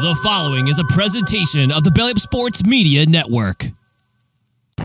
[0.00, 3.64] The following is a presentation of the Belly Up Sports Media Network.
[4.78, 4.84] You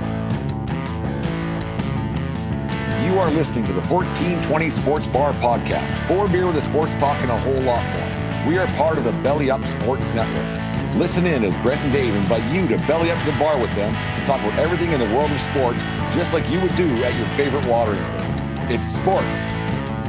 [3.18, 6.06] are listening to the 1420 Sports Bar Podcast.
[6.10, 8.50] Four beer with a sports talk and a whole lot more.
[8.50, 10.96] We are part of the Belly Up Sports Network.
[10.98, 13.74] Listen in as Brent and Dave invite you to belly up to the bar with
[13.74, 15.82] them to talk about everything in the world of sports,
[16.14, 18.70] just like you would do at your favorite watering hole.
[18.70, 19.40] It's sports,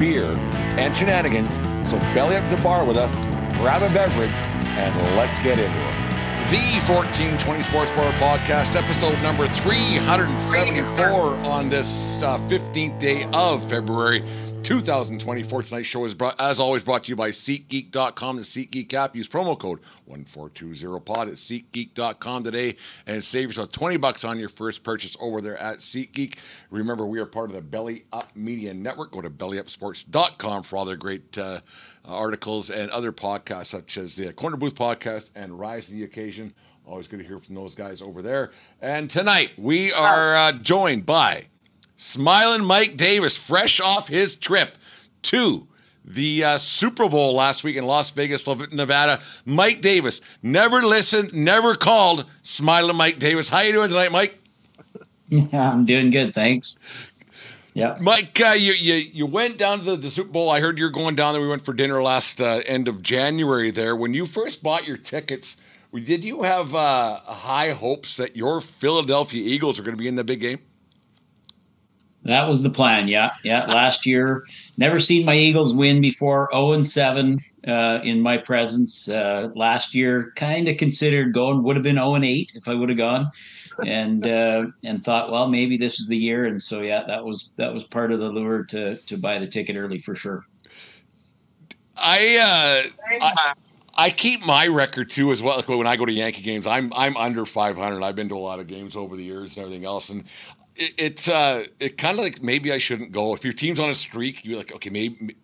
[0.00, 0.36] beer,
[0.74, 1.54] and shenanigans.
[1.88, 3.14] So belly up to the bar with us,
[3.60, 4.34] grab a beverage,
[4.76, 5.94] and let's get into it.
[6.50, 11.04] The 1420 Sports Bar Podcast, episode number 374
[11.44, 14.22] on this uh, 15th day of February
[14.66, 15.62] 2024.
[15.62, 18.36] Tonight's show is, brought, as always, brought to you by SeatGeek.com.
[18.36, 19.14] The SeatGeek app.
[19.14, 24.82] Use promo code 1420pod at SeatGeek.com today and save yourself 20 bucks on your first
[24.82, 26.38] purchase over there at SeatGeek.
[26.70, 29.12] Remember, we are part of the Belly Up Media Network.
[29.12, 31.60] Go to BellyUpSports.com for all their great uh,
[32.06, 36.52] articles and other podcasts, such as the Corner Booth podcast and Rise to the Occasion.
[36.86, 38.52] Always good to hear from those guys over there.
[38.80, 41.46] And tonight we are uh, joined by
[41.96, 44.78] Smiling Mike Davis, fresh off his trip
[45.22, 45.66] to
[46.04, 49.20] the uh, Super Bowl last week in Las Vegas, Nevada.
[49.44, 52.26] Mike Davis never listened, never called.
[52.42, 54.38] Smiling Mike Davis, how you doing tonight, Mike?
[55.28, 56.78] Yeah, I'm doing good, thanks.
[57.76, 60.48] Yeah, Mike, uh, you, you you went down to the, the, Super Bowl.
[60.48, 61.42] I heard you're going down there.
[61.42, 63.70] We went for dinner last uh, end of January.
[63.70, 65.58] There, when you first bought your tickets,
[65.92, 70.14] did you have uh, high hopes that your Philadelphia Eagles are going to be in
[70.14, 70.58] the big game?
[72.22, 73.08] That was the plan.
[73.08, 73.66] Yeah, yeah.
[73.66, 74.46] Last year,
[74.78, 76.48] never seen my Eagles win before.
[76.50, 79.06] Zero oh and seven uh, in my presence.
[79.06, 81.62] Uh, last year, kind of considered going.
[81.62, 83.30] Would have been zero and eight if I would have gone
[83.84, 86.46] and uh, and thought, well, maybe this is the year.
[86.46, 89.46] And so, yeah, that was that was part of the lure to to buy the
[89.46, 90.46] ticket early for sure.
[91.98, 93.54] I, uh, I
[93.96, 95.56] I keep my record too as well.
[95.56, 98.02] Like when I go to Yankee games, I'm I'm under 500.
[98.02, 100.24] I've been to a lot of games over the years and everything else, and
[100.76, 103.34] it it, uh, it kind of like maybe I shouldn't go.
[103.34, 105.36] If your team's on a streak, you're like, okay, maybe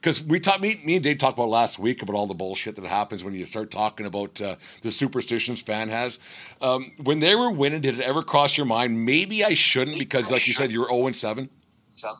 [0.00, 2.74] because we talked me, me and Dave talked about last week about all the bullshit
[2.76, 6.18] that happens when you start talking about uh, the superstitions fan has.
[6.62, 9.04] Um, when they were winning, did it ever cross your mind?
[9.04, 11.50] Maybe I shouldn't because, like you said, you were zero and seven.
[11.90, 12.14] So.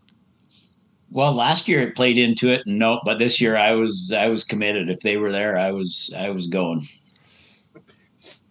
[1.11, 4.29] Well, last year it played into it, and no, but this year I was I
[4.29, 4.91] was committed.
[4.91, 6.87] If they were there, I was I was going.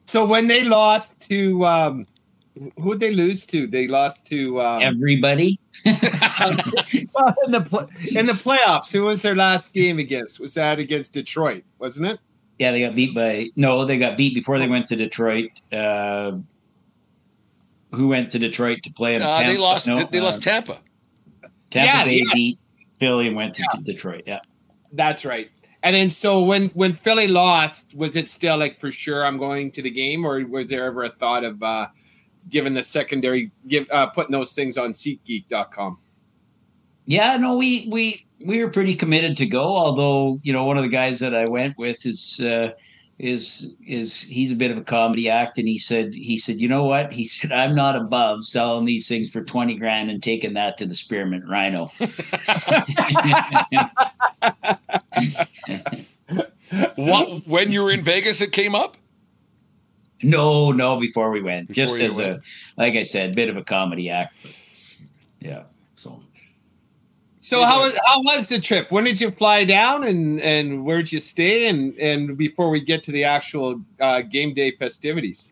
[0.06, 2.06] So when they lost to um,
[2.78, 3.67] who did they lose to?
[3.67, 5.59] They lost to um, everybody.
[5.85, 10.40] well, in the in the playoffs, who was their last game against?
[10.40, 11.63] Was that against Detroit?
[11.79, 12.19] Wasn't it?
[12.57, 15.62] Yeah, they got beat by no, they got beat before they went to Detroit.
[15.72, 16.34] Uh,
[17.91, 19.16] who went to Detroit to play?
[19.16, 19.88] Uh, they lost.
[19.88, 20.79] No, they uh, lost Tampa.
[21.69, 22.34] Tampa yeah, Bay yeah.
[22.34, 22.59] beat
[22.97, 23.79] Philly and went to yeah.
[23.84, 24.23] Detroit.
[24.25, 24.40] Yeah,
[24.91, 25.50] that's right.
[25.81, 29.72] And then so when when Philly lost, was it still like for sure I'm going
[29.72, 31.88] to the game, or was there ever a thought of uh,
[32.50, 35.98] given the secondary, give uh, putting those things on SeatGeek.com.
[37.06, 39.76] Yeah, no, we we we were pretty committed to go.
[39.76, 42.72] Although you know, one of the guys that I went with is uh,
[43.18, 46.68] is is he's a bit of a comedy act, and he said he said, you
[46.68, 47.12] know what?
[47.12, 50.86] He said, I'm not above selling these things for twenty grand and taking that to
[50.86, 51.92] the Spearmint Rhino.
[56.96, 58.98] what when you were in Vegas, it came up.
[60.22, 61.69] No, no, before we went.
[61.69, 62.38] Before just as went.
[62.38, 62.41] a
[62.78, 64.35] like I said, bit of a comedy act.
[64.41, 64.52] But
[65.40, 65.63] yeah.
[65.96, 66.22] So
[67.40, 68.91] So how was how was the trip?
[68.91, 73.03] When did you fly down and and where'd you stay and and before we get
[73.03, 75.52] to the actual uh, game day festivities?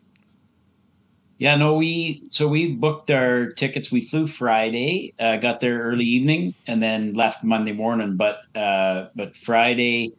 [1.38, 3.92] Yeah, no, we so we booked our tickets.
[3.92, 8.16] We flew Friday, uh, got there early evening, and then left Monday morning.
[8.16, 10.12] But uh, but Friday,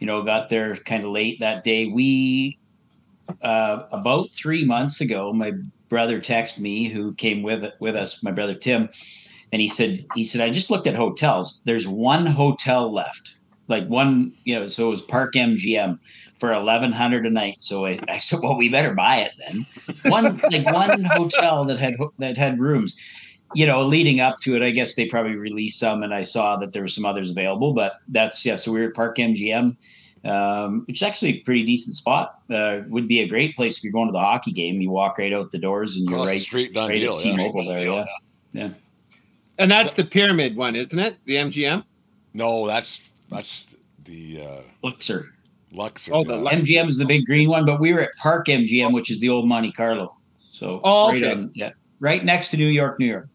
[0.00, 1.86] you know, got there kind of late that day.
[1.86, 2.58] We
[3.42, 5.52] uh, about three months ago, my
[5.88, 8.88] brother texted me, who came with with us, my brother Tim,
[9.52, 11.62] and he said he said I just looked at hotels.
[11.64, 13.38] There's one hotel left,
[13.68, 14.66] like one, you know.
[14.66, 15.98] So it was Park MGM
[16.38, 17.56] for eleven hundred a night.
[17.60, 19.66] So I, I said, well, we better buy it then.
[20.10, 22.96] One like one hotel that had that had rooms.
[23.54, 26.56] You know, leading up to it, I guess they probably released some, and I saw
[26.56, 27.72] that there were some others available.
[27.72, 28.56] But that's yeah.
[28.56, 29.76] So we were at Park MGM
[30.26, 32.40] um, which is actually a pretty decent spot.
[32.50, 34.80] Uh, would be a great place if you're going to the hockey game.
[34.80, 37.64] You walk right out the doors and you're Across right, street, right deal, at T-Mobile
[37.64, 37.72] yeah.
[37.72, 37.84] there.
[37.84, 38.04] Yeah.
[38.52, 38.68] yeah,
[39.58, 41.16] And that's the pyramid one, isn't it?
[41.24, 41.84] The MGM.
[42.34, 43.74] No, that's that's
[44.04, 45.34] the uh, Luxor.
[45.72, 46.12] Luxor.
[46.14, 46.60] Oh, the Luxor.
[46.60, 49.28] MGM is the big green one, but we were at Park MGM, which is the
[49.28, 50.16] old Monte Carlo.
[50.52, 51.28] So, oh, okay.
[51.28, 53.28] Right on, yeah, right next to New York, New York.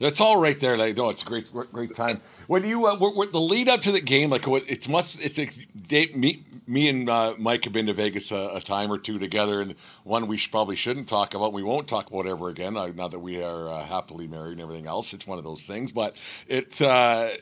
[0.00, 0.78] That's all right there.
[0.78, 2.22] Like, no, it's a great, great time.
[2.46, 5.46] When you uh, the lead up to the game, like what it's must, it's a,
[5.86, 9.18] Dave, me, me and uh, Mike have been to Vegas a, a, time or two
[9.18, 9.74] together, and
[10.04, 11.52] one we should, probably shouldn't talk about.
[11.52, 12.78] We won't talk about ever again.
[12.78, 15.66] Uh, now that we are uh, happily married and everything else, it's one of those
[15.66, 15.92] things.
[15.92, 16.16] But
[16.48, 17.32] it uh,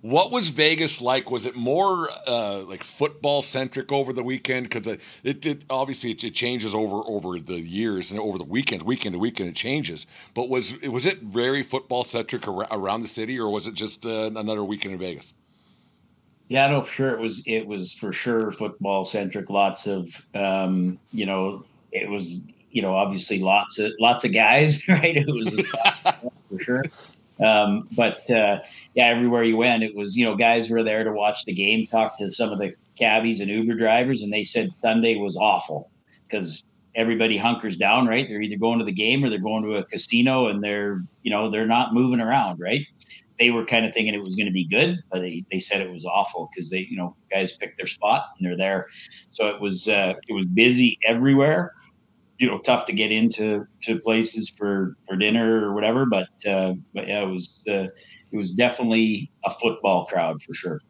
[0.00, 1.30] what was Vegas like?
[1.30, 4.68] Was it more uh, like football centric over the weekend?
[4.68, 8.44] Because it, it, it, obviously it, it, changes over over the years and over the
[8.44, 10.06] weekend, weekend to weekend, it changes.
[10.34, 14.04] But was was it very football centric ar- around the city, or was it just
[14.06, 15.34] uh, another weekend in Vegas?
[16.48, 17.14] Yeah, no, for sure.
[17.14, 19.50] It was it was for sure football centric.
[19.50, 22.40] Lots of um, you know, it was
[22.70, 25.16] you know obviously lots of lots of guys, right?
[25.16, 25.64] It was
[26.50, 26.84] for sure.
[27.44, 28.60] Um, but uh,
[28.94, 31.86] yeah, everywhere you went, it was you know guys were there to watch the game,
[31.86, 35.90] talk to some of the cabbies and Uber drivers, and they said Sunday was awful
[36.26, 38.26] because everybody hunkers down, right?
[38.28, 41.30] They're either going to the game or they're going to a casino, and they're you
[41.30, 42.86] know they're not moving around, right?
[43.38, 45.82] They were kind of thinking it was going to be good, but they, they said
[45.82, 48.86] it was awful because they you know guys picked their spot and they're there,
[49.28, 51.72] so it was uh, it was busy everywhere
[52.38, 56.74] you know tough to get into to places for for dinner or whatever but uh
[56.94, 57.88] but yeah it was uh,
[58.30, 60.80] it was definitely a football crowd for sure.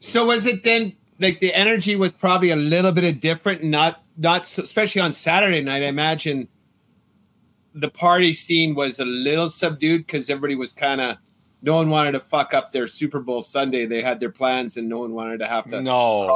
[0.00, 4.02] So was it then like the energy was probably a little bit of different not
[4.16, 6.48] not so, especially on saturday night i imagine
[7.74, 11.16] the party scene was a little subdued because everybody was kind of
[11.62, 13.84] no one wanted to fuck up their super bowl sunday.
[13.84, 16.26] They had their plans and no one wanted to have to no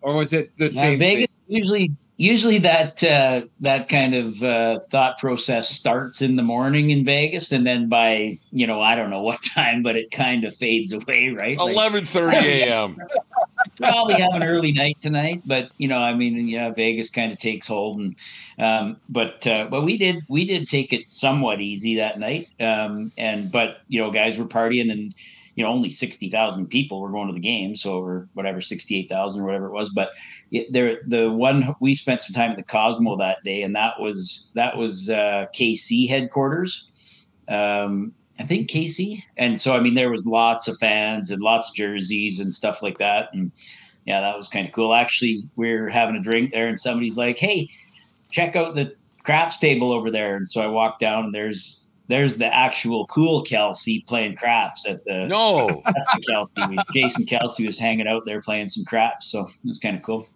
[0.00, 1.28] or was it the yeah, same vegas thing?
[1.46, 7.04] usually usually that uh, that kind of uh, thought process starts in the morning in
[7.04, 10.54] Vegas, and then by you know I don't know what time, but it kind of
[10.56, 11.58] fades away, right?
[11.58, 13.00] Eleven thirty a.m.
[13.78, 17.38] Probably have an early night tonight, but you know, I mean, yeah, Vegas kind of
[17.38, 18.16] takes hold, and
[18.58, 23.12] um, but uh, but we did we did take it somewhat easy that night, um,
[23.18, 25.14] and but you know, guys were partying and
[25.56, 29.44] you know only 60,000 people were going to the game so or whatever 68,000 or
[29.44, 30.10] whatever it was but
[30.50, 34.00] it, there the one we spent some time at the Cosmo that day and that
[34.00, 36.88] was that was uh, KC headquarters
[37.48, 41.70] um, I think KC and so I mean there was lots of fans and lots
[41.70, 43.50] of jerseys and stuff like that and
[44.04, 47.18] yeah that was kind of cool actually we are having a drink there and somebody's
[47.18, 47.68] like hey
[48.30, 48.94] check out the
[49.24, 53.42] craps table over there and so I walked down and there's there's the actual cool
[53.42, 55.82] Kelce playing craps at the no.
[55.84, 56.84] That's the Kelce.
[56.92, 60.26] Jason Kelce was hanging out there playing some craps, so it was kind of cool.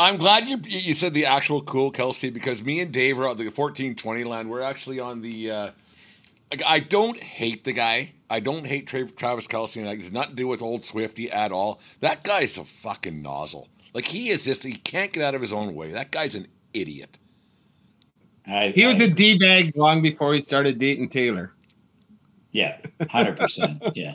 [0.00, 3.36] I'm glad you you said the actual cool Kelsey because me and Dave are on
[3.36, 4.48] the 1420 line.
[4.48, 5.50] We're actually on the.
[5.50, 5.70] Uh,
[6.66, 8.12] I don't hate the guy.
[8.28, 11.80] I don't hate Travis Kelce, and I does not do with old Swifty at all.
[12.00, 13.68] That guy's a fucking nozzle.
[13.92, 15.92] Like he is just he can't get out of his own way.
[15.92, 17.18] That guy's an idiot.
[18.46, 21.52] I, he was I, a d bag long before he started dating Taylor.
[22.52, 23.82] Yeah, hundred percent.
[23.94, 24.14] Yeah,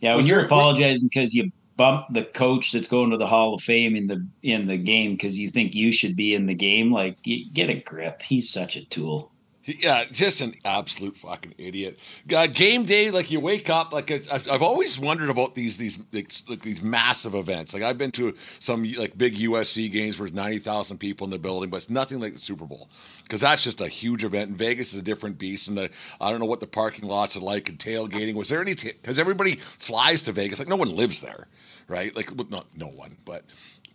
[0.00, 0.16] yeah.
[0.16, 3.96] When you're apologizing because you bump the coach that's going to the Hall of Fame
[3.96, 7.22] in the in the game because you think you should be in the game, like
[7.22, 8.22] get a grip.
[8.22, 9.32] He's such a tool.
[9.66, 11.98] Yeah, just an absolute fucking idiot.
[12.32, 16.62] Uh, game day, like you wake up, like I've always wondered about these these like,
[16.62, 17.74] these massive events.
[17.74, 21.38] Like I've been to some like big USC games where ninety thousand people in the
[21.38, 22.88] building, but it's nothing like the Super Bowl
[23.24, 24.50] because that's just a huge event.
[24.50, 25.66] And Vegas is a different beast.
[25.66, 25.90] And the
[26.20, 28.34] I don't know what the parking lots are like and tailgating.
[28.34, 28.74] Was there any?
[28.76, 31.48] Because everybody flies to Vegas, like no one lives there,
[31.88, 32.14] right?
[32.14, 33.44] Like not no one, but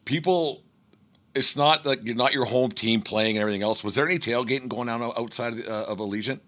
[0.05, 0.63] people
[1.35, 3.83] it's not like you're not your home team playing and everything else.
[3.83, 6.39] Was there any tailgating going on outside of, uh, of Allegiant?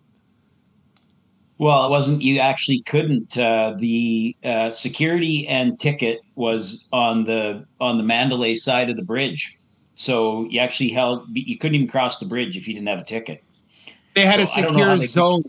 [1.57, 2.21] Well, it wasn't.
[2.21, 3.37] You actually couldn't.
[3.37, 9.03] Uh, the uh, security and ticket was on the on the Mandalay side of the
[9.03, 9.55] bridge,
[9.93, 11.25] so you actually held.
[11.31, 13.43] You couldn't even cross the bridge if you didn't have a ticket.
[14.15, 15.43] They had so a secure zone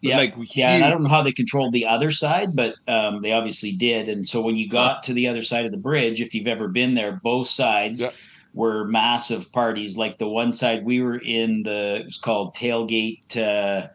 [0.00, 0.70] yeah, like yeah.
[0.70, 4.08] And I don't know how they controlled the other side, but um, they obviously did.
[4.08, 6.68] And so when you got to the other side of the bridge, if you've ever
[6.68, 8.10] been there, both sides yeah.
[8.52, 9.96] were massive parties.
[9.96, 13.88] Like the one side we were in, the it was called Tailgate uh,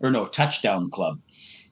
[0.00, 1.20] or no Touchdown Club,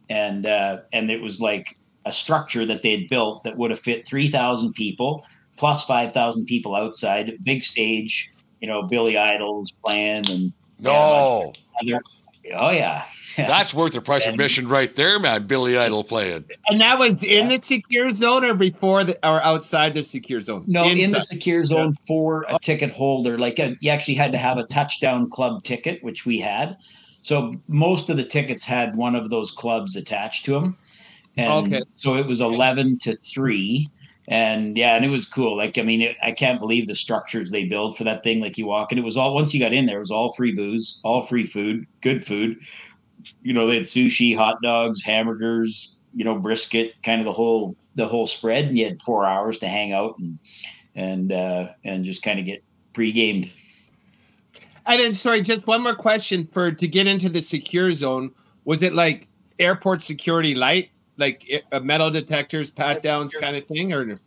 [0.09, 3.81] and uh, and it was like a structure that they had built that would have
[3.81, 5.25] fit three thousand people
[5.57, 8.33] plus five thousand people outside, big stage.
[8.61, 11.53] You know, Billy Idol's playing and no.
[11.81, 12.01] Other,
[12.55, 13.05] oh yeah,
[13.47, 15.47] That's worth the price of admission right there, man.
[15.47, 16.45] Billy Idol playing.
[16.69, 20.65] And that was in the secure zone or before the or outside the secure zone?
[20.67, 21.05] No, Inside.
[21.05, 23.39] in the secure zone for a ticket holder.
[23.39, 26.77] Like a, you actually had to have a touchdown club ticket, which we had.
[27.21, 30.77] So most of the tickets had one of those clubs attached to them.
[31.37, 31.83] And okay.
[31.93, 33.91] so it was 11 to 3
[34.31, 37.51] and yeah and it was cool like i mean it, i can't believe the structures
[37.51, 39.73] they build for that thing like you walk and it was all once you got
[39.73, 42.57] in there it was all free booze all free food good food
[43.43, 47.77] you know, they had sushi, hot dogs, hamburgers, you know, brisket, kind of the whole
[47.95, 50.39] the whole spread, and you had four hours to hang out and
[50.95, 52.63] and uh, and just kind of get
[52.93, 53.51] pre-gamed.
[54.87, 58.33] And then, sorry, just one more question for to get into the secure zone.
[58.65, 63.93] Was it like airport security light, like uh, metal detectors, pat downs, kind of thing,
[63.93, 64.19] or?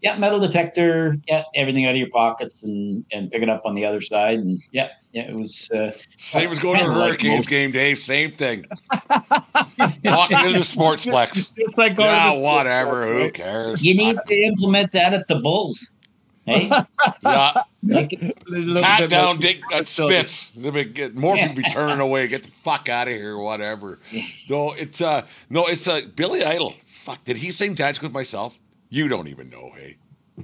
[0.00, 1.16] Yeah, metal detector.
[1.26, 4.38] Yeah, everything out of your pockets and and pick it up on the other side.
[4.38, 8.00] And yeah, yeah, it was uh, same as going to a Hurricanes like game, Dave.
[8.00, 8.64] Same thing.
[9.08, 11.50] Walking into the sportsplex.
[11.56, 13.06] It's like going yeah, whatever.
[13.14, 13.80] Who cares?
[13.80, 15.98] You need to implement that at the Bulls.
[16.46, 16.68] Hey,
[17.22, 17.62] yeah.
[18.82, 20.50] Pat down, Dick at Spitz.
[20.92, 22.26] Get more people be turning away.
[22.26, 24.00] Get the fuck out of here, whatever.
[24.50, 26.74] No, it's uh, no, it's uh, Billy Idol.
[26.88, 28.58] Fuck, did he sing "Dance with Myself"?
[28.88, 29.96] You don't even know, hey.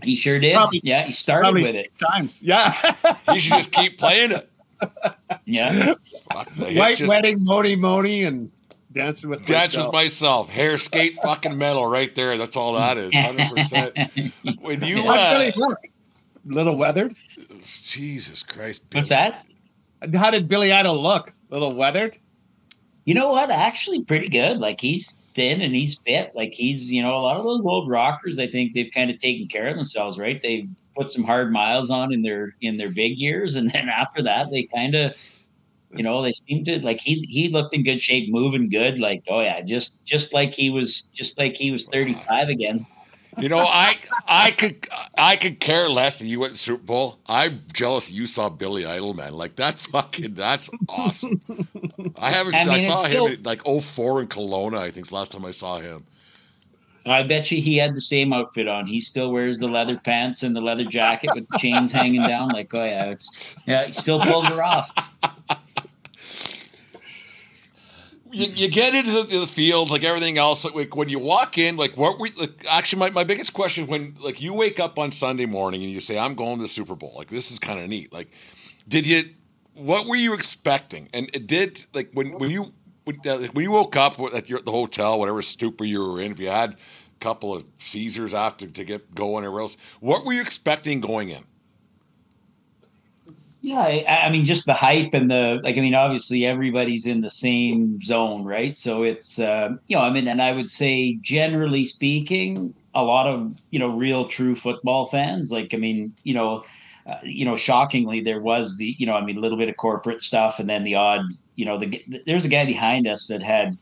[0.05, 0.55] He sure did.
[0.55, 2.41] Probably, yeah, he started with it times.
[2.45, 2.71] Yeah,
[3.33, 4.50] he should just keep playing it.
[5.45, 5.95] Yeah.
[6.57, 8.51] White just, wedding, Mony Mony, and
[8.93, 9.87] dancing with dance myself.
[9.87, 10.49] with myself.
[10.49, 12.39] Hair skate, fucking metal, right there.
[12.39, 13.15] That's all that is.
[13.15, 13.97] Hundred percent.
[14.61, 15.51] When you uh,
[16.45, 17.15] little weathered.
[17.65, 18.89] Jesus Christ!
[18.91, 19.01] Billy.
[19.01, 19.47] What's that?
[20.15, 21.33] How did Billy Idol look?
[21.51, 22.17] A little weathered.
[23.05, 23.51] You know what?
[23.51, 24.59] Actually, pretty good.
[24.59, 26.33] Like he's thin and he's fit.
[26.35, 29.19] Like he's, you know, a lot of those old rockers, I think they've kind of
[29.19, 30.41] taken care of themselves, right?
[30.41, 30.69] They
[31.01, 34.51] put some hard miles on in their in their big years, and then after that,
[34.51, 35.15] they kind of,
[35.97, 38.99] you know, they seem to like he he looked in good shape, moving good.
[38.99, 42.87] Like, oh yeah, just just like he was, just like he was thirty five again.
[43.39, 47.19] You know, I I could I could care less that you went to Super Bowl.
[47.27, 49.33] I'm jealous you saw Billy Idol, man.
[49.33, 51.41] Like that fucking that's awesome.
[52.19, 55.33] I haven't I, mean, I saw him still, like 04 in Kelowna, I think last
[55.33, 56.05] time I saw him.
[57.07, 58.87] I bet you he had the same outfit on.
[58.87, 62.49] He still wears the leather pants and the leather jacket with the chains hanging down.
[62.51, 63.31] Like, oh yeah, it's
[63.67, 64.93] yeah, he still pulls her off.
[68.33, 71.77] you, you get into the, the, field like everything else like when you walk in
[71.77, 75.11] like what we like, actually my, my biggest question when like you wake up on
[75.11, 77.81] sunday morning and you say i'm going to the super bowl like this is kind
[77.81, 78.29] of neat like
[78.89, 79.25] did you
[79.75, 82.73] what were you expecting and it did like when, when you
[83.23, 86.49] when, you woke up at your, the hotel whatever stupor you were in if you
[86.49, 86.77] had a
[87.21, 91.45] couple of caesars after to get going or else what were you expecting going in
[93.63, 95.77] yeah, I, I, mean, just the hype and the like.
[95.77, 98.77] I mean, obviously, everybody's in the same zone, right?
[98.79, 103.27] So it's uh, you know, I mean, and I would say, generally speaking, a lot
[103.27, 105.53] of you know, real true football fans.
[105.53, 106.65] Like, I mean, you know,
[107.11, 109.77] uh, you know, shockingly, there was the you know, I mean, a little bit of
[109.77, 111.23] corporate stuff, and then the odd,
[111.57, 113.77] you know, the there's a guy behind us that had,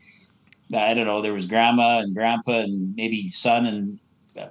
[0.73, 3.99] I don't know, there was grandma and grandpa and maybe son and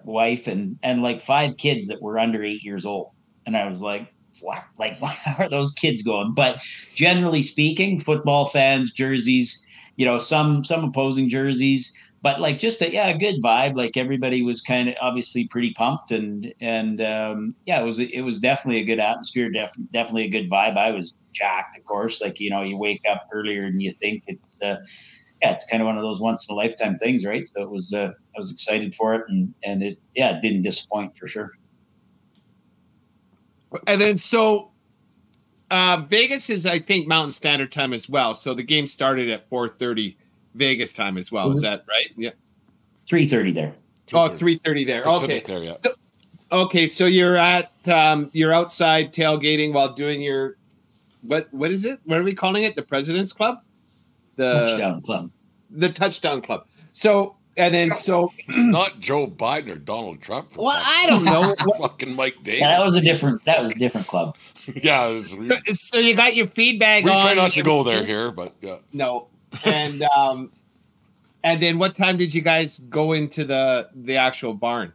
[0.05, 3.11] wife and and like five kids that were under eight years old,
[3.47, 4.63] and I was like what?
[4.79, 6.63] Like what are those kids going but
[6.95, 9.65] generally speaking football fans jerseys
[9.97, 11.93] you know some some opposing jerseys
[12.23, 13.77] but like just a yeah a good vibe.
[13.77, 18.23] Like everybody was kind of obviously pretty pumped and and um yeah it was it
[18.23, 20.77] was definitely a good atmosphere def- definitely a good vibe.
[20.77, 22.21] I was jacked of course.
[22.21, 24.25] Like you know you wake up earlier and you think.
[24.27, 24.79] It's uh
[25.43, 27.47] yeah it's kind of one of those once in a lifetime things right?
[27.47, 30.63] So it was uh i was excited for it and and it yeah it didn't
[30.63, 31.53] disappoint for sure.
[33.87, 34.73] And then so
[35.71, 38.35] uh, Vegas is, I think, Mountain Standard Time as well.
[38.35, 40.17] So the game started at 4:30
[40.55, 41.47] Vegas time as well.
[41.47, 41.57] Mm-hmm.
[41.57, 42.09] Is that right?
[42.17, 42.31] Yeah.
[43.09, 43.75] 3:30 there.
[44.13, 45.03] Oh, 3:30 there.
[45.03, 45.55] Pacific okay.
[45.55, 45.75] There, yeah.
[45.83, 45.95] so,
[46.53, 50.57] okay, so you're at um, you're outside tailgating while doing your
[51.23, 52.01] what what is it?
[52.05, 52.77] What are we calling it?
[52.77, 53.63] The President's Club?
[54.37, 55.31] The Touchdown Club.
[55.71, 56.67] The Touchdown Club.
[56.93, 60.57] So and then so it's not Joe Biden or Donald Trump.
[60.57, 61.55] Well, I don't know.
[61.81, 62.61] fucking Mike Davis.
[62.61, 63.45] Yeah, that was a different.
[63.45, 64.37] That was a different club.
[64.77, 65.09] yeah.
[65.09, 67.05] Was, we, so you got your feedback.
[67.05, 68.77] We on, try not to go there here, but yeah.
[68.93, 69.27] No,
[69.65, 70.53] and um,
[71.45, 74.93] and then what time did you guys go into the the actual barn?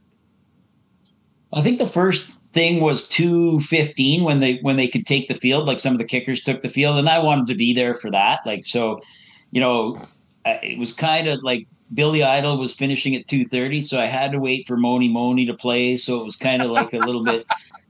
[1.53, 5.67] I think the first thing was 215 when they when they could take the field
[5.67, 8.11] like some of the kickers took the field and i wanted to be there for
[8.11, 9.01] that like so
[9.49, 9.99] you know
[10.45, 14.39] it was kind of like Billy Idol was finishing at 2:30, so I had to
[14.39, 15.97] wait for Mony Mony to play.
[15.97, 17.45] So it was kind of like a little bit.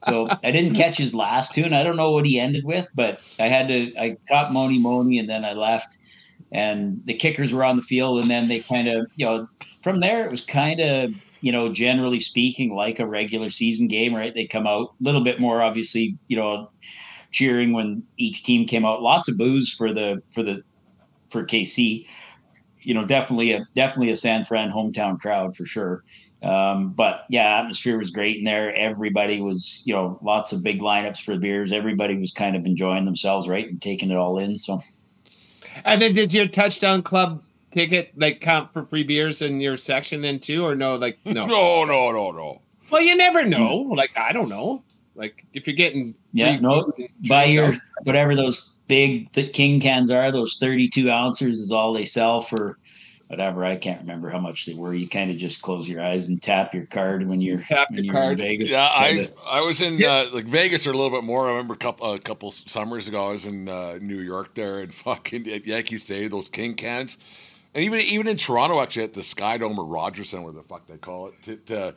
[0.08, 1.74] So I didn't catch his last tune.
[1.74, 3.96] I don't know what he ended with, but I had to.
[3.98, 5.98] I caught Mony Mony, and then I left.
[6.54, 9.48] And the kickers were on the field, and then they kind of, you know,
[9.82, 14.16] from there it was kind of, you know, generally speaking, like a regular season game,
[14.16, 14.34] right?
[14.34, 16.70] They come out a little bit more, obviously, you know,
[17.32, 19.02] cheering when each team came out.
[19.02, 20.64] Lots of boos for the for the
[21.30, 22.06] for KC
[22.84, 26.04] you know, definitely a definitely a San Fran hometown crowd for sure.
[26.42, 28.76] Um, but yeah, atmosphere was great in there.
[28.76, 31.72] Everybody was, you know, lots of big lineups for the beers.
[31.72, 34.58] Everybody was kind of enjoying themselves, right, and taking it all in.
[34.58, 34.82] So,
[35.86, 40.22] and then does your touchdown club ticket like count for free beers in your section
[40.22, 40.96] then too, or no?
[40.96, 42.62] Like no, no, no, no, no.
[42.90, 43.76] Well, you never know.
[43.76, 44.84] Like I don't know.
[45.16, 46.92] Like if you're getting yeah, no,
[47.28, 50.32] buy your whatever those big the king cans are.
[50.32, 52.78] Those 32 ounces is all they sell for
[53.34, 53.66] whatever.
[53.66, 54.94] I can't remember how much they were.
[54.94, 58.04] You kind of just close your eyes and tap your card when you're, tap when
[58.04, 58.40] your card.
[58.40, 58.70] in Vegas.
[58.70, 60.26] Yeah, I I was in yeah.
[60.28, 61.48] uh, like Vegas or a little bit more.
[61.48, 63.30] I remember a couple a couple summers ago.
[63.30, 66.32] I was in uh, New York there and fucking at Yankee Stadium.
[66.32, 67.18] Those king cans.
[67.74, 70.62] And even even in Toronto, actually at the Sky Dome or Rogers Center, where the
[70.62, 71.96] fuck they call it, to, to,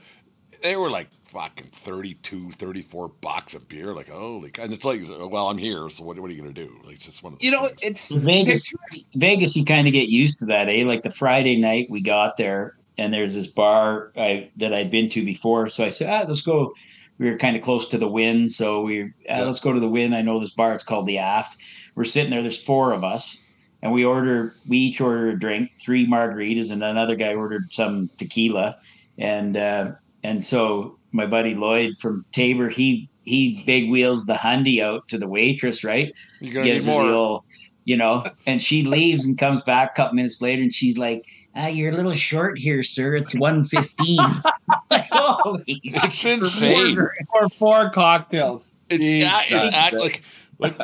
[0.62, 3.92] they were like fucking 32, 34 bucks a beer.
[3.95, 6.64] Like, holy, and it's like, well, I'm here, so what, what are you going to
[6.66, 6.76] do?
[6.85, 7.83] Like, it's just one of You know, things.
[7.83, 8.73] it's Vegas.
[9.14, 10.85] Vegas, you kind of get used to that, eh?
[10.87, 15.09] Like the Friday night we got there, and there's this bar I, that I'd been
[15.11, 15.68] to before.
[15.68, 16.75] So I said, ah, let's go.
[17.18, 19.45] We were kind of close to the Wynn, so we ah, yeah.
[19.45, 20.14] let's go to the Wynn.
[20.14, 20.75] I know this bar.
[20.75, 21.56] It's called the Aft.
[21.95, 22.42] We're sitting there.
[22.42, 23.42] There's four of us,
[23.83, 24.54] and we order.
[24.68, 28.76] We each order a drink, three margaritas, and another guy ordered some tequila,
[29.16, 29.92] and uh,
[30.23, 35.18] and so my buddy Lloyd from Taber, he he big wheels the hundy out to
[35.18, 36.14] the waitress, right?
[36.40, 37.04] You gotta Gives more.
[37.04, 37.44] Little,
[37.85, 41.25] you know, and she leaves and comes back a couple minutes later, and she's like,
[41.56, 43.16] ah, "You're a little short here, sir.
[43.16, 44.20] It's one fifteen.
[45.66, 46.96] it's insane.
[46.96, 48.73] For four cocktails.
[48.88, 50.23] It's, yeah, it's act, like
[50.58, 50.76] like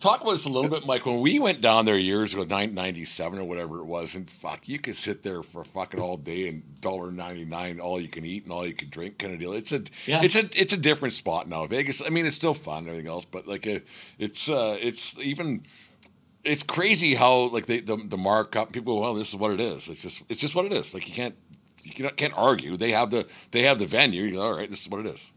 [0.00, 1.06] talk about this a little bit, Mike.
[1.06, 4.28] When we went down there years ago, nine ninety seven or whatever it was, and
[4.28, 8.08] fuck, you could sit there for fucking all day and dollar ninety nine, all you
[8.08, 9.52] can eat and all you can drink, kind of deal.
[9.52, 10.22] It's a, yeah.
[10.22, 11.66] it's a, it's a different spot now.
[11.66, 12.02] Vegas.
[12.04, 13.82] I mean, it's still fun and everything else, but like, a,
[14.18, 15.64] it's, uh, it's even.
[16.44, 19.00] It's crazy how like they, the the markup people.
[19.00, 19.88] Well, this is what it is.
[19.88, 20.94] It's just it's just what it is.
[20.94, 21.34] Like you can't
[21.82, 22.76] you can't argue.
[22.76, 24.22] They have the they have the venue.
[24.22, 25.32] You go, all right, this is what it is.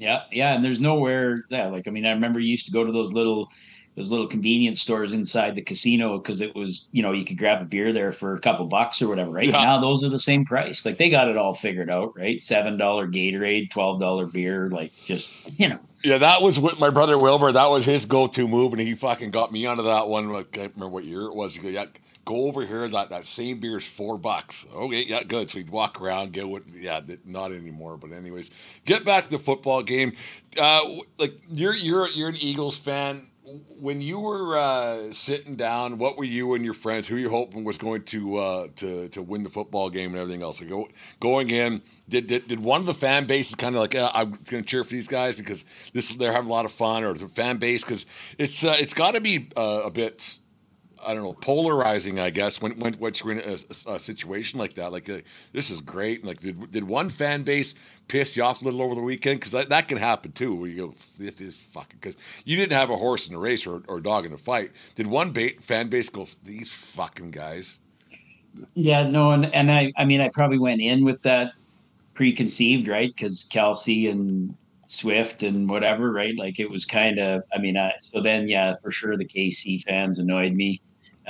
[0.00, 1.44] Yeah, yeah, and there's nowhere.
[1.50, 3.50] Yeah, like I mean, I remember you used to go to those little
[3.96, 7.60] those little convenience stores inside the casino because it was you know you could grab
[7.60, 9.30] a beer there for a couple bucks or whatever.
[9.30, 9.62] Right yeah.
[9.62, 10.86] now, those are the same price.
[10.86, 12.16] Like they got it all figured out.
[12.16, 14.70] Right, seven dollar Gatorade, twelve dollar beer.
[14.70, 15.78] Like just you know.
[16.02, 17.52] Yeah, that was what my brother Wilbur.
[17.52, 20.34] That was his go-to move, and he fucking got me onto that one.
[20.34, 21.58] I can't remember what year it was.
[21.58, 21.84] Yeah,
[22.30, 22.88] go over here.
[22.88, 24.66] That that same beer is four bucks.
[24.72, 25.50] Okay, yeah, good.
[25.50, 26.62] So we'd walk around, get what?
[26.68, 27.96] Yeah, not anymore.
[27.96, 28.50] But anyways,
[28.84, 30.12] get back to the football game.
[30.58, 33.26] Uh, like you're you're you're an Eagles fan.
[33.80, 37.08] When you were uh, sitting down, what were you and your friends?
[37.08, 40.42] Who you hoping was going to uh, to to win the football game and everything
[40.42, 40.60] else?
[40.60, 40.86] go,
[41.18, 44.38] going in, did, did did one of the fan bases kind of like uh, I'm
[44.48, 47.12] going to cheer for these guys because this they're having a lot of fun, or
[47.12, 48.06] the fan base because
[48.38, 50.38] it's uh, it's got to be uh, a bit
[51.04, 54.74] I don't know, polarizing, I guess, when when once you're in a, a, situation like
[54.74, 54.92] that.
[54.92, 55.18] Like, uh,
[55.52, 56.24] this is great.
[56.24, 57.74] Like, did did one fan base
[58.08, 59.40] piss you off a little over the weekend?
[59.40, 60.54] Because that, that can happen too.
[60.54, 61.98] Where you go, this is fucking.
[62.00, 64.38] Because you didn't have a horse in the race or, or a dog in the
[64.38, 64.72] fight.
[64.94, 67.80] Did one fan base go, these fucking guys?
[68.74, 71.52] Yeah, no, and and I I mean I probably went in with that
[72.14, 73.14] preconceived, right?
[73.14, 74.54] Because Kelce and
[74.90, 76.36] Swift and whatever, right?
[76.36, 79.82] Like it was kind of, I mean, I, so then, yeah, for sure the KC
[79.84, 80.80] fans annoyed me.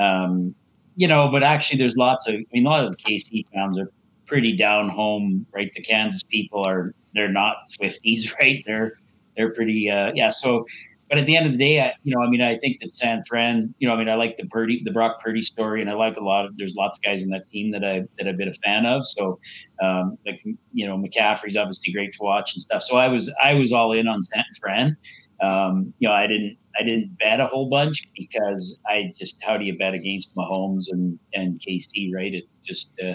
[0.00, 0.54] Um,
[0.96, 2.34] you know, but actually, there's lots of.
[2.34, 3.90] I mean, a lot of the KC towns are
[4.26, 5.70] pretty down home, right?
[5.74, 6.94] The Kansas people are.
[7.14, 8.62] They're not Swifties, right?
[8.66, 8.94] They're
[9.36, 9.90] they're pretty.
[9.90, 10.30] Uh, yeah.
[10.30, 10.64] So,
[11.08, 12.92] but at the end of the day, I, you know, I mean, I think that
[12.92, 13.74] San Fran.
[13.78, 16.16] You know, I mean, I like the Purdy, the Brock Purdy story, and I like
[16.16, 16.56] a lot of.
[16.56, 19.06] There's lots of guys in that team that I that I've been a fan of.
[19.06, 19.38] So,
[19.82, 22.82] um, like you know, McCaffrey's obviously great to watch and stuff.
[22.82, 24.96] So I was I was all in on San Fran.
[25.40, 29.56] Um, you know, I didn't I didn't bet a whole bunch because I just how
[29.56, 32.35] do you bet against Mahomes and and KC, right?
[32.35, 33.14] It's just uh,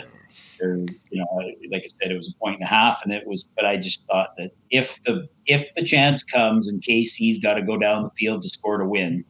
[0.59, 1.25] they're you know
[1.71, 3.45] like I said, it was a point and a half, and it was.
[3.55, 7.61] But I just thought that if the if the chance comes and KC's got to
[7.61, 9.23] go down the field to score to win,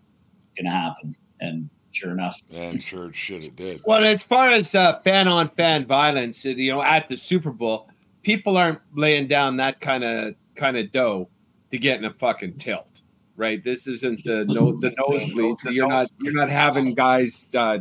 [0.44, 2.40] it's going to happen, and sure enough.
[2.52, 3.82] And sure shit it did.
[3.86, 7.90] Well, as far as uh, fan on fan violence, you know, at the Super Bowl,
[8.24, 11.30] people aren't laying down that kind of kind of dough
[11.70, 13.02] to get in a fucking tilt
[13.36, 13.63] right?
[13.63, 15.71] This isn't the no the nosebleeds.
[15.71, 17.80] You're not you're not having guys uh,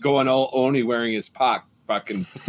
[0.00, 2.26] going all only wearing his pock fucking.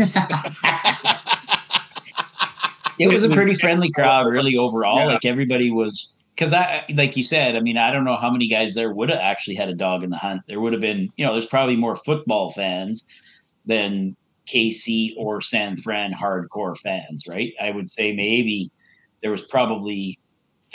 [2.99, 4.99] it was a pretty friendly crowd, really overall.
[4.99, 5.05] Yeah.
[5.05, 8.47] Like everybody was because I like you said, I mean, I don't know how many
[8.47, 10.41] guys there would have actually had a dog in the hunt.
[10.47, 13.05] There would have been, you know, there's probably more football fans
[13.65, 14.15] than
[14.47, 17.53] KC or San Fran hardcore fans, right?
[17.61, 18.71] I would say maybe
[19.21, 20.19] there was probably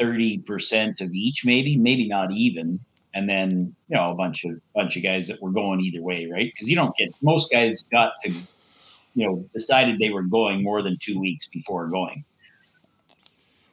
[0.02, 2.78] 30% of each, maybe, maybe not even.
[3.14, 6.26] And then, you know, a bunch of bunch of guys that were going either way,
[6.26, 6.50] right?
[6.52, 10.82] Because you don't get most guys got to, you know, decided they were going more
[10.82, 12.24] than two weeks before going.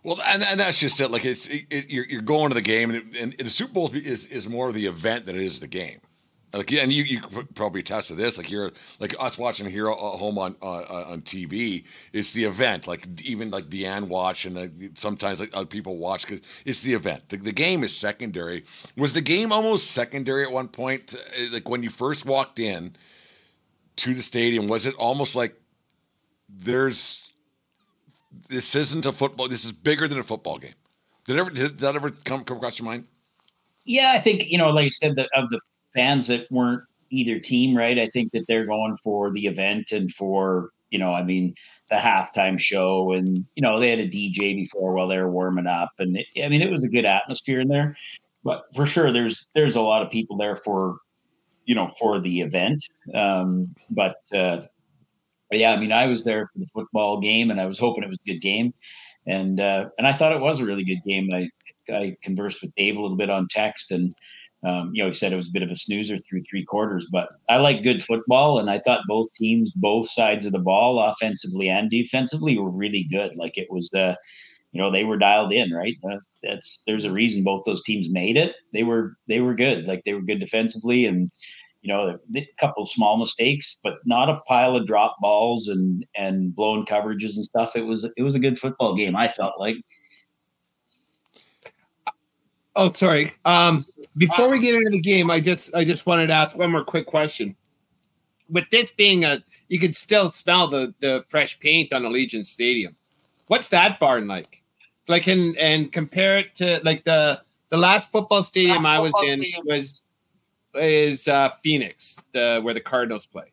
[0.03, 1.09] Well, and, and that's just it.
[1.09, 3.91] Like it's it, it, you're, you're going to the game, and, and, the Super Bowl
[3.93, 5.99] is is more of the event than it is the game.
[6.51, 7.21] Like, and you, you
[7.53, 8.37] probably attest to this.
[8.37, 11.83] Like, you're like us watching here at home on uh, on TV.
[12.11, 12.87] It's the event.
[12.87, 16.93] Like, even like Deanne watch, and like, sometimes like other people watch because it's the
[16.93, 17.29] event.
[17.29, 18.63] The, the game is secondary.
[18.97, 21.13] Was the game almost secondary at one point?
[21.15, 22.95] Uh, like when you first walked in
[23.97, 25.53] to the stadium, was it almost like
[26.49, 27.31] there's
[28.47, 29.47] this isn't a football.
[29.47, 30.73] This is bigger than a football game.
[31.25, 33.05] Did ever did that ever come, come across your mind?
[33.85, 35.59] Yeah, I think you know, like I said, the, of the
[35.99, 37.99] fans that weren't either team, right?
[37.99, 41.55] I think that they're going for the event and for, you know, I mean,
[41.89, 45.67] the halftime show and, you know, they had a DJ before while they were warming
[45.67, 45.89] up.
[45.99, 47.97] And it, I mean, it was a good atmosphere in there,
[48.45, 50.99] but for sure there's, there's a lot of people there for,
[51.65, 52.81] you know, for the event.
[53.13, 54.61] Um, but, uh,
[55.51, 58.09] yeah, I mean, I was there for the football game and I was hoping it
[58.09, 58.73] was a good game.
[59.27, 61.29] And, uh, and I thought it was a really good game.
[61.33, 61.49] I,
[61.91, 64.15] I conversed with Dave a little bit on text and,
[64.63, 67.07] um, you know, he said it was a bit of a snoozer through three quarters,
[67.11, 70.99] but I like good football, and I thought both teams, both sides of the ball,
[70.99, 73.35] offensively and defensively, were really good.
[73.37, 74.15] Like it was, uh,
[74.73, 75.95] you know, they were dialed in, right?
[76.09, 78.53] Uh, that's there's a reason both those teams made it.
[78.73, 81.31] They were they were good, like they were good defensively, and
[81.81, 86.53] you know, a couple small mistakes, but not a pile of drop balls and and
[86.53, 87.75] blown coverages and stuff.
[87.77, 89.15] It was it was a good football game.
[89.15, 89.77] I felt like.
[92.79, 93.33] Oh, sorry.
[93.43, 93.83] Um,
[94.15, 96.85] before we get into the game, I just I just wanted to ask one more
[96.85, 97.57] quick question.
[98.49, 102.95] With this being a, you could still smell the the fresh paint on Allegiant Stadium.
[103.47, 104.63] What's that barn like?
[105.09, 109.13] Like and and compare it to like the the last football stadium last I was
[109.25, 109.65] in stadium.
[109.65, 110.03] was
[110.75, 113.51] is uh, Phoenix, the where the Cardinals play.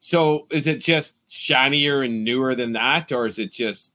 [0.00, 3.94] So is it just shinier and newer than that, or is it just?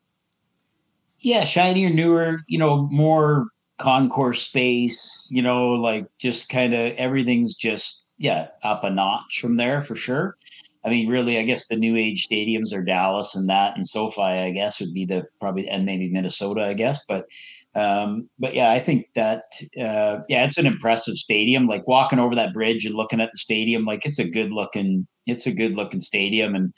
[1.17, 2.39] Yeah, shinier, newer.
[2.47, 3.47] You know, more
[3.79, 9.57] concourse space, you know, like just kind of everything's just, yeah, up a notch from
[9.57, 10.37] there for sure.
[10.85, 14.21] I mean, really, I guess the new age stadiums are Dallas and that and SoFi,
[14.21, 17.03] I guess, would be the probably, and maybe Minnesota, I guess.
[17.07, 17.25] But,
[17.73, 19.43] um, but yeah, I think that,
[19.77, 21.67] uh, yeah, it's an impressive stadium.
[21.67, 25.07] Like walking over that bridge and looking at the stadium, like it's a good looking,
[25.25, 26.55] it's a good looking stadium.
[26.55, 26.73] And,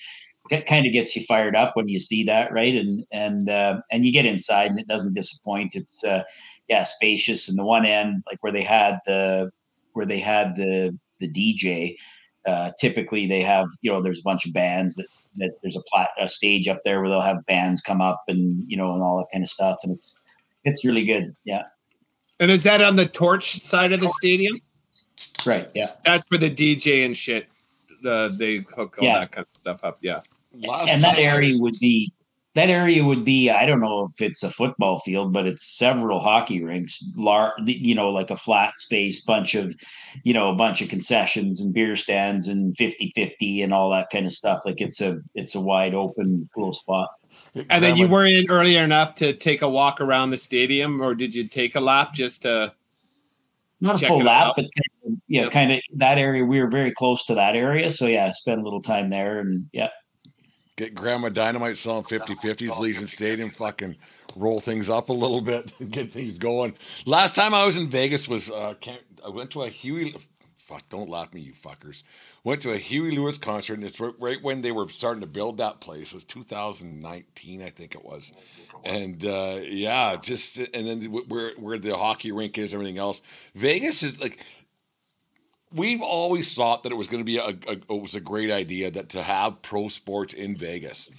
[0.49, 2.73] it kind of gets you fired up when you see that, right?
[2.73, 5.75] And and uh, and you get inside and it doesn't disappoint.
[5.75, 6.23] It's uh,
[6.67, 7.49] yeah, spacious.
[7.49, 9.51] And the one end, like where they had the
[9.93, 11.95] where they had the the DJ,
[12.45, 15.82] uh, typically they have you know there's a bunch of bands that that there's a
[15.91, 19.01] plat a stage up there where they'll have bands come up and you know and
[19.01, 20.15] all that kind of stuff, and it's
[20.63, 21.36] it's really good.
[21.45, 21.63] Yeah.
[22.39, 24.60] And is that on the torch side of the stadium?
[25.45, 25.69] Right.
[25.73, 25.91] Yeah.
[26.06, 27.47] That's for the DJ and shit.
[28.03, 29.19] The they hook all yeah.
[29.19, 29.97] that kind of stuff up.
[30.01, 30.21] Yeah.
[30.53, 32.12] and that area would be
[32.57, 36.19] that area would be i don't know if it's a football field but it's several
[36.19, 39.75] hockey rinks large you know like a flat space bunch of
[40.23, 44.09] you know a bunch of concessions and beer stands and 50 50 and all that
[44.11, 47.09] kind of stuff like it's a it's a wide open cool spot
[47.69, 51.13] and then you were in earlier enough to take a walk around the stadium or
[51.13, 52.73] did you take a lap just to
[53.79, 54.55] not a full lap, out?
[54.55, 54.65] but
[55.27, 55.51] yeah, yep.
[55.51, 56.43] kind of that area.
[56.43, 59.67] We were very close to that area, so yeah, spent a little time there, and
[59.71, 59.89] yeah,
[60.77, 63.95] get Grandma Dynamite selling 50 50s, Legion Stadium, fucking
[64.35, 66.73] roll things up a little bit, get things going.
[67.05, 68.75] Last time I was in Vegas was, uh,
[69.25, 70.15] I went to a Huey,
[70.55, 72.03] fuck, don't laugh me, you fuckers.
[72.43, 75.57] Went to a Huey Lewis concert, and it's right when they were starting to build
[75.57, 76.11] that place.
[76.11, 78.33] It was 2019, I think it was.
[78.85, 83.23] And uh, yeah, just, and then where, where the hockey rink is, everything else.
[83.55, 84.45] Vegas is like,
[85.73, 88.51] we've always thought that it was going to be a, a, it was a great
[88.51, 91.10] idea that to have pro sports in Vegas,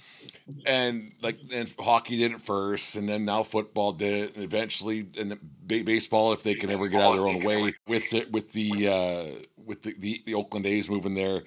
[0.65, 5.07] and like and hockey did it first, and then now football did it, and eventually
[5.17, 8.51] and baseball if they can ever get out of their own way with the with
[8.51, 11.43] the uh, with the, the, the Oakland A's moving there.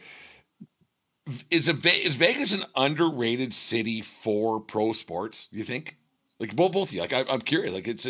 [1.51, 5.49] Is a is Vegas an underrated city for pro sports?
[5.53, 5.97] Do you think?
[6.41, 7.73] Like both both of you, like I, am curious.
[7.73, 8.09] Like it's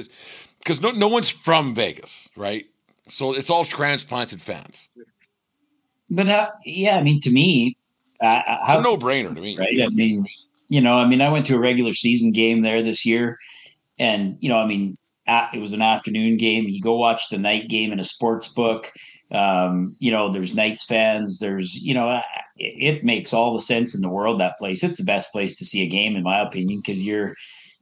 [0.59, 2.67] because no no one's from Vegas, right?
[3.09, 4.89] So it's all transplanted fans.
[6.11, 7.77] But uh, yeah, I mean, to me,
[8.21, 9.57] uh, it's a no brainer to me.
[9.57, 9.83] Right?
[9.83, 10.27] I mean,
[10.69, 13.39] you know, I mean, I went to a regular season game there this year,
[13.99, 16.65] and you know, I mean, it was an afternoon game.
[16.69, 18.93] You go watch the night game in a sports book.
[19.31, 21.39] Um, you know, there's Knights fans.
[21.39, 22.21] There's, you know,
[22.57, 24.41] it, it makes all the sense in the world.
[24.41, 27.35] That place, it's the best place to see a game, in my opinion, because you're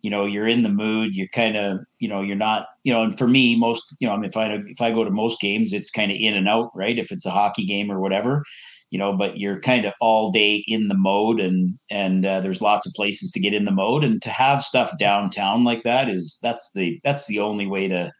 [0.02, 3.02] you know you're in the mood you're kind of you know you're not you know
[3.02, 5.40] and for me most you know I mean, if i if i go to most
[5.40, 8.42] games it's kind of in and out right if it's a hockey game or whatever
[8.90, 12.60] you know but you're kind of all day in the mode and and uh, there's
[12.60, 16.08] lots of places to get in the mode and to have stuff downtown like that
[16.08, 18.12] is that's the that's the only way to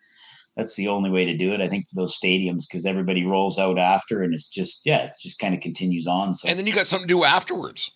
[0.57, 1.61] that's the only way to do it.
[1.61, 5.13] I think for those stadiums because everybody rolls out after, and it's just yeah, it
[5.21, 6.35] just kind of continues on.
[6.35, 7.93] So and then you got something to do afterwards.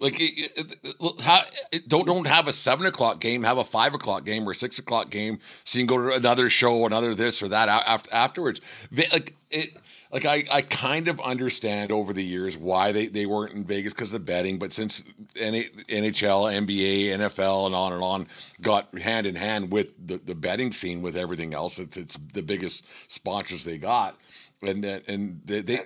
[0.00, 1.40] Like, it, it, it, how,
[1.88, 5.10] don't don't have a seven o'clock game, have a five o'clock game or six o'clock
[5.10, 8.60] game, so you can go to another show, another this or that after afterwards.
[8.92, 9.76] Like it,
[10.10, 13.92] like I, I kind of understand over the years why they, they weren't in Vegas
[13.92, 15.02] because of the betting, but since
[15.34, 18.26] NHL, NBA, NFL, and on and on
[18.62, 22.42] got hand in hand with the, the betting scene with everything else, it's, it's the
[22.42, 24.16] biggest sponsors they got,
[24.62, 25.80] and and they, they,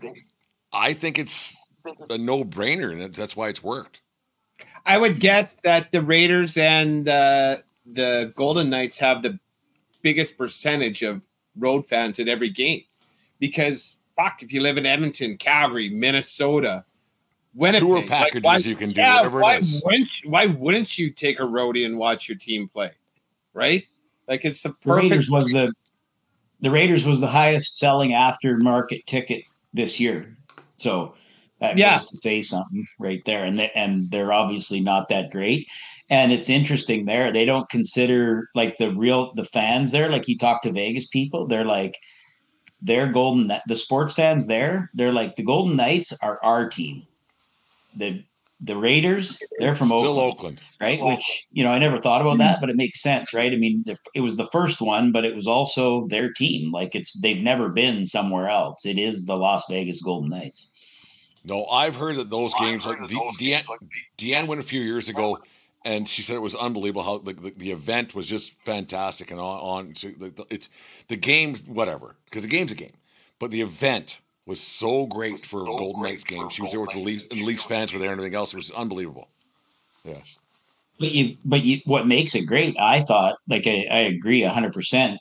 [0.00, 0.12] they
[0.72, 1.58] I think it's
[2.08, 4.00] a no brainer, and that's why it's worked.
[4.86, 9.38] I would guess that the Raiders and uh, the Golden Knights have the
[10.02, 11.22] biggest percentage of
[11.56, 12.82] road fans at every game
[13.38, 16.84] because fuck, if you live in Edmonton, Calgary, Minnesota,
[17.54, 19.82] Winnipeg, tour packages like, why, you can do yeah, whatever why it is.
[19.84, 22.92] Wouldn't you, why wouldn't you take a roadie and watch your team play?
[23.52, 23.86] Right?
[24.28, 24.84] Like it's the perfect.
[24.84, 25.74] The Raiders was the
[26.60, 30.36] the Raiders was the highest selling aftermarket ticket this year.
[30.76, 31.14] So
[31.60, 31.98] that yeah.
[31.98, 33.44] goes to say something right there.
[33.44, 35.66] And they, and they're obviously not that great.
[36.08, 37.30] And it's interesting there.
[37.30, 40.08] They don't consider like the real the fans there.
[40.08, 41.96] Like you talk to Vegas people, they're like
[42.82, 47.06] they're golden the sports fans there they're like the golden knights are our team
[47.96, 48.24] the
[48.62, 52.38] the raiders they're from Still oakland, oakland right which you know i never thought about
[52.38, 55.34] that but it makes sense right i mean it was the first one but it
[55.34, 59.64] was also their team like it's they've never been somewhere else it is the las
[59.68, 60.70] vegas golden knights
[61.44, 63.64] no i've heard that those games like deanne,
[64.18, 65.38] deanne went a few years ago
[65.84, 69.40] and she said it was unbelievable how the, the, the event was just fantastic and
[69.40, 70.68] on on so the, it's
[71.08, 72.92] the game whatever because the game's a game
[73.38, 76.48] but the event was so great for so Golden Knights game.
[76.50, 78.52] She was there with the Leafs, and Leafs fans were there and everything else.
[78.52, 79.28] It was unbelievable.
[80.04, 80.18] Yeah.
[80.98, 82.76] But you, but you, what makes it great?
[82.78, 85.20] I thought, like I, I agree hundred um, percent.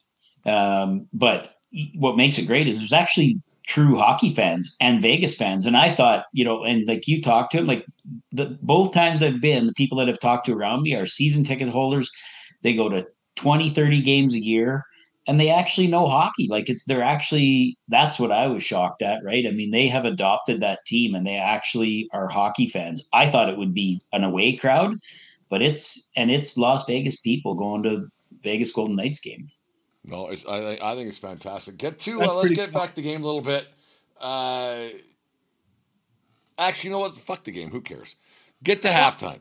[1.14, 1.56] But
[1.96, 5.68] what makes it great is there's actually true hockey fans and Vegas fans.
[5.68, 7.86] And I thought, you know, and like you talked to him, like
[8.32, 11.44] the both times I've been, the people that have talked to around me are season
[11.44, 12.12] ticket holders.
[12.64, 13.06] They go to
[13.36, 14.84] 20, 30 games a year
[15.28, 16.48] and they actually know hockey.
[16.50, 19.46] Like it's they're actually that's what I was shocked at, right?
[19.46, 23.08] I mean, they have adopted that team and they actually are hockey fans.
[23.14, 24.98] I thought it would be an away crowd,
[25.48, 28.08] but it's and it's Las Vegas people going to
[28.42, 29.48] Vegas Golden Knights game.
[30.10, 31.78] No, it's I think I think it's fantastic.
[31.78, 33.68] Get to uh, let's get back to the game a little bit.
[34.20, 34.88] Uh,
[36.58, 37.16] actually, you know what?
[37.16, 37.70] Fuck the game.
[37.70, 38.16] Who cares?
[38.64, 39.40] Get to halftime.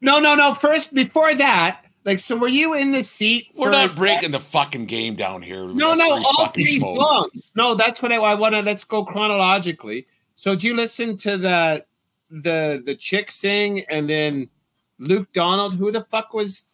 [0.00, 0.52] No, no, no.
[0.52, 3.48] First, before that, like, so were you in the seat?
[3.56, 5.66] We're not breaking the fucking game down here.
[5.66, 7.52] No, no, all three songs.
[7.56, 8.60] No, that's what I, I want to.
[8.60, 10.06] Let's go chronologically.
[10.34, 11.84] So, do you listen to the
[12.30, 14.50] the the chick sing and then
[14.98, 15.76] Luke Donald?
[15.76, 16.66] Who the fuck was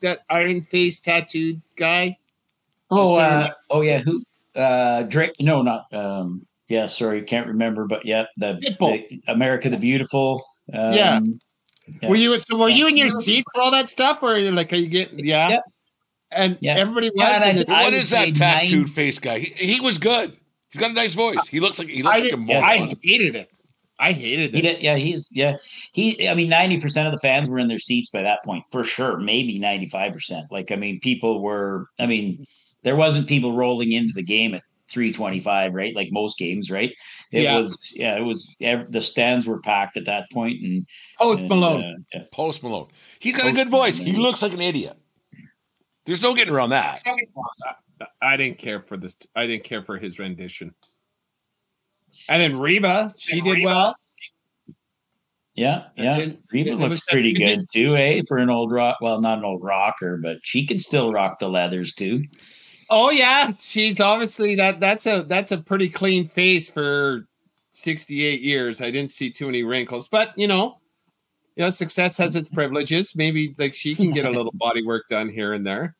[0.00, 2.18] that iron face tattooed guy?
[2.90, 4.22] Oh, uh, oh yeah, who?
[4.54, 5.32] Uh, Drake?
[5.40, 5.92] No, not.
[5.92, 10.44] Um, yeah, sorry, can't remember, but yeah, the, the America the Beautiful.
[10.72, 11.20] Um, yeah.
[12.02, 12.08] yeah.
[12.08, 12.58] Were you so?
[12.58, 14.88] Were you in your seat for all that stuff, or are you like, are you
[14.88, 15.18] getting?
[15.18, 15.48] Yeah.
[15.48, 15.60] yeah.
[16.30, 16.74] And yeah.
[16.76, 17.16] everybody was.
[17.16, 18.86] Yeah, I, what is that tattooed nine...
[18.88, 19.38] face guy?
[19.38, 20.36] He, he was good.
[20.70, 21.46] He's got a nice voice.
[21.48, 22.64] He looks like he looks I like a moron.
[22.64, 23.50] I hated it.
[23.98, 24.54] I hated it.
[24.54, 25.56] He did, yeah, he's yeah.
[25.92, 28.84] He I mean 90% of the fans were in their seats by that point, for
[28.84, 29.16] sure.
[29.16, 30.50] Maybe 95%.
[30.50, 32.46] Like I mean, people were I mean,
[32.82, 35.94] there wasn't people rolling into the game at 325, right?
[35.94, 36.92] Like most games, right?
[37.30, 37.58] It yeah.
[37.58, 40.86] was, yeah, it was, the stands were packed at that point And
[41.18, 41.84] Post Malone.
[41.84, 42.24] Uh, yeah.
[42.32, 42.88] Post Malone.
[43.18, 43.98] He's got Post a good voice.
[43.98, 44.14] Malone.
[44.14, 44.96] He looks like an idiot.
[46.06, 47.02] There's no getting around that.
[48.22, 49.14] I didn't care for this.
[49.36, 50.74] I didn't care for his rendition.
[52.28, 53.66] And then Reba, she did Reba.
[53.66, 53.96] well.
[55.54, 56.26] Yeah, yeah.
[56.52, 58.22] Reba looks pretty good too, eh?
[58.28, 61.48] For an old rock, well, not an old rocker, but she can still rock the
[61.48, 62.24] leathers too.
[62.90, 64.80] Oh yeah, she's obviously that.
[64.80, 67.26] That's a that's a pretty clean face for
[67.72, 68.80] sixty eight years.
[68.80, 70.78] I didn't see too many wrinkles, but you know,
[71.56, 73.14] you know, success has its privileges.
[73.14, 75.96] Maybe like she can get a little body work done here and there.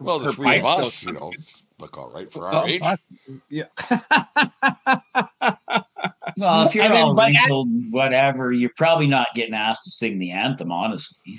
[0.00, 1.32] Well, the three of us, you know,
[1.78, 2.82] look all right for our oh, age.
[3.48, 3.66] Yeah.
[6.36, 10.18] well, if you're I mean, all wrinkled, whatever, you're probably not getting asked to sing
[10.18, 11.38] the anthem, honestly.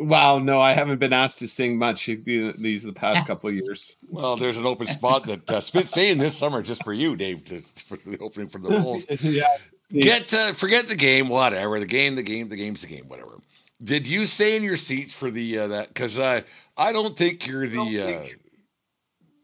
[0.00, 3.98] Wow, no, I haven't been asked to sing much these the past couple of years.
[4.08, 7.44] Well, there's an open spot that uh, Spit saying this summer just for you, Dave,
[7.44, 9.04] to, for the opening for the Bulls.
[9.20, 9.44] yeah.
[9.92, 11.78] Get uh, forget the game, whatever.
[11.78, 13.36] The game, the game, the game's the game, whatever.
[13.82, 15.88] Did you say in your seats for the uh, that?
[15.88, 16.40] Because uh,
[16.78, 18.26] I don't think you're the uh,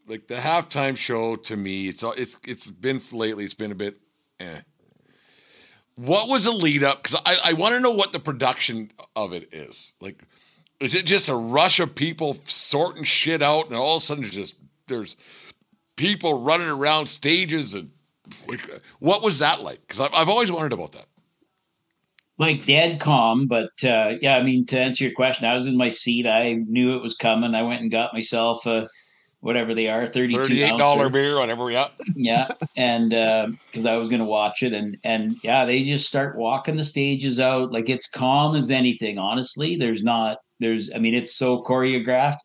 [0.07, 1.37] like the halftime show.
[1.37, 3.45] To me, it's it's it's been lately.
[3.45, 3.99] It's been a bit.
[4.41, 4.61] Eh.
[5.97, 7.03] What was the lead up?
[7.03, 9.95] Because I, I want to know what the production of it is.
[10.01, 10.23] Like,
[10.81, 14.25] is it just a rush of people sorting shit out and all of a sudden
[14.25, 15.17] it's just there's
[15.97, 17.91] people running around stages and
[18.99, 19.81] what was that like?
[19.81, 21.07] Because I've, I've always wondered about that.
[22.39, 25.77] Like dead calm, but uh, yeah, I mean to answer your question, I was in
[25.77, 26.27] my seat.
[26.27, 27.55] I knew it was coming.
[27.55, 28.91] I went and got myself a
[29.41, 31.71] whatever they are, thirty-two dollar beer, whatever.
[31.71, 35.83] Yeah, yeah, and because uh, I was going to watch it, and and yeah, they
[35.85, 39.17] just start walking the stages out like it's calm as anything.
[39.17, 42.39] Honestly, there's not there's I mean it's so choreographed,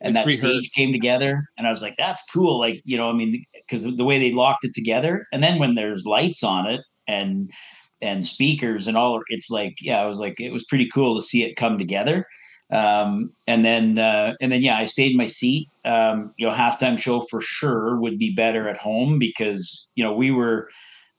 [0.00, 0.70] and it's that rehearsed.
[0.70, 2.58] stage came together, and I was like, that's cool.
[2.58, 5.74] Like you know, I mean, because the way they locked it together, and then when
[5.74, 7.50] there's lights on it and
[8.02, 11.22] and speakers and all, it's like yeah, I was like it was pretty cool to
[11.22, 12.26] see it come together.
[12.72, 15.68] Um, and then uh, and then yeah, I stayed in my seat.
[15.84, 20.12] Um, you know, halftime show for sure would be better at home because you know
[20.12, 20.68] we were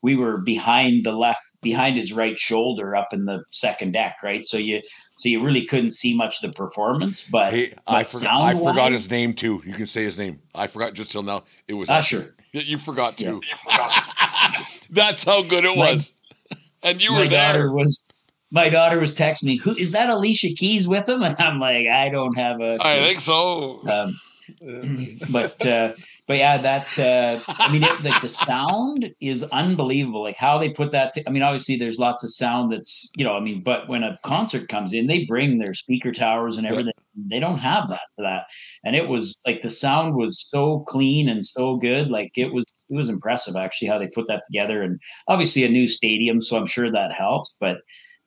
[0.02, 4.46] we were behind the left behind his right shoulder up in the second deck, right?
[4.46, 4.82] So you
[5.22, 7.30] so you really couldn't see much of the performance.
[7.30, 9.62] But, hey, but I, forgot, I forgot his name too.
[9.64, 10.40] You can say his name.
[10.56, 11.44] I forgot just till now.
[11.68, 12.36] It was Usher.
[12.54, 13.40] You forgot too.
[13.70, 14.60] Yeah.
[14.90, 16.12] That's how good it was.
[16.52, 16.58] My,
[16.90, 17.72] and you were there.
[17.72, 18.06] Was
[18.52, 20.10] my daughter was texting me, "Who is that?
[20.10, 23.88] Alicia Keys with him?" And I'm like, "I don't have a." I think so.
[23.88, 24.20] Um,
[25.32, 25.94] but uh,
[26.28, 30.22] but yeah, that uh, I mean, it, like the sound is unbelievable.
[30.22, 31.16] Like how they put that.
[31.16, 33.36] T- I mean, obviously there's lots of sound that's you know.
[33.36, 36.94] I mean, but when a concert comes in, they bring their speaker towers and everything.
[36.96, 37.24] Yeah.
[37.28, 38.44] They don't have that for that,
[38.86, 42.10] and it was like the sound was so clean and so good.
[42.10, 44.84] Like it was it was impressive actually how they put that together.
[44.84, 47.56] And obviously a new stadium, so I'm sure that helps.
[47.60, 47.80] But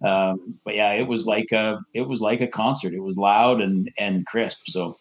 [0.04, 2.92] um, but yeah, it was like a it was like a concert.
[2.92, 4.66] It was loud and and crisp.
[4.66, 4.96] So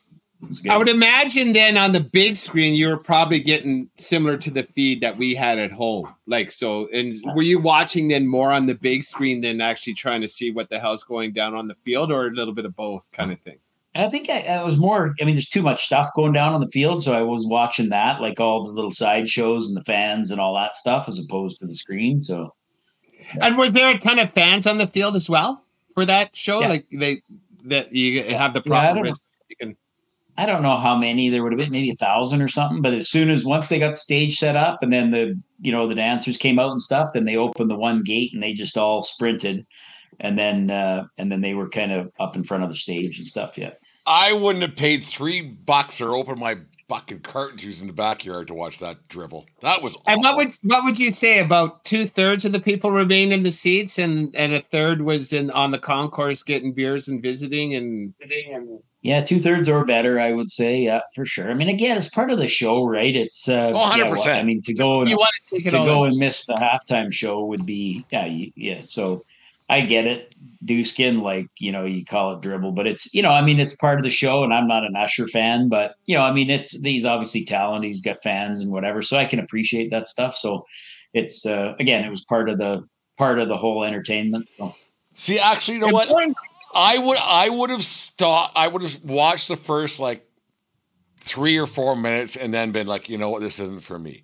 [0.70, 4.64] I would imagine then on the big screen you were probably getting similar to the
[4.64, 6.14] feed that we had at home.
[6.28, 10.22] Like so, and were you watching then more on the big screen than actually trying
[10.22, 12.76] to see what the hell's going down on the field, or a little bit of
[12.76, 13.58] both, kind of thing?
[13.96, 15.14] I think I, I, was more.
[15.22, 17.90] I mean, there's too much stuff going down on the field, so I was watching
[17.90, 21.20] that, like all the little side shows and the fans and all that stuff, as
[21.20, 22.18] opposed to the screen.
[22.18, 22.56] So,
[23.36, 23.48] yeah.
[23.48, 26.62] and was there a ton of fans on the field as well for that show?
[26.62, 26.70] Yeah.
[26.70, 27.22] Like they
[27.66, 29.14] that you have the proper yeah,
[29.50, 29.78] you can
[30.38, 32.82] I don't know how many there would have been, maybe a thousand or something.
[32.82, 35.72] But as soon as once they got the stage set up and then the you
[35.72, 38.54] know the dancers came out and stuff, then they opened the one gate and they
[38.54, 39.66] just all sprinted,
[40.20, 43.18] and then uh, and then they were kind of up in front of the stage
[43.18, 43.58] and stuff.
[43.58, 43.72] Yeah,
[44.08, 46.58] I wouldn't have paid three bucks or open my
[46.90, 49.46] fucking curtains in the backyard to watch that dribble.
[49.62, 49.96] That was.
[49.96, 50.04] Awful.
[50.08, 53.44] And what would what would you say about two thirds of the people remained in
[53.44, 57.76] the seats and and a third was in on the concourse getting beers and visiting
[57.76, 58.16] and.
[58.22, 60.80] and yeah, two thirds or better, I would say.
[60.80, 61.52] Yeah, for sure.
[61.52, 63.14] I mean, again, it's part of the show, right?
[63.14, 64.40] It's uh, oh, 100 yeah, percent.
[64.40, 66.54] I mean, to go and you want to, take it to go and miss the
[66.54, 68.80] halftime show would be yeah, yeah.
[68.80, 69.26] So
[69.70, 73.22] I get it, do skin like you know you call it dribble, but it's you
[73.22, 75.96] know I mean it's part of the show, and I'm not an Usher fan, but
[76.06, 79.26] you know I mean it's he's obviously talented, he's got fans and whatever, so I
[79.26, 80.34] can appreciate that stuff.
[80.34, 80.66] So
[81.14, 82.88] it's uh, again, it was part of the
[83.18, 84.48] part of the whole entertainment.
[84.58, 84.74] So.
[85.16, 86.10] See, actually, you know what?
[86.74, 88.54] I would I would have stopped.
[88.56, 90.26] I would have watched the first like
[91.20, 94.24] three or four minutes and then been like, you know what, this isn't for me.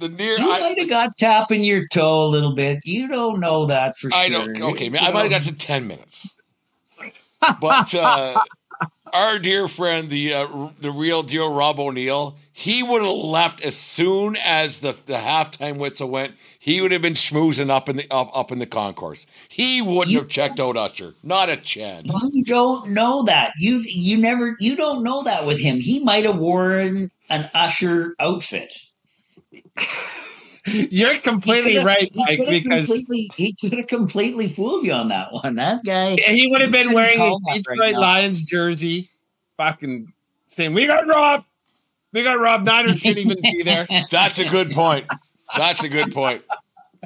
[0.00, 2.80] The near you might have got tapping your toe a little bit.
[2.84, 4.40] You don't know that for I sure.
[4.40, 4.62] I don't.
[4.72, 6.34] Okay, man, I might have got to ten minutes.
[7.60, 8.38] But uh,
[9.12, 13.76] our dear friend, the uh, the real deal, Rob O'Neill, he would have left as
[13.76, 16.36] soon as the, the halftime whistle went.
[16.58, 19.26] He would have been schmoozing up in the up, up in the concourse.
[19.50, 21.12] He wouldn't you, have checked out Usher.
[21.22, 22.10] Not a chance.
[22.32, 23.52] You don't know that.
[23.58, 25.80] You you never you don't know that with him.
[25.80, 28.72] He might have worn an Usher outfit.
[30.64, 32.38] You're completely right, Mike.
[32.38, 35.56] Because completely, he could have completely fooled you on that one.
[35.56, 36.16] That guy.
[36.16, 39.10] He would have been wearing a Detroit right Lions jersey,
[39.58, 40.10] fucking
[40.46, 41.44] saying, "We got Rob.
[42.16, 42.62] We got Rob.
[42.62, 45.06] Niners shouldn't even be there." That's a good point.
[45.56, 46.42] That's a good point.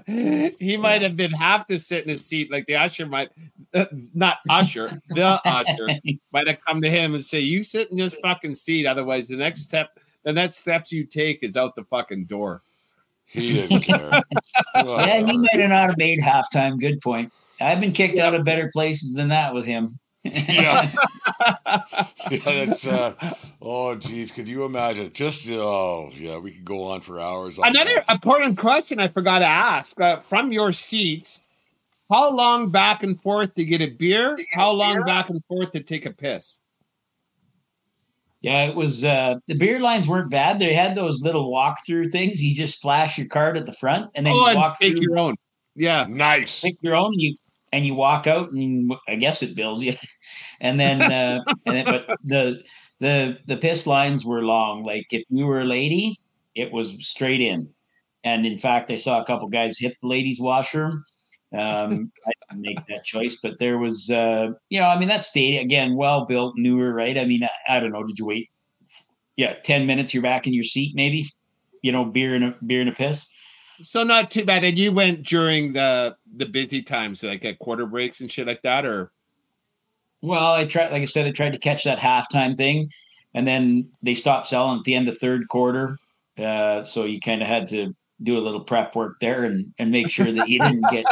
[0.07, 3.29] he might have been half to sit in his seat like the usher might
[3.75, 5.89] uh, not usher the usher
[6.33, 9.37] might have come to him and say you sit in this fucking seat otherwise the
[9.37, 12.63] next step the next steps you take is out the fucking door
[13.31, 14.23] he didn't care.
[14.75, 16.81] yeah, he might have not have made halftime.
[16.81, 17.33] Good point.
[17.61, 20.01] I've been kicked out of better places than that with him.
[20.23, 20.91] Yeah.
[22.31, 23.15] yeah, that's uh
[23.63, 25.11] oh geez, could you imagine?
[25.13, 27.59] Just oh yeah, we could go on for hours.
[27.59, 28.11] On Another that.
[28.11, 31.41] important question I forgot to ask uh, from your seats:
[32.11, 34.39] How long back and forth to get a beer?
[34.53, 36.61] How long back and forth to take a piss?
[38.43, 40.59] Yeah, it was uh the beer lines weren't bad.
[40.59, 42.43] They had those little walk-through things.
[42.43, 45.09] You just flash your card at the front and then oh, you walk take through.
[45.09, 45.37] your own.
[45.77, 46.07] Yeah.
[46.09, 46.61] Nice.
[46.61, 47.37] Take your own you
[47.73, 49.97] and you walk out and I guess it bills you.
[50.61, 52.63] and then uh and then, but the
[53.01, 54.85] the the piss lines were long.
[54.85, 56.19] Like if you were a lady,
[56.55, 57.69] it was straight in.
[58.25, 61.03] And in fact, I saw a couple guys hit the ladies' washroom.
[61.57, 65.25] Um, I didn't make that choice, but there was, uh, you know, I mean, that
[65.25, 67.17] stadium again, well built, newer, right?
[67.17, 68.05] I mean, I, I, don't know.
[68.05, 68.51] Did you wait?
[69.37, 70.13] Yeah, ten minutes.
[70.13, 71.27] You're back in your seat, maybe.
[71.83, 73.27] You know, beer and a beer and a piss.
[73.83, 74.65] So not too bad.
[74.65, 78.47] And you went during the the busy times, so like at quarter breaks and shit
[78.47, 79.11] like that, or?
[80.23, 80.93] Well, I tried.
[80.93, 82.91] Like I said, I tried to catch that halftime thing,
[83.35, 85.99] and then they stopped selling at the end of third quarter.
[86.39, 89.91] Uh, so you kind of had to do a little prep work there and, and
[89.91, 91.07] make sure that you didn't get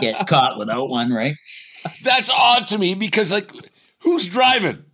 [0.00, 1.34] get caught without one, right?
[2.04, 3.50] That's odd to me because like
[4.00, 4.84] who's driving?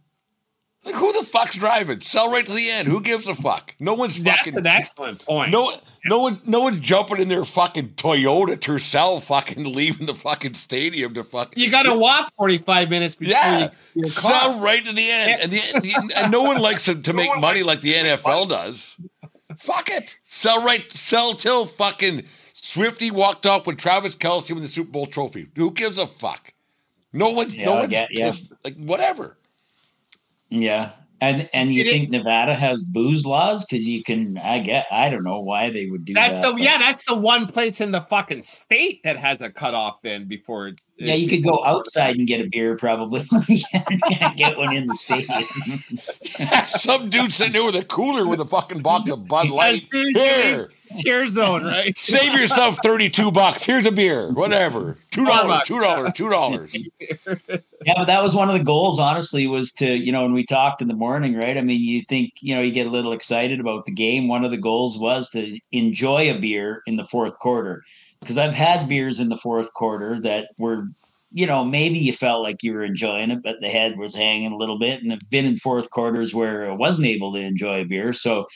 [0.86, 1.98] Like who the fuck's driving?
[2.00, 2.86] Sell right to the end.
[2.88, 3.74] Who gives a fuck?
[3.80, 4.56] No one's That's fucking.
[4.56, 5.50] an excellent point.
[5.50, 10.54] No, no one, no one's jumping in their fucking Toyota Tercel, fucking leaving the fucking
[10.54, 11.56] stadium to fuck.
[11.56, 15.28] You got to walk forty five minutes before Yeah, you sell right to the end,
[15.30, 15.38] Yeah.
[15.42, 18.96] and, the, the, and no one likes to, to make money like the NFL does.
[19.58, 22.22] Fuck it, sell right, sell till fucking
[22.52, 25.46] Swifty walked off with Travis Kelce with the Super Bowl trophy.
[25.56, 26.52] Who gives a fuck?
[27.12, 28.26] No one's, Yeah, no one's get- yeah.
[28.26, 28.52] pissed.
[28.64, 29.36] Like whatever.
[30.48, 30.90] Yeah.
[31.20, 33.64] And and you It- think Nevada has booze laws?
[33.64, 36.46] Because you can I get I don't know why they would do That's that.
[36.46, 36.78] the but- yeah.
[36.78, 40.02] That's the one place in the fucking state that has a cutoff.
[40.02, 43.20] Then before it, Yeah, you could go outside and get a beer probably.
[44.36, 45.42] Get one in the stadium.
[46.66, 49.82] Some dude sitting there with a cooler with a fucking box of Bud Light.
[49.82, 50.70] As soon as you Here,
[51.04, 51.96] care zone, right?
[51.98, 53.64] save yourself thirty-two bucks.
[53.64, 54.96] Here's a beer, whatever.
[55.10, 56.74] Two dollars, two dollars, two dollars.
[57.86, 60.44] Yeah, but that was one of the goals, honestly, was to, you know, when we
[60.44, 61.56] talked in the morning, right?
[61.56, 64.28] I mean, you think, you know, you get a little excited about the game.
[64.28, 67.84] One of the goals was to enjoy a beer in the fourth quarter.
[68.26, 70.88] Because I've had beers in the fourth quarter that were,
[71.32, 74.50] you know, maybe you felt like you were enjoying it, but the head was hanging
[74.50, 75.00] a little bit.
[75.00, 78.12] And I've been in fourth quarters where I wasn't able to enjoy a beer.
[78.12, 78.48] So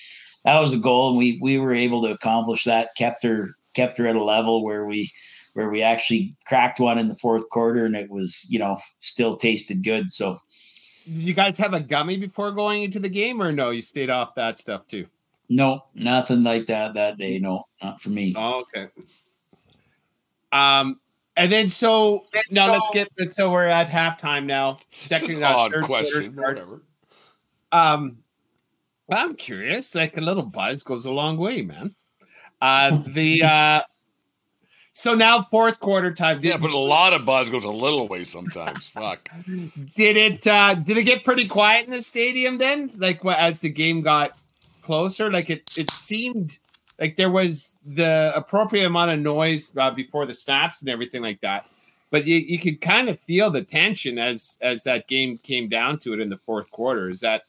[0.45, 1.11] that was a goal.
[1.11, 4.65] And we we were able to accomplish that, kept her kept her at a level
[4.65, 5.13] where we
[5.55, 9.37] where we actually cracked one in the fourth quarter and it was, you know, still
[9.37, 10.11] tasted good.
[10.11, 10.39] So
[11.05, 13.71] Did you guys have a gummy before going into the game, or no?
[13.71, 15.07] You stayed off that stuff too.
[15.49, 17.39] no, nothing like that that day.
[17.39, 18.35] No, not for me.
[18.37, 18.89] Oh, okay.
[20.53, 21.01] Um,
[21.37, 23.33] and then so now let's get this.
[23.33, 24.79] So we're at halftime now.
[24.91, 26.37] It's Second, an odd third quarter question.
[26.37, 26.83] Whatever.
[27.73, 28.19] Um,
[29.07, 29.95] well, I'm curious.
[29.95, 31.95] Like a little buzz goes a long way, man.
[32.61, 33.81] Uh, the uh,
[34.93, 36.41] so now fourth quarter time.
[36.41, 38.89] Did, Yeah, but a lot of buzz goes a little way sometimes.
[38.95, 39.31] Fuck.
[39.95, 42.91] did it uh, did it get pretty quiet in the stadium then?
[42.97, 44.37] Like wha- as the game got
[44.83, 46.59] closer, like it it seemed
[47.01, 51.41] like there was the appropriate amount of noise uh, before the snaps and everything like
[51.41, 51.65] that.
[52.11, 55.99] But you, you could kind of feel the tension as as that game came down
[56.01, 57.09] to it in the fourth quarter.
[57.09, 57.45] Is that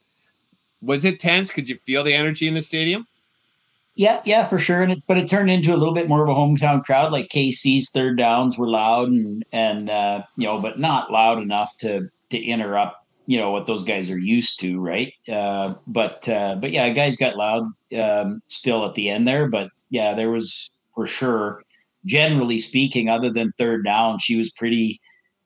[0.81, 1.51] was it tense?
[1.51, 3.07] Could you feel the energy in the stadium?
[3.95, 4.81] Yeah, yeah, for sure.
[4.81, 7.11] And it, but it turned into a little bit more of a hometown crowd.
[7.11, 11.75] Like KC's third downs were loud and and uh, you know, but not loud enough
[11.79, 15.13] to to interrupt you know what those guys are used to, right?
[15.31, 17.63] Uh, but uh, but yeah, guys got loud
[17.99, 19.47] um, still at the end there.
[19.47, 21.61] But yeah, there was for sure.
[22.05, 24.99] Generally speaking, other than third down, she was pretty.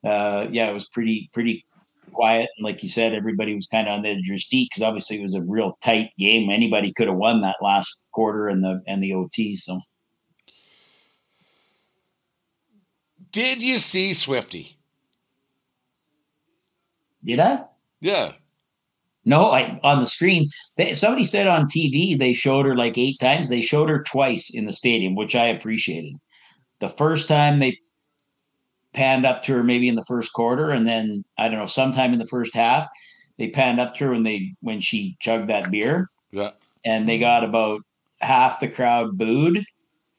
[0.04, 1.66] Uh, yeah, it was pretty pretty
[2.14, 2.50] quiet.
[2.58, 4.84] And like you said, everybody was kind of on the edge of their seat because
[4.84, 6.50] obviously it was a real tight game.
[6.50, 9.56] Anybody could have won that last quarter and the and the OT.
[9.56, 9.80] So
[13.36, 14.75] Did you see Swifty?
[17.26, 17.64] Did I?
[18.02, 18.34] Yeah.
[19.26, 20.48] No, I on the screen.
[20.78, 23.50] They, somebody said on TV they showed her like eight times.
[23.50, 26.16] They showed her twice in the stadium, which I appreciated.
[26.80, 27.80] The first time they
[28.94, 32.14] panned up to her maybe in the first quarter, and then I don't know, sometime
[32.14, 32.88] in the first half,
[33.38, 36.52] they panned up to her when they when she chugged that beer, Yeah.
[36.86, 37.82] and they got about
[38.22, 39.64] half the crowd booed,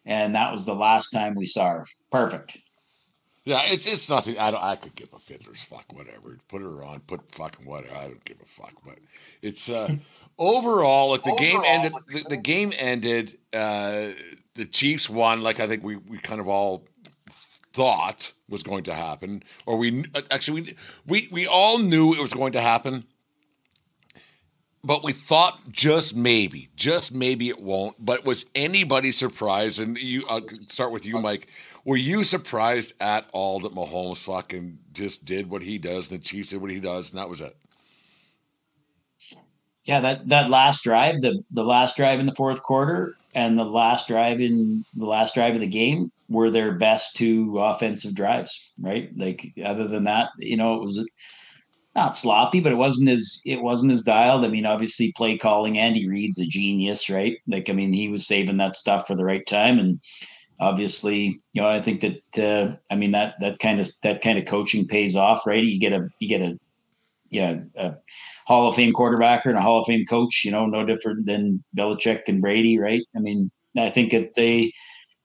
[0.05, 1.87] and that was the last time we saw her.
[2.11, 2.59] Perfect.
[3.47, 4.39] Yeah, it's it's nothing.
[4.39, 4.63] I don't.
[4.63, 5.87] I could give a fiddler's fuck.
[5.95, 6.37] Whatever.
[6.49, 7.01] Put her on.
[7.01, 7.95] Put fucking whatever.
[7.95, 8.75] I don't give a fuck.
[8.85, 8.99] But
[9.41, 9.89] it's uh
[10.37, 11.95] overall like the game ended.
[12.09, 13.39] The, the game ended.
[13.55, 14.09] Uh
[14.55, 15.43] The Chiefs won.
[15.43, 16.87] Like I think we we kind of all
[17.73, 20.77] thought was going to happen, or we actually we
[21.07, 23.05] we we all knew it was going to happen.
[24.83, 27.97] But we thought just maybe, just maybe it won't.
[28.05, 29.81] But was anybody surprised?
[29.81, 31.49] And you, I'll start with you, Mike.
[31.87, 36.25] Were you surprised at all that Mahomes fucking just did what he does and the
[36.25, 37.57] Chiefs did what he does and that was it?
[39.85, 43.65] Yeah, that that last drive, the the last drive in the fourth quarter, and the
[43.65, 48.69] last drive in the last drive of the game were their best two offensive drives,
[48.81, 49.09] right?
[49.17, 51.09] Like other than that, you know, it was
[51.95, 54.45] not sloppy, but it wasn't as it wasn't as dialed.
[54.45, 55.79] I mean, obviously, play calling.
[55.79, 57.37] Andy Reid's a genius, right?
[57.47, 60.01] Like, I mean, he was saving that stuff for the right time, and
[60.61, 64.39] obviously, you know, I think that uh, I mean that that kind of that kind
[64.39, 65.65] of coaching pays off, right?
[65.65, 66.59] You get a you get a
[67.31, 67.95] yeah a
[68.47, 70.43] Hall of Fame quarterbacker and a Hall of Fame coach.
[70.45, 73.03] You know, no different than Belichick and Brady, right?
[73.17, 74.73] I mean, I think that they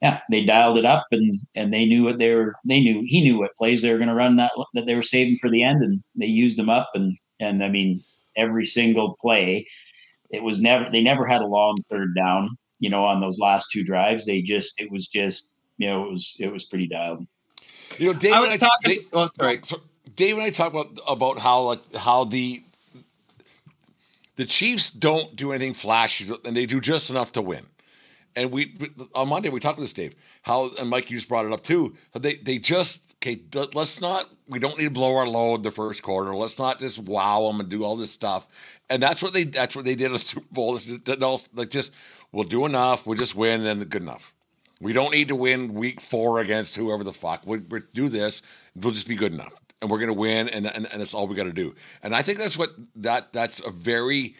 [0.02, 2.56] yeah, they dialed it up and and they knew what they were.
[2.66, 5.04] They knew he knew what plays they were going to run that that they were
[5.04, 6.90] saving for the end, and they used them up.
[6.96, 8.04] And and I mean,
[8.36, 9.68] every single play,
[10.32, 12.58] it was never they never had a long third down.
[12.82, 16.12] You know, on those last two drives, they just it was just you know it
[16.12, 17.26] was it was pretty dialed.
[17.98, 18.92] You know, Dave I was and I, talking.
[18.92, 19.62] Dave, oh, sorry.
[19.64, 19.82] so
[20.16, 22.64] Dave and I talk about about how like how the
[24.36, 27.66] the Chiefs don't do anything flashy and they do just enough to win.
[28.36, 28.76] And we
[29.14, 30.16] on Monday we talked to this, Dave.
[30.42, 31.96] How and Mike, you just brought it up too.
[32.18, 33.42] They they just okay.
[33.74, 34.30] Let's not.
[34.48, 36.34] We don't need to blow our load the first quarter.
[36.34, 38.48] Let's not just wow them and do all this stuff.
[38.90, 40.80] And that's what they that's what they did at Super Bowl.
[41.54, 41.92] Like just
[42.32, 43.06] we'll do enough.
[43.06, 44.34] We'll just win, and then good enough.
[44.80, 47.46] We don't need to win week four against whoever the fuck.
[47.46, 48.42] We we do this.
[48.76, 51.36] We'll just be good enough, and we're gonna win, and and, and that's all we
[51.36, 51.76] got to do.
[52.02, 54.36] And I think that's what that that's a very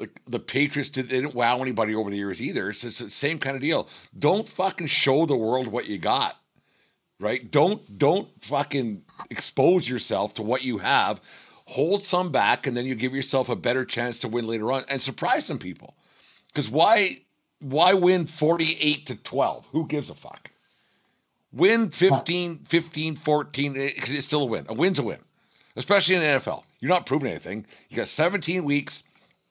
[0.00, 2.70] the, the Patriots did, didn't wow anybody over the years either.
[2.70, 3.88] It's, it's the same kind of deal.
[4.18, 6.36] Don't fucking show the world what you got,
[7.20, 7.48] right?
[7.50, 11.20] Don't don't fucking expose yourself to what you have.
[11.66, 14.84] Hold some back, and then you give yourself a better chance to win later on
[14.88, 15.94] and surprise some people.
[16.52, 17.18] Because why
[17.60, 19.66] why win 48 to 12?
[19.72, 20.50] Who gives a fuck?
[21.52, 24.64] Win 15, 15, 14, it's still a win.
[24.68, 25.18] A win's a win,
[25.76, 26.62] especially in the NFL.
[26.78, 27.66] You're not proving anything.
[27.88, 29.02] You got 17 weeks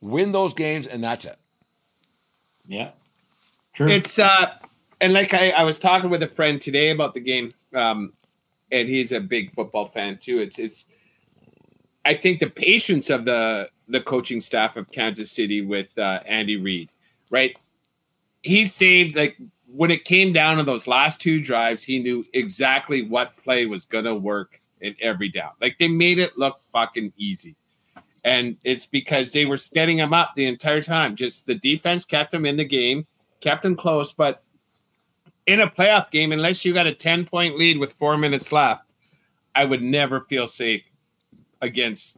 [0.02, 1.38] win those games, and that's it.
[2.68, 2.92] Yeah,
[3.74, 3.90] true.
[3.90, 4.54] It's uh,
[5.02, 8.14] and like I, I was talking with a friend today about the game, um,
[8.72, 10.40] and he's a big football fan too.
[10.40, 10.88] It's it's,
[12.06, 16.58] I think the patience of the the coaching staff of Kansas City with uh, Andy
[16.58, 16.90] Reid,
[17.30, 17.58] right?
[18.44, 19.38] He saved like
[19.68, 23.86] when it came down to those last two drives, he knew exactly what play was
[23.86, 25.52] gonna work in every down.
[25.60, 27.56] Like they made it look fucking easy
[28.26, 31.16] and it's because they were setting him up the entire time.
[31.16, 33.06] Just the defense kept him in the game,
[33.42, 34.12] kept him close.
[34.12, 34.44] But
[35.46, 38.92] in a playoff game, unless you got a 10 point lead with four minutes left,
[39.56, 40.86] I would never feel safe
[41.62, 42.18] against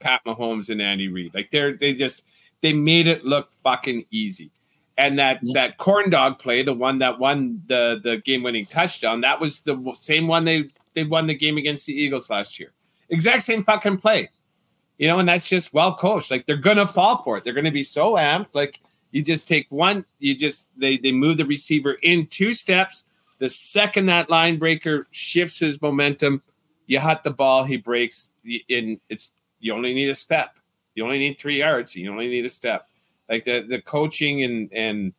[0.00, 1.34] Pat Mahomes and Andy Reid.
[1.34, 2.24] Like they're they just
[2.62, 4.50] they made it look fucking easy.
[4.98, 5.52] And that yeah.
[5.54, 9.62] that corn dog play, the one that won the the game winning touchdown, that was
[9.62, 12.72] the same one they they won the game against the Eagles last year.
[13.08, 14.30] Exact same fucking play
[14.98, 16.30] you know, and that's just well coached.
[16.30, 17.44] Like they're gonna fall for it.
[17.44, 18.48] They're gonna be so amped.
[18.54, 18.80] Like
[19.10, 23.04] you just take one, you just they they move the receiver in two steps.
[23.38, 26.42] The second that line breaker shifts his momentum,
[26.86, 28.30] you hit the ball, he breaks.
[28.68, 29.32] In it's
[29.66, 30.56] you only need a step.
[30.94, 31.94] You only need three yards.
[31.94, 32.88] You only need a step.
[33.28, 35.12] Like the the coaching and and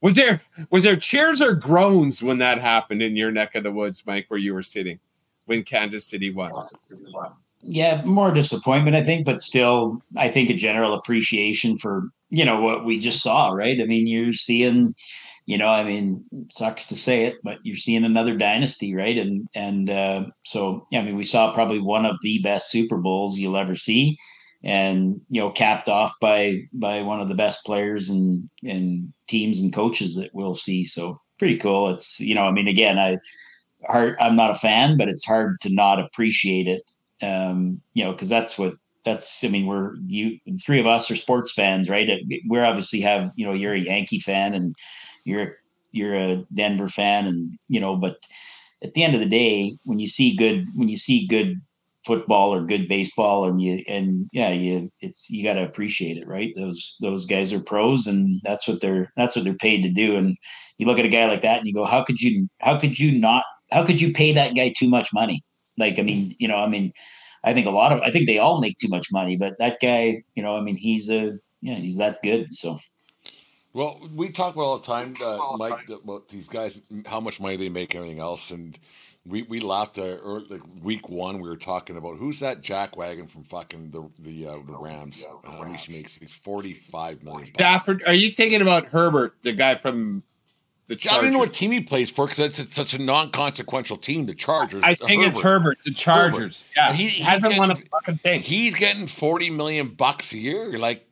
[0.00, 3.72] was there was there cheers or groans when that happened in your neck of the
[3.72, 4.98] woods, Mike, where you were sitting
[5.46, 6.52] when Kansas City won?
[7.62, 12.60] yeah, more disappointment, I think, but still, I think a general appreciation for you know
[12.60, 13.50] what we just saw.
[13.50, 13.80] Right?
[13.80, 14.94] I mean, you're seeing,
[15.48, 19.16] you know, I mean, sucks to say it, but you're seeing another dynasty, right?
[19.16, 22.98] And and uh, so, yeah, I mean, we saw probably one of the best Super
[22.98, 24.18] Bowls you'll ever see,
[24.62, 29.58] and you know, capped off by by one of the best players and and teams
[29.58, 30.84] and coaches that we'll see.
[30.84, 31.88] So pretty cool.
[31.88, 33.16] It's you know, I mean, again, I
[33.86, 34.16] hard.
[34.20, 36.92] I'm not a fan, but it's hard to not appreciate it
[37.22, 38.74] um, you know, because that's what
[39.04, 39.42] that's.
[39.44, 42.08] I mean, we're you three of us are sports fans, right?
[42.46, 44.74] We're obviously have you know you're a Yankee fan and
[45.28, 45.56] you're
[45.92, 48.16] you're a Denver fan, and you know, but
[48.82, 51.60] at the end of the day, when you see good when you see good
[52.06, 56.26] football or good baseball and you and yeah you it's you got to appreciate it
[56.26, 59.90] right those those guys are pros and that's what they're that's what they're paid to
[59.90, 60.34] do and
[60.78, 62.98] you look at a guy like that and you go how could you how could
[62.98, 65.42] you not how could you pay that guy too much money
[65.78, 66.92] like, I mean, you know, I mean,
[67.44, 69.78] I think a lot of, I think they all make too much money, but that
[69.80, 72.52] guy, you know, I mean, he's a, yeah, he's that good.
[72.52, 72.78] So.
[73.78, 77.56] Well, we talk about all the time, uh, Mike, about these guys, how much money
[77.56, 78.76] they make, everything else, and
[79.24, 81.40] we we laughed uh, early, like week one.
[81.40, 85.24] We were talking about who's that Jack Wagon from fucking the the uh, the Rams?
[85.44, 86.16] How much he makes?
[86.16, 87.44] He's forty five million.
[87.44, 88.02] Stafford?
[88.04, 90.24] Are you thinking about Herbert, the guy from
[90.88, 91.18] the Chargers.
[91.18, 94.26] I don't know what team he plays for because it's, such a non-consequential team.
[94.26, 94.82] The Chargers.
[94.82, 95.28] I think Herbert.
[95.28, 95.78] it's Herbert.
[95.84, 96.64] The Chargers.
[96.74, 96.90] Herbert.
[96.90, 98.40] Yeah, he, hasn't getting, won a fucking thing.
[98.40, 100.76] He's getting forty million bucks a year.
[100.78, 101.07] Like,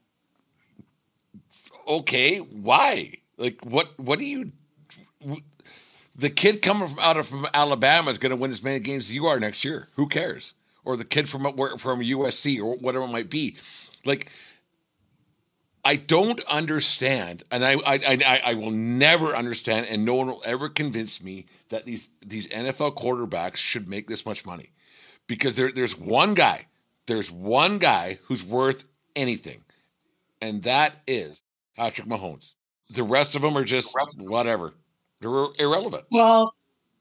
[1.87, 3.15] okay, why?
[3.37, 3.99] Like, what?
[3.99, 4.53] What do you?
[6.17, 9.09] The kid coming from out of from Alabama is going to win as many games
[9.09, 9.89] as you are next year.
[9.97, 10.55] Who cares?
[10.87, 13.57] or the kid from from USC or whatever it might be.
[14.07, 14.31] Like
[15.85, 20.43] I don't understand, and I, I I I will never understand, and no one will
[20.47, 24.71] ever convince me that these these NFL quarterbacks should make this much money,
[25.27, 26.67] because there there's one guy,
[27.07, 28.85] there's one guy who's worth
[29.17, 29.63] anything,
[30.41, 31.43] and that is
[31.77, 32.53] Patrick Mahomes.
[32.91, 34.75] The rest of them are just whatever.
[35.21, 36.05] They're irrelevant.
[36.11, 36.55] Well,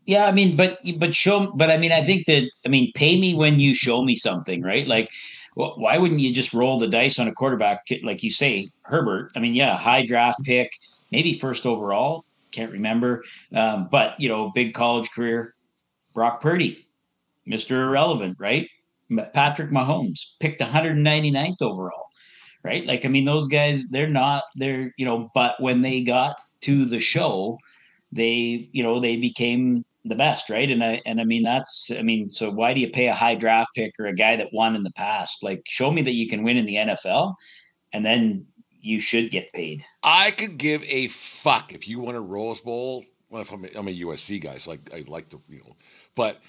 [0.05, 3.19] yeah, I mean, but but show, but I mean, I think that I mean, pay
[3.19, 4.87] me when you show me something, right?
[4.87, 5.09] Like
[5.55, 9.31] well, why wouldn't you just roll the dice on a quarterback like you say, Herbert?
[9.35, 10.71] I mean, yeah, high draft pick,
[11.11, 13.23] maybe first overall, can't remember,
[13.53, 15.53] um, but you know, big college career.
[16.13, 16.87] Brock Purdy,
[17.45, 18.69] Mister Irrelevant, right?
[19.33, 22.04] Patrick Mahomes picked 199th overall,
[22.65, 22.85] right?
[22.85, 26.85] Like, I mean, those guys, they're not, they're you know, but when they got to
[26.85, 27.59] the show,
[28.11, 30.69] they, you know, they became the best, right?
[30.69, 33.35] And I and I mean that's I mean, so why do you pay a high
[33.35, 35.43] draft pick or a guy that won in the past?
[35.43, 37.33] Like show me that you can win in the NFL
[37.91, 38.45] and then
[38.81, 39.83] you should get paid.
[40.03, 43.03] I could give a fuck if you want a Rose Bowl.
[43.29, 45.75] Well, if I'm a, I'm a USC guy, so I, I like the you know,
[46.15, 46.39] but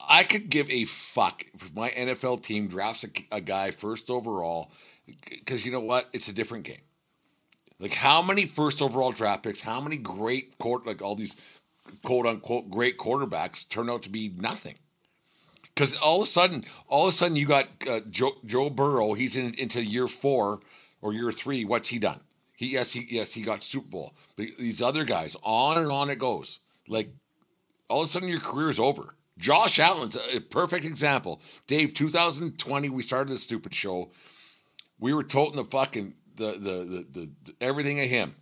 [0.00, 4.70] I could give a fuck if my NFL team drafts a, a guy first overall
[5.06, 6.06] because you know what?
[6.12, 6.82] It's a different game.
[7.78, 9.60] Like how many first overall draft picks?
[9.60, 11.36] How many great court like all these
[12.02, 14.74] quote unquote great quarterbacks turn out to be nothing.
[15.62, 19.12] Because all of a sudden, all of a sudden, you got uh, Joe, Joe Burrow.
[19.12, 20.60] He's in, into year four
[21.02, 21.64] or year three.
[21.64, 22.20] What's he done?
[22.56, 24.14] He yes, he yes, he got Super Bowl.
[24.36, 26.60] But these other guys, on and on it goes.
[26.86, 27.08] Like
[27.88, 29.16] all of a sudden, your career is over.
[29.36, 31.42] Josh Allen's a perfect example.
[31.66, 34.12] Dave, 2020, we started this stupid show.
[34.98, 38.34] We were toting the fucking the the the, the, everything of him.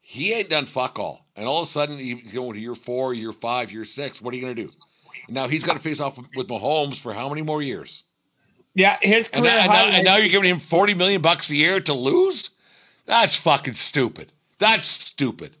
[0.00, 1.26] He ain't done fuck all.
[1.36, 4.20] And all of a sudden, you go to year four, year five, year six.
[4.20, 4.70] What are you going to do?
[5.28, 8.04] Now he's got to face off with Mahomes for how many more years?
[8.74, 9.46] Yeah, his career.
[9.46, 11.92] And now, and now, and now you're giving him 40 million bucks a year to
[11.92, 12.50] lose?
[13.06, 14.32] That's fucking stupid.
[14.58, 15.56] That's stupid.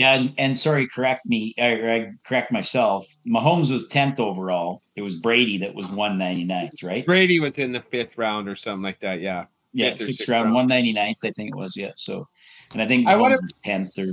[0.00, 3.06] Yeah, and, and sorry, correct me, I, I correct myself.
[3.26, 4.80] Mahomes was 10th overall.
[4.96, 7.04] It was Brady that was 199th, right?
[7.04, 9.20] Brady was in the fifth round or something like that.
[9.20, 9.44] Yeah.
[9.74, 11.76] Yeah, sixth round, round, 199th, I think it was.
[11.76, 11.90] Yeah.
[11.96, 12.26] So
[12.72, 14.12] and I think I want to tenth or.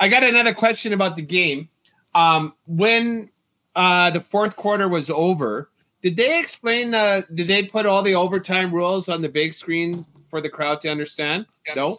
[0.00, 1.68] I got another question about the game.
[2.16, 3.30] Um, when
[3.76, 5.70] uh, the fourth quarter was over,
[6.02, 7.24] did they explain the?
[7.32, 10.90] Did they put all the overtime rules on the big screen for the crowd to
[10.90, 11.46] understand?
[11.76, 11.96] No.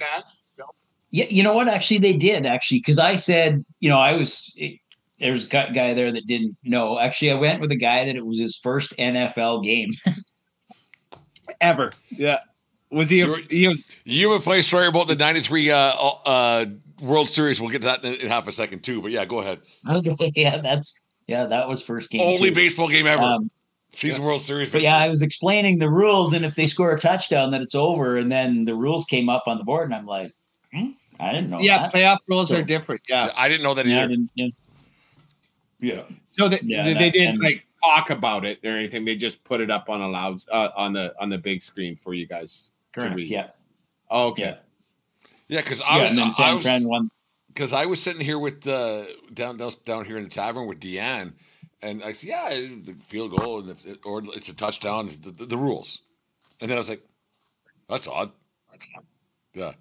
[1.12, 1.68] Yeah, you know what?
[1.68, 2.46] Actually, they did.
[2.46, 4.54] Actually, because I said, you know, I was.
[4.58, 4.80] It,
[5.20, 7.00] there's a guy there that didn't know.
[7.00, 9.90] Actually, I went with a guy that it was his first NFL game
[11.62, 11.92] ever.
[12.12, 12.40] Yeah.
[12.92, 13.22] Was he?
[13.22, 13.84] A, he was.
[14.06, 16.66] You have a funny story about the '93 uh, uh,
[17.02, 17.60] World Series.
[17.60, 19.02] We'll get to that in, in, half a second too.
[19.02, 19.60] But yeah, go ahead.
[19.90, 22.22] Okay, yeah, that's yeah, that was first game.
[22.22, 22.56] Only too.
[22.56, 23.22] baseball game ever.
[23.22, 23.52] Um,
[23.92, 24.28] Season yeah.
[24.28, 24.72] World Series.
[24.72, 27.76] But yeah, I was explaining the rules, and if they score a touchdown, then it's
[27.76, 28.18] over.
[28.18, 30.34] And then the rules came up on the board, and I'm like,
[30.74, 31.60] hmm, I didn't know.
[31.60, 31.94] Yeah, that.
[31.94, 33.02] playoff rules so, are different.
[33.10, 34.16] Yeah, I didn't know that either.
[34.36, 34.48] Yeah.
[35.80, 36.04] yeah.
[36.28, 39.06] So they, yeah, they, that, didn't like talk about it or anything.
[39.06, 41.96] They just put it up on a loud uh, on the on the big screen
[41.96, 42.72] for you guys.
[42.92, 43.18] Correct.
[43.20, 43.50] Yeah.
[44.10, 44.44] Oh, okay.
[44.44, 44.56] Yeah.
[45.50, 46.18] Yeah, because I yeah, was.
[46.18, 47.10] And San Fran won.
[47.48, 50.80] Because I was sitting here with uh, down, down down here in the tavern with
[50.80, 51.34] Deanne,
[51.82, 55.46] and I said, "Yeah, the field goal, and it, or it's a touchdown, the, the,
[55.46, 56.02] the, rules."
[56.62, 57.02] And then I was like,
[57.90, 58.32] "That's odd."
[59.54, 59.72] Yeah,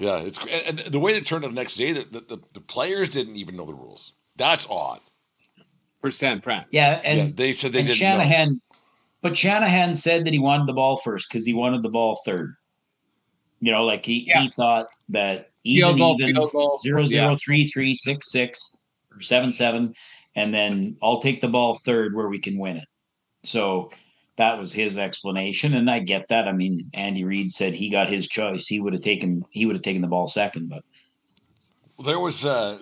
[0.00, 0.20] yeah.
[0.20, 3.10] It's and the way it turned out the next day, that the, the, the, players
[3.10, 4.14] didn't even know the rules.
[4.36, 5.00] That's odd.
[6.00, 6.64] For San Fran.
[6.70, 7.96] Yeah, and yeah, they said they didn't.
[7.96, 8.58] Shanahan know.
[9.22, 12.54] But Shanahan said that he wanted the ball first because he wanted the ball third.
[13.60, 14.40] You know, like he, yeah.
[14.40, 16.34] he thought that even goal, even
[16.82, 17.36] zero zero yeah.
[17.36, 18.80] three three six six
[19.14, 19.92] or seven seven,
[20.34, 22.88] and then I'll take the ball third where we can win it.
[23.44, 23.90] So
[24.40, 26.48] that was his explanation, and I get that.
[26.48, 28.66] I mean, Andy Reid said he got his choice.
[28.66, 30.82] He would have taken he would have taken the ball second, but
[32.06, 32.78] there was uh,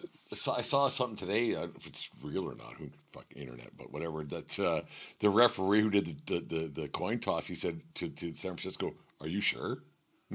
[0.52, 1.56] I saw something today.
[1.56, 4.22] Uh, if it's real or not, who fuck internet, but whatever.
[4.22, 4.82] That uh,
[5.18, 8.52] the referee who did the, the, the the coin toss, he said to, to San
[8.52, 9.78] Francisco, "Are you sure?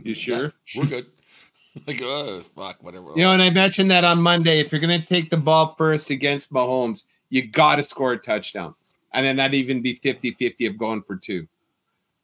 [0.04, 0.54] You sure?
[0.74, 1.06] Yeah, we're good."
[1.88, 3.12] like, oh fuck, whatever.
[3.16, 4.60] You know, and I mentioned that on Monday.
[4.60, 8.76] If you're gonna take the ball first against Mahomes, you got to score a touchdown,
[9.14, 11.48] and then not even be 50-50 of going for two,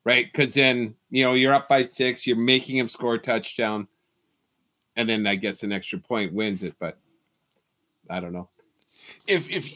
[0.03, 0.25] right?
[0.31, 3.87] Because then you know you're up by six, you're making him score a touchdown,
[4.95, 6.97] and then I guess an extra point wins it, but
[8.09, 8.49] I don't know.
[9.27, 9.69] If if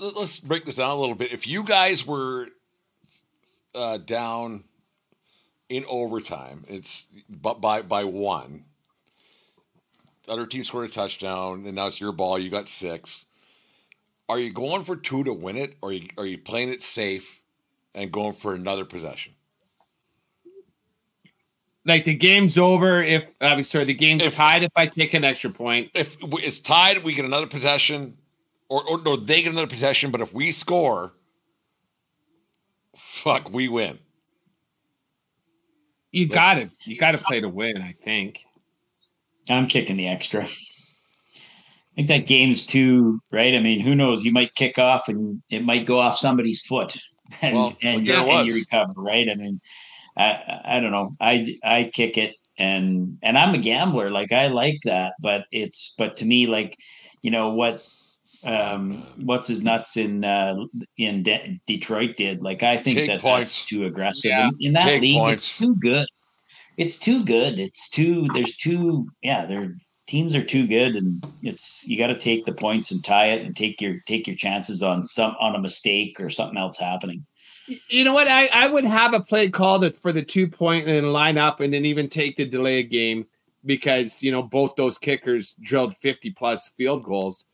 [0.00, 1.32] let's break this down a little bit.
[1.32, 2.48] If you guys were
[3.74, 4.64] uh, down
[5.68, 8.64] in overtime, it's but by by one.
[10.24, 12.38] The other team scored a touchdown, and now it's your ball.
[12.38, 13.26] You got six.
[14.32, 16.82] Are you going for two to win it, or are you, are you playing it
[16.82, 17.42] safe
[17.94, 19.34] and going for another possession?
[21.84, 25.12] Like the game's over if I mean, sorry, the game's If- tied if I take
[25.12, 25.90] an extra point.
[25.94, 28.16] If it's tied, we get another possession,
[28.70, 30.10] or, or, or they get another possession.
[30.10, 31.12] But if we score,
[32.96, 33.98] fuck, we win.
[36.10, 37.82] You got to you got to play to win.
[37.82, 38.46] I think.
[39.50, 40.48] I'm kicking the extra.
[41.92, 43.54] I think that game's too right.
[43.54, 44.24] I mean, who knows?
[44.24, 46.96] You might kick off and it might go off somebody's foot,
[47.42, 49.28] and Well, and, but you, it and you recover, right?
[49.28, 49.60] I mean,
[50.16, 51.14] I I don't know.
[51.20, 54.10] I I kick it, and and I'm a gambler.
[54.10, 56.76] Like I like that, but it's but to me, like
[57.22, 57.84] you know what
[58.44, 60.56] um what's his nuts in uh
[60.98, 63.54] in De- Detroit did like I think Take that points.
[63.54, 64.48] that's too aggressive Yeah.
[64.48, 65.44] in, in that Take league points.
[65.44, 66.08] it's too good
[66.76, 69.76] it's too good it's too there's too yeah their
[70.06, 73.44] teams are too good and it's you got to take the points and tie it
[73.46, 77.24] and take your take your chances on some on a mistake or something else happening
[77.88, 78.26] You know what?
[78.26, 81.38] I, I would have a play called it for the two point and then line
[81.38, 83.24] up and then even take the delay game
[83.64, 87.46] because you know both those kickers drilled 50 plus field goals.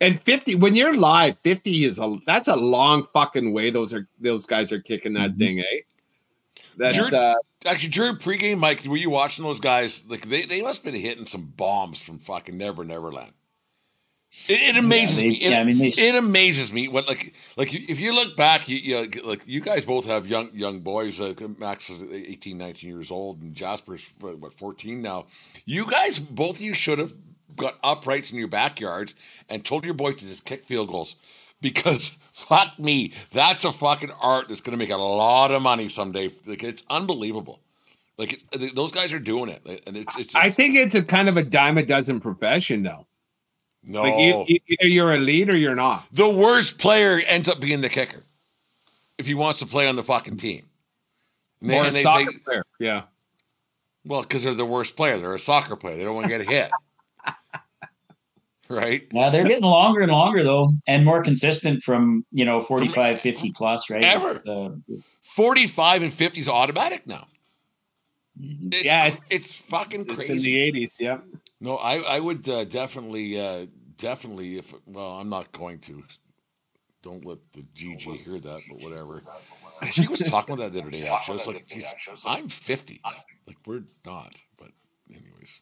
[0.00, 4.08] And 50 when you're live, 50 is a that's a long fucking way those are
[4.18, 5.38] those guys are kicking that Mhm.
[5.38, 5.80] thing, eh?
[6.78, 7.14] That's Sure.
[7.14, 7.34] uh
[7.66, 10.02] Actually, during pregame, Mike, were you watching those guys?
[10.08, 13.32] Like they, they must have been hitting some bombs from fucking Never Neverland.
[14.48, 15.34] It, it amazes yeah, they- me.
[15.34, 18.68] It, yeah, I mean they it amazes me what like like if you look back
[18.68, 22.88] you, you like you guys both have young young boys uh, max is 18 19
[22.88, 25.26] years old and jasper's what 14 now
[25.66, 27.12] you guys both of you should have
[27.56, 29.16] got uprights in your backyards
[29.48, 31.16] and told your boys to just kick field goals
[31.60, 32.10] because
[32.44, 36.30] fuck me that's a fucking art that's going to make a lot of money someday
[36.46, 37.60] like it's unbelievable
[38.18, 41.28] like it's, those guys are doing it and it's it's, I think it's a kind
[41.28, 43.06] of a dime a dozen profession though.
[43.82, 44.14] no Like
[44.48, 46.06] e- either you're elite or you're not.
[46.12, 48.22] the worst player ends up being the kicker
[49.18, 50.66] if he wants to play on the fucking team.
[51.60, 52.64] And they- Or a they soccer player.
[52.78, 53.02] Yeah.
[54.06, 55.18] well, because they're the worst player.
[55.18, 55.96] They're a soccer player.
[55.96, 56.70] They don't want to get hit.
[58.70, 59.06] Right?
[59.12, 63.52] yeah they're getting longer and longer though and more consistent from you know 45 50
[63.52, 64.40] plus right Ever.
[64.46, 64.70] uh,
[65.22, 67.26] 45 and 50 is automatic now.
[68.40, 71.18] It's, Yeah, it's, it's- fucking It's in the 80s, yeah.
[71.60, 73.66] No, I, I would uh, definitely, uh,
[73.98, 76.02] definitely, if, well, I'm not going to.
[77.02, 79.22] Don't let the GG hear that, but whatever.
[79.90, 81.34] She was talking about that the other day, actually.
[81.34, 81.86] I was like, geez,
[82.26, 83.00] I'm 50.
[83.46, 84.40] Like, we're not.
[84.58, 84.68] But,
[85.10, 85.60] anyways.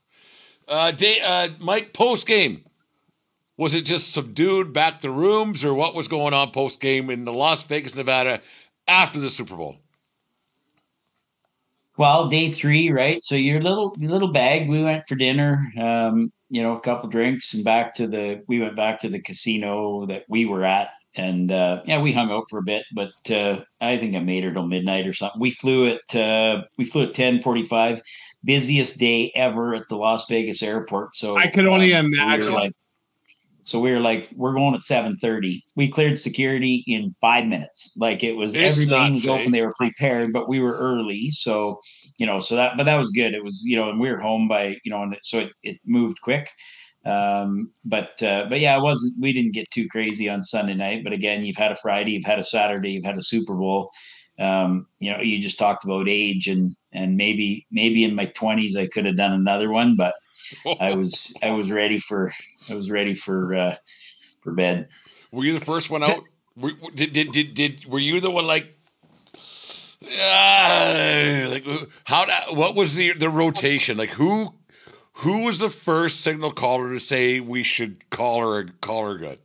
[0.69, 2.65] Uh, day, uh, Mike, post game.
[3.59, 7.25] Was it just subdued back to rooms, or what was going on post game in
[7.25, 8.41] the Las Vegas, Nevada
[8.87, 9.77] after the Super Bowl?
[11.97, 13.23] Well, day three, right?
[13.23, 14.69] So your little your little bag.
[14.69, 18.45] We went for dinner, um, you know, a couple drinks, and back to the.
[18.47, 22.31] We went back to the casino that we were at, and uh, yeah, we hung
[22.31, 22.85] out for a bit.
[22.95, 25.41] But uh, I think I made her till midnight or something.
[25.41, 28.01] We flew at uh, we flew at ten forty five.
[28.45, 31.17] Busiest day ever at the Las Vegas airport.
[31.17, 32.53] So I could only um, we were imagine.
[32.55, 32.73] like-
[33.69, 35.63] so we were like, we're going at seven thirty.
[35.77, 37.95] We cleared security in five minutes.
[37.99, 39.53] Like it was It's everything was open.
[39.53, 41.31] They were prepared, but we were early.
[41.31, 41.79] So
[42.19, 43.35] you know, so that but that was good.
[43.35, 45.53] It was you know, and we were home by you know, and it, so it,
[45.63, 46.51] it moved quick.
[47.05, 49.13] Um, but uh, but yeah, it wasn't.
[49.21, 51.05] We didn't get too crazy on Sunday night.
[51.05, 53.91] But again, you've had a Friday, you've had a Saturday, you've had a Super Bowl.
[54.39, 58.77] Um, you know, you just talked about age and and maybe maybe in my twenties
[58.77, 60.15] I could have done another one, but
[60.81, 62.33] I was I was ready for
[62.69, 63.77] I was ready for uh,
[64.43, 64.89] for bed.
[65.33, 66.25] Were you the first one out?
[66.57, 68.75] Were, did, did did did were you the one like?
[70.03, 71.65] Uh, like
[72.05, 72.27] how?
[72.53, 73.97] What was the the rotation?
[73.97, 74.53] Like who?
[75.19, 79.41] Who was the first signal caller to say we should call her call her good?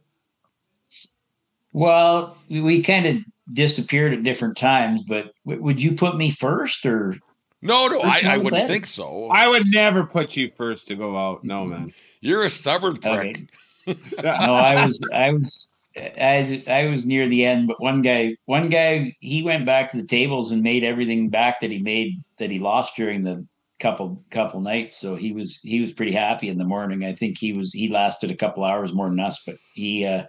[1.72, 3.18] Well, we, kind of
[3.52, 7.16] disappeared at different times, but w- would you put me first or
[7.64, 8.70] No, no, I, First I one wouldn't bet.
[8.70, 9.30] think so.
[9.32, 11.44] I would never put you first to go out.
[11.46, 11.94] No, man.
[12.20, 13.48] You're a stubborn prick.
[13.88, 14.00] Okay.
[14.24, 18.68] no, I was, I was, I, I was near the end, but one guy, one
[18.68, 22.52] guy, he went back to the tables and made everything back that he made that
[22.52, 23.46] he lost during the
[23.80, 24.98] couple couple nights.
[24.98, 27.06] So he was he was pretty happy in the morning.
[27.06, 30.24] I think he was he lasted a couple hours more than us, but he uh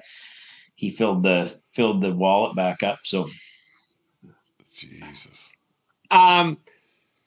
[0.76, 2.98] he filled the filled the wallet back up.
[3.04, 3.28] So
[4.72, 5.52] Jesus.
[6.10, 6.58] Um,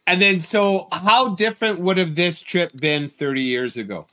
[0.08, 4.08] and then so how different would have this trip been 30 years ago?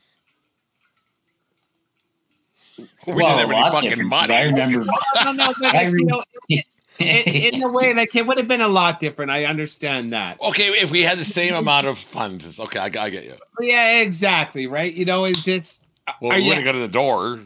[3.07, 4.85] We Well, didn't have any fucking different, 'cause I remember
[5.25, 6.63] No, no, but I you know, re-
[6.99, 9.31] in, in a way, like it would have been a lot different.
[9.31, 10.41] I understand that.
[10.41, 12.79] Okay, if we had the same amount of funds, okay.
[12.79, 13.35] I, I get you.
[13.61, 14.67] Yeah, exactly.
[14.67, 14.93] Right.
[14.95, 15.81] You know, it's just
[16.21, 17.41] Well, Are we're you- gonna go to the door.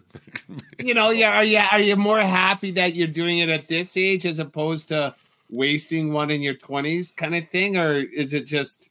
[0.78, 3.96] you know, yeah, are you are you more happy that you're doing it at this
[3.96, 5.14] age as opposed to
[5.50, 8.90] wasting one in your twenties kind of thing, or is it just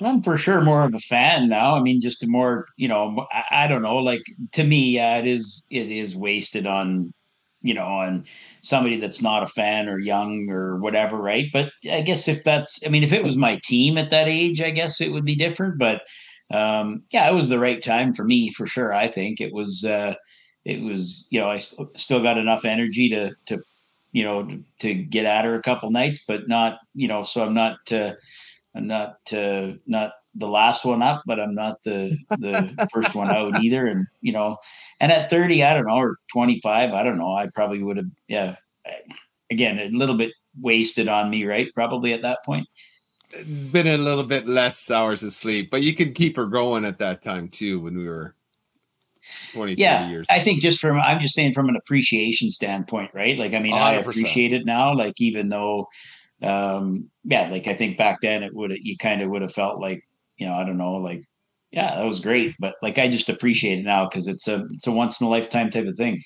[0.00, 1.76] I'm for sure more of a fan now.
[1.76, 3.96] I mean, just a more, you know, I, I don't know.
[3.96, 5.66] Like to me, yeah, it is.
[5.70, 7.12] It is wasted on,
[7.60, 8.24] you know, on
[8.62, 11.46] somebody that's not a fan or young or whatever, right?
[11.52, 14.62] But I guess if that's, I mean, if it was my team at that age,
[14.62, 15.78] I guess it would be different.
[15.78, 16.02] But
[16.50, 18.94] um, yeah, it was the right time for me for sure.
[18.94, 19.84] I think it was.
[19.84, 20.14] uh
[20.64, 23.62] It was, you know, I st- still got enough energy to to,
[24.12, 24.48] you know,
[24.80, 27.78] to get at her a couple nights, but not, you know, so I'm not.
[27.90, 28.14] Uh,
[28.74, 33.30] I'm not uh, not the last one up, but I'm not the the first one
[33.30, 33.86] out either.
[33.86, 34.58] And you know,
[35.00, 37.34] and at 30, I don't know, or 25, I don't know.
[37.34, 38.56] I probably would have, yeah.
[39.50, 41.68] Again, a little bit wasted on me, right?
[41.74, 42.68] Probably at that point.
[43.72, 45.70] been a little bit less hours of sleep?
[45.70, 48.36] But you could keep her going at that time too when we were
[49.52, 50.26] 20, Yeah, years.
[50.30, 53.38] I think just from I'm just saying from an appreciation standpoint, right?
[53.38, 54.00] Like, I mean, I 100%.
[54.00, 54.94] appreciate it now.
[54.94, 55.86] Like, even though,
[56.42, 59.80] um, yeah, like I think back then it would you kind of would have felt
[59.80, 60.02] like,
[60.38, 61.22] you know, I don't know, like,
[61.70, 64.86] yeah, that was great, but like I just appreciate it now because it's a it's
[64.86, 66.20] a once in a lifetime type of thing.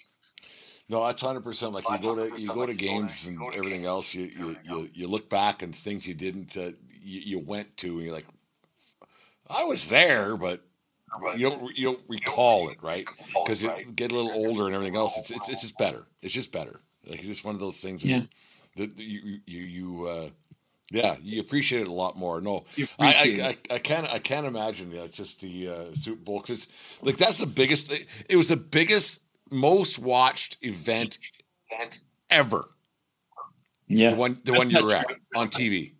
[0.88, 1.72] No, that's hundred percent.
[1.72, 4.14] Like you go to you go to games and everything else.
[4.14, 6.72] You you, you, you look back and things you didn't uh,
[7.02, 8.26] you, you went to and you're like,
[9.48, 10.62] I was there, but
[11.36, 13.06] you don't you don't recall it, right?
[13.44, 15.16] Because you get a little older and everything else.
[15.18, 16.06] It's it's it's just better.
[16.22, 16.80] It's just better.
[17.06, 18.02] Like it's just one of those things.
[18.04, 18.22] Yeah.
[18.76, 20.28] That you you you uh,
[20.90, 22.40] yeah you appreciate it a lot more.
[22.40, 22.64] No,
[22.98, 23.06] I,
[23.40, 23.46] I.
[23.70, 26.66] I, I can't I can't imagine yeah, it's just the uh, Super Bowl because
[27.02, 27.92] like that's the biggest.
[28.28, 31.18] It was the biggest, most watched event
[32.30, 32.64] ever.
[33.86, 35.06] Yeah, The Yeah, one the That's one you not were at
[35.36, 35.92] on TV.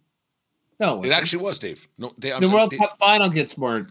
[0.81, 1.87] no, It actually was Dave.
[1.99, 2.41] No, Dave.
[2.41, 3.87] the I'm- World Dave, Cup final gets more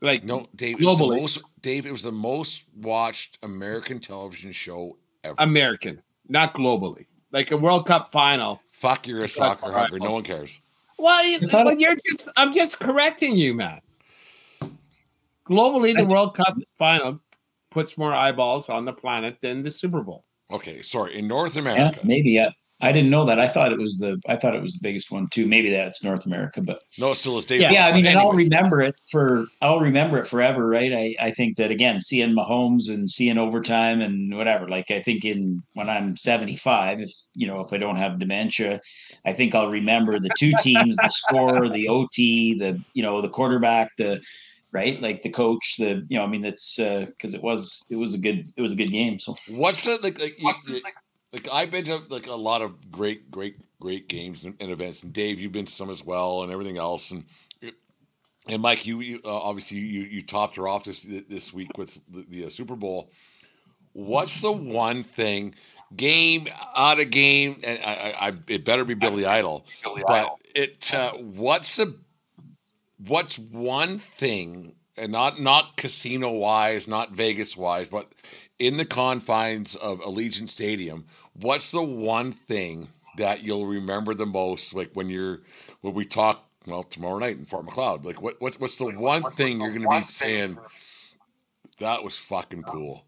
[0.00, 0.80] like No, Dave.
[0.80, 1.20] It was the globally.
[1.20, 1.86] most, Dave.
[1.86, 5.34] It was the most watched American television show ever.
[5.38, 7.06] American, not globally.
[7.32, 8.60] Like a World Cup final.
[8.72, 9.80] Fuck, you're a soccer right.
[9.90, 10.00] hungry.
[10.00, 10.60] No one cares.
[10.98, 13.82] Well, you, thought- but you're just I'm just correcting you, Matt.
[15.48, 17.20] Globally, the That's- World Cup final
[17.70, 20.24] puts more eyeballs on the planet than the Super Bowl.
[20.50, 21.18] Okay, sorry.
[21.18, 22.30] In North yeah, America, maybe.
[22.30, 23.40] Yeah, I didn't know that.
[23.40, 25.46] I thought it was the I thought it was the biggest one too.
[25.46, 27.62] Maybe that's North America, but no, it still is Dave.
[27.62, 30.92] yeah, I mean, and I'll remember it for I'll remember it forever, right?
[30.92, 35.24] I, I think that again, seeing Mahomes and seeing overtime and whatever, like I think
[35.24, 38.80] in when I'm 75, if you know, if I don't have dementia,
[39.24, 43.30] I think I'll remember the two teams, the score, the OT, the you know, the
[43.30, 44.20] quarterback, the
[44.72, 47.96] right, like the coach, the you know, I mean, that's because uh, it was it
[47.96, 49.18] was a good it was a good game.
[49.18, 50.18] So What's the like?
[50.20, 50.80] Like, you-
[51.32, 55.02] like I've been to like a lot of great, great, great games and, and events,
[55.02, 57.24] and Dave, you've been to some as well, and everything else, and
[58.48, 62.00] and Mike, you, you uh, obviously you you topped her off this this week with
[62.12, 63.10] the, the uh, Super Bowl.
[63.92, 65.54] What's the one thing,
[65.96, 66.46] game
[66.76, 70.92] out of game, and I, I, I it better be Billy Idol, Billy but it
[70.94, 71.96] uh, what's the
[73.06, 78.12] what's one thing and not not casino wise not vegas wise but
[78.58, 81.04] in the confines of allegiant stadium
[81.40, 85.40] what's the one thing that you'll remember the most like when you're
[85.82, 89.22] when we talk well tomorrow night in fort macleod like what, what what's the one
[89.32, 90.56] thing you're going to be saying
[91.78, 93.04] that was fucking cool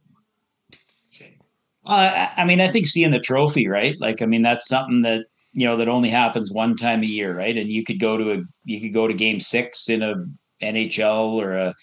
[1.87, 3.97] Uh, I I mean, I think seeing the trophy, right?
[3.99, 7.37] Like, I mean, that's something that you know that only happens one time a year,
[7.37, 7.57] right?
[7.57, 10.15] And you could go to a you could go to Game Six in a
[10.63, 11.75] NHL or a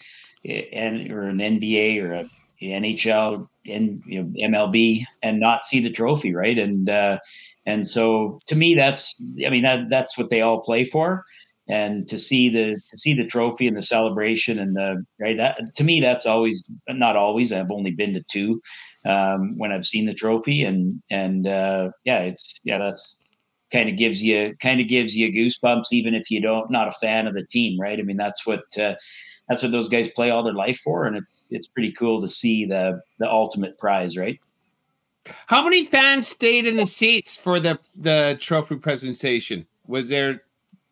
[0.46, 2.26] and or an NBA or a
[2.62, 6.58] NHL and you know, MLB and not see the trophy, right?
[6.58, 7.20] And uh,
[7.66, 9.16] and so to me, that's
[9.46, 11.24] I mean that that's what they all play for.
[11.68, 15.76] And to see the to see the trophy and the celebration and the right that
[15.76, 18.62] to me that's always not always I've only been to two
[19.06, 23.25] um, when I've seen the trophy, and and uh, yeah, it's yeah, that's
[23.76, 26.94] kind of gives you kind of gives you goosebumps, even if you don't not a
[26.94, 28.00] fan of the team, right?
[28.00, 28.96] I mean, that's what uh,
[29.50, 32.30] that's what those guys play all their life for, and it's it's pretty cool to
[32.30, 34.40] see the the ultimate prize, right?
[35.48, 39.66] How many fans stayed in the seats for the the trophy presentation?
[39.88, 40.44] Was there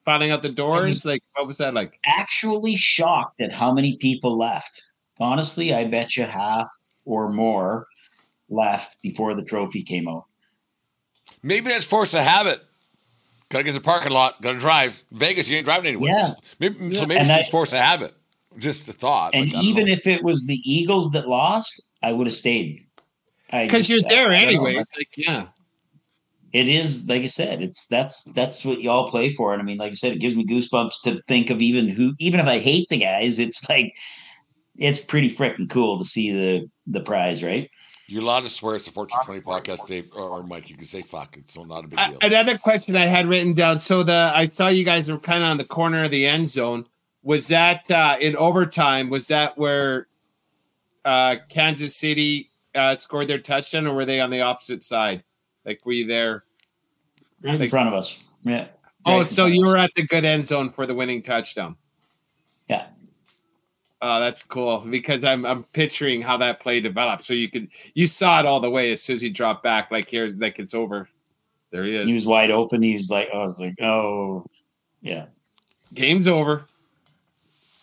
[0.04, 1.06] filing out the doors?
[1.06, 2.00] like what was that like?
[2.06, 4.92] Actually, shocked at how many people left.
[5.20, 6.70] Honestly, I bet you half
[7.06, 7.88] or more
[8.50, 10.26] left before the trophy came out.
[11.44, 12.62] maybe that's force of habit
[13.54, 16.34] gotta get to the parking lot gotta drive vegas you ain't driving anywhere Yeah.
[16.60, 18.14] maybe, so maybe And it's I- just force of habit
[18.58, 19.94] just the thought And like, even know.
[19.94, 22.86] if it was the Eagles that lost, I would have stayed.
[23.52, 24.76] Because you're there I- I anyway.
[24.76, 25.46] It's like yeah.
[26.52, 27.62] It is like I said.
[27.64, 30.36] It's that's that's what y'all play for, and I mean, like I said, it gives
[30.36, 33.92] me goosebumps to think of even who, even if I hate the guys, it's like
[34.78, 37.70] it's pretty freaking cool to see the the prize, right?
[38.08, 40.70] You're allowed to swear it's a 1420 podcast, Dave, or, or, Mike.
[40.70, 41.38] You can say fuck.
[41.38, 42.18] It's not a big deal.
[42.22, 43.80] another question I had written down.
[43.80, 46.50] So the I saw you guys were kind of on the corner of the end
[46.50, 46.86] zone.
[47.22, 49.10] Was that uh, in overtime?
[49.10, 50.08] Was that where
[51.06, 55.24] uh, Kansas City uh, scored their touchdown, or were they on the opposite side?
[55.66, 56.44] Like, were you there?
[57.42, 58.24] Right in front of us.
[58.44, 58.68] Yeah.
[59.06, 61.78] Oh, right so you were at the good end zone for the winning touchdown.
[64.04, 64.18] Yeah.
[64.18, 67.24] Oh, that's cool because I'm I'm picturing how that play developed.
[67.24, 69.92] So you could you saw it all the way as soon as he dropped back,
[69.92, 71.08] like here's like it's over.
[71.72, 72.08] There he is.
[72.08, 72.84] He was wide open.
[72.84, 74.46] He was like, I was like, oh,
[75.02, 75.26] yeah.
[75.96, 76.66] Game's over.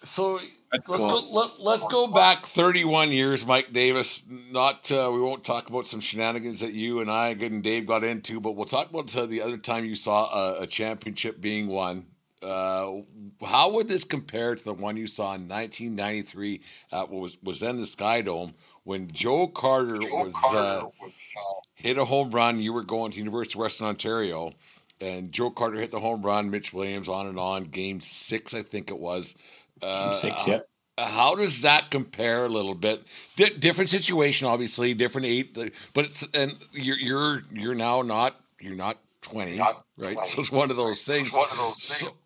[0.04, 0.38] So
[0.72, 0.98] let's cool.
[0.98, 1.20] go.
[1.32, 4.22] Let, let's go back 31 years, Mike Davis.
[4.28, 7.86] Not uh, we won't talk about some shenanigans that you and I, good and Dave,
[7.86, 11.40] got into, but we'll talk about uh, the other time you saw a, a championship
[11.40, 12.06] being won.
[12.43, 13.03] Uh,
[13.45, 16.61] how would this compare to the one you saw in 1993
[16.93, 20.82] at what was was then the Sky Dome when Joe Carter Joe was, Carter uh,
[21.03, 22.59] was uh, hit a home run?
[22.59, 24.53] You were going to University of Western Ontario,
[25.01, 26.51] and Joe Carter hit the home run.
[26.51, 27.64] Mitch Williams on and on.
[27.64, 29.36] Game six, I think it was.
[29.82, 30.61] Uh, six, yeah.
[30.99, 33.03] How does that compare a little bit?
[33.36, 38.74] D- different situation, obviously, different eight, but it's and you're you're you're now not you're
[38.74, 40.14] not twenty, not right?
[40.14, 40.28] 20.
[40.28, 41.28] So it's one of those things.
[41.28, 42.12] It's one of those things.
[42.12, 42.19] So,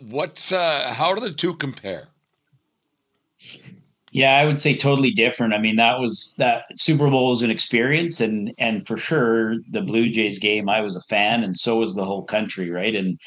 [0.00, 2.08] what's uh, how do the two compare?
[4.10, 5.52] Yeah, I would say totally different.
[5.52, 9.82] I mean, that was that Super Bowl was an experience, and and for sure the
[9.82, 12.94] Blue Jays game, I was a fan, and so was the whole country, right?
[12.94, 13.18] And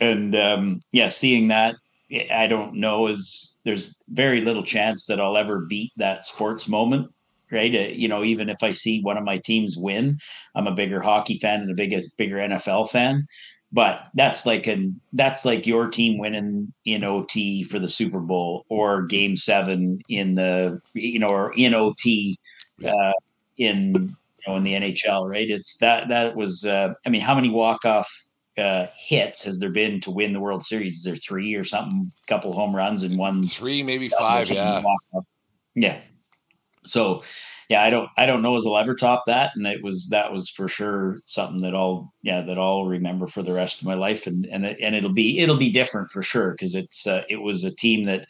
[0.00, 1.76] and um, yeah, seeing that
[2.30, 7.10] I don't know is there's very little chance that I'll ever beat that sports moment,
[7.50, 7.74] right?
[7.74, 10.18] Uh, you know, even if I see one of my teams win,
[10.54, 13.26] I'm a bigger hockey fan and a biggest bigger NFL fan.
[13.72, 18.64] But that's like an that's like your team winning in OT for the Super Bowl
[18.68, 22.38] or Game Seven in the you know or in OT
[22.84, 23.12] uh,
[23.58, 25.50] in you know in the NHL, right?
[25.50, 28.08] It's that that was uh, I mean, how many walk off
[28.58, 30.98] uh, hits has there been to win the World Series?
[30.98, 32.10] Is there three or something?
[32.22, 34.50] A couple home runs and one three, maybe five.
[34.50, 34.82] Yeah,
[35.74, 36.00] yeah.
[36.84, 37.22] So,
[37.68, 40.32] yeah, I don't, I don't know as I'll ever top that, and it was that
[40.32, 43.94] was for sure something that I'll, yeah, that I'll remember for the rest of my
[43.94, 47.42] life, and and and it'll be it'll be different for sure because it's uh, it
[47.42, 48.26] was a team that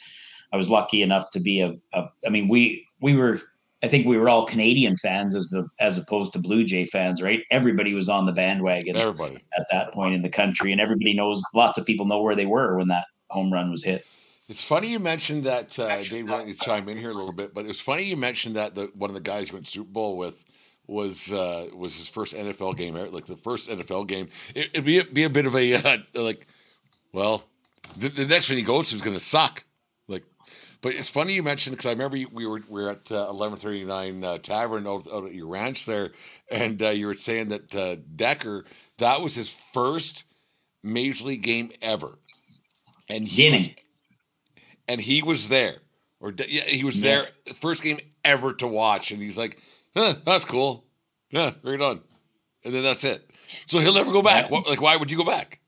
[0.53, 3.41] I was lucky enough to be a, a I mean we we were
[3.83, 7.21] I think we were all Canadian fans as the as opposed to Blue Jay fans,
[7.21, 7.43] right?
[7.51, 9.45] Everybody was on the bandwagon everybody.
[9.57, 11.43] at that point in the country, and everybody knows.
[11.55, 14.07] Lots of people know where they were when that home run was hit.
[14.49, 15.77] It's funny you mentioned that.
[15.79, 18.57] Uh, Dave, want to chime in here a little bit, but it's funny you mentioned
[18.57, 20.45] that the one of the guys you went Super Bowl with
[20.87, 22.95] was uh, was his first NFL game.
[22.95, 24.29] Like the first NFL game.
[24.55, 26.47] It, would be a, be a bit of a uh, like,
[27.13, 27.45] well,
[27.97, 29.65] the, the next one he goes to is going to suck.
[30.07, 30.25] Like,
[30.81, 33.59] But it's funny you mentioned because I remember we were we were at uh, eleven
[33.59, 36.13] thirty nine uh, Tavern out, out, at your ranch there,
[36.51, 38.65] and uh, you were saying that uh, Decker
[38.99, 40.23] that was his first
[40.85, 42.17] major league game ever,
[43.09, 43.69] and he was,
[44.89, 45.77] and he was there,
[46.21, 47.25] or yeah, he was yeah.
[47.45, 49.59] there first game ever to watch, and he's like,
[49.95, 50.85] huh, "That's cool,
[51.31, 52.01] yeah, right on,"
[52.65, 53.31] and then that's it.
[53.67, 54.51] So he'll never go back.
[54.51, 54.61] Yeah.
[54.61, 55.61] Like, why would you go back?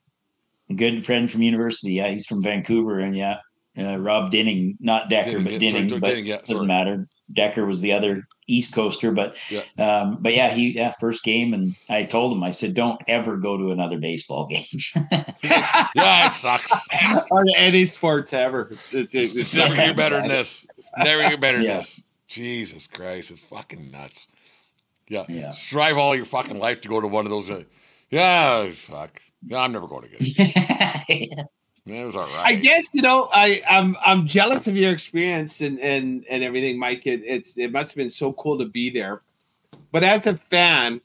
[0.75, 1.95] Good friend from university.
[1.95, 3.41] Yeah, he's from Vancouver, and yeah,
[3.79, 7.09] uh, Rob Dinning, not Decker, Dinning, but Dinning, sorry, but Dinning, yeah, doesn't matter.
[7.33, 9.63] Decker was the other East Coaster, but yeah.
[9.79, 13.37] Um, but yeah, he yeah first game, and I told him I said don't ever
[13.37, 14.65] go to another baseball game.
[15.43, 16.73] yeah, it sucks.
[17.31, 18.71] or any sports ever.
[18.93, 20.67] It's, it's, it's never get better than this.
[20.97, 21.69] Never get better yeah.
[21.69, 22.01] than this.
[22.29, 24.29] Jesus Christ, it's fucking nuts.
[25.09, 25.25] Yeah.
[25.29, 25.51] yeah.
[25.51, 27.51] Strive all your fucking life to go to one of those.
[27.51, 27.65] Uh,
[28.11, 29.21] yeah, fuck.
[29.47, 31.45] Yeah, I'm never going to get again.
[31.89, 32.03] yeah.
[32.03, 32.43] It was all right.
[32.45, 36.79] I guess you know I I'm I'm jealous of your experience and and and everything,
[36.79, 37.07] Mike.
[37.07, 39.23] It, it's it must have been so cool to be there.
[39.91, 41.01] But as a fan,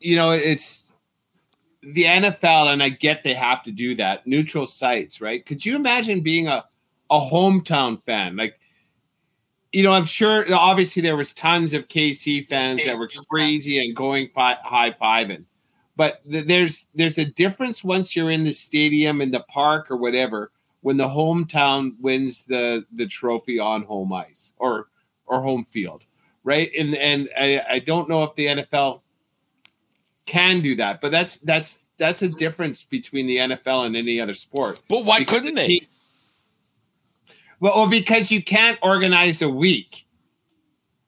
[0.00, 0.92] you know it's
[1.82, 4.26] the NFL, and I get they have to do that.
[4.26, 5.44] Neutral sites, right?
[5.44, 6.64] Could you imagine being a
[7.10, 8.36] a hometown fan?
[8.36, 8.58] Like,
[9.72, 13.94] you know, I'm sure obviously there was tons of KC fans that were crazy and
[13.94, 15.44] going high fiving
[15.96, 20.50] but there's there's a difference once you're in the stadium in the park or whatever
[20.80, 24.88] when the hometown wins the the trophy on home ice or
[25.26, 26.04] or home field
[26.44, 26.70] right?
[26.78, 29.00] And and I, I don't know if the NFL
[30.26, 34.34] can do that but that's that's that's a difference between the NFL and any other
[34.34, 34.80] sport.
[34.88, 35.86] But why couldn't they?
[37.60, 40.06] well, well because you can't organize a week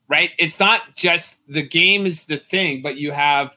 [0.07, 0.33] right?
[0.39, 3.57] It's not just the game is the thing but you have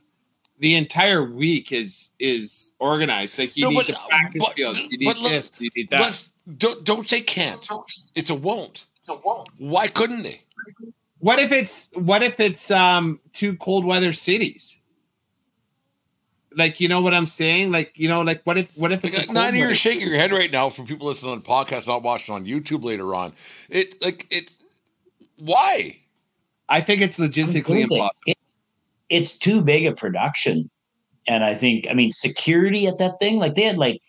[0.59, 3.37] the entire week is is organized.
[3.37, 6.25] Like you no, need but, the practice but, fields, you need this, you need that.
[6.57, 7.67] Don't don't say can't.
[8.15, 8.85] It's a won't.
[8.99, 9.49] It's a won't.
[9.57, 10.41] Why couldn't they?
[11.19, 14.79] What if it's what if it's um two cold weather cities?
[16.55, 17.71] Like you know what I'm saying?
[17.71, 20.07] Like you know, like what if what if it's a Like, cold Nine you're shaking
[20.07, 23.33] your head right now for people listening on podcasts, not watching on YouTube later on.
[23.69, 24.51] It like it.
[25.37, 25.97] Why?
[26.69, 28.33] I think it's logistically impossible.
[29.09, 30.69] It- it's too big a production.
[31.27, 34.01] And I think, I mean, security at that thing, like they had like,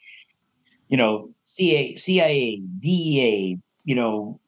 [0.88, 4.38] you know, CA, CIA, DEA, you know,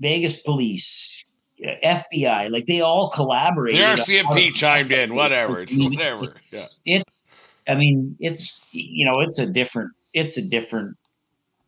[0.00, 1.22] Vegas police,
[1.66, 3.80] uh, FBI, like they all The collaborated.
[3.80, 5.14] RCMP chimed in.
[5.16, 5.60] Whatever.
[5.60, 6.34] It's whatever.
[6.50, 6.62] Yeah.
[6.86, 7.02] It,
[7.68, 10.96] I mean, it's, you know, it's a different, it's a different,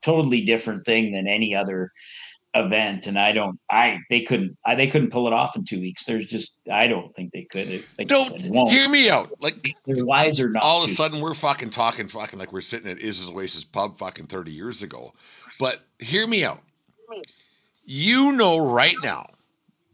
[0.02, 1.92] totally different thing than any other
[2.64, 3.06] event.
[3.06, 6.04] And I don't, I, they couldn't, I, they couldn't pull it off in two weeks.
[6.04, 7.68] There's just, I don't think they could.
[7.68, 8.70] It- Like, No, it won't.
[8.70, 9.30] hear me out.
[9.40, 12.90] Like They're wiser not all of a sudden we're fucking talking fucking like we're sitting
[12.90, 15.12] at Iz's Oasis pub fucking 30 years ago.
[15.60, 16.60] But hear me out.
[17.84, 19.26] You know right now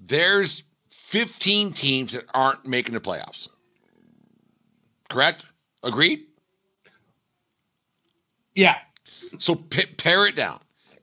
[0.00, 3.48] there's 15 teams that aren't making the playoffs.
[5.08, 5.44] Correct?
[5.82, 6.24] Agreed?
[8.54, 8.76] Yeah.
[9.38, 10.60] So p- pare it down.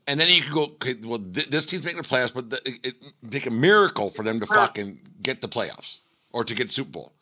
[0.10, 2.62] And then you can go, okay, well, th- this team's making the playoffs, but th-
[2.66, 2.96] it, it
[3.30, 6.00] take a miracle for them to fucking get the playoffs
[6.32, 7.14] or to get the Super Bowl.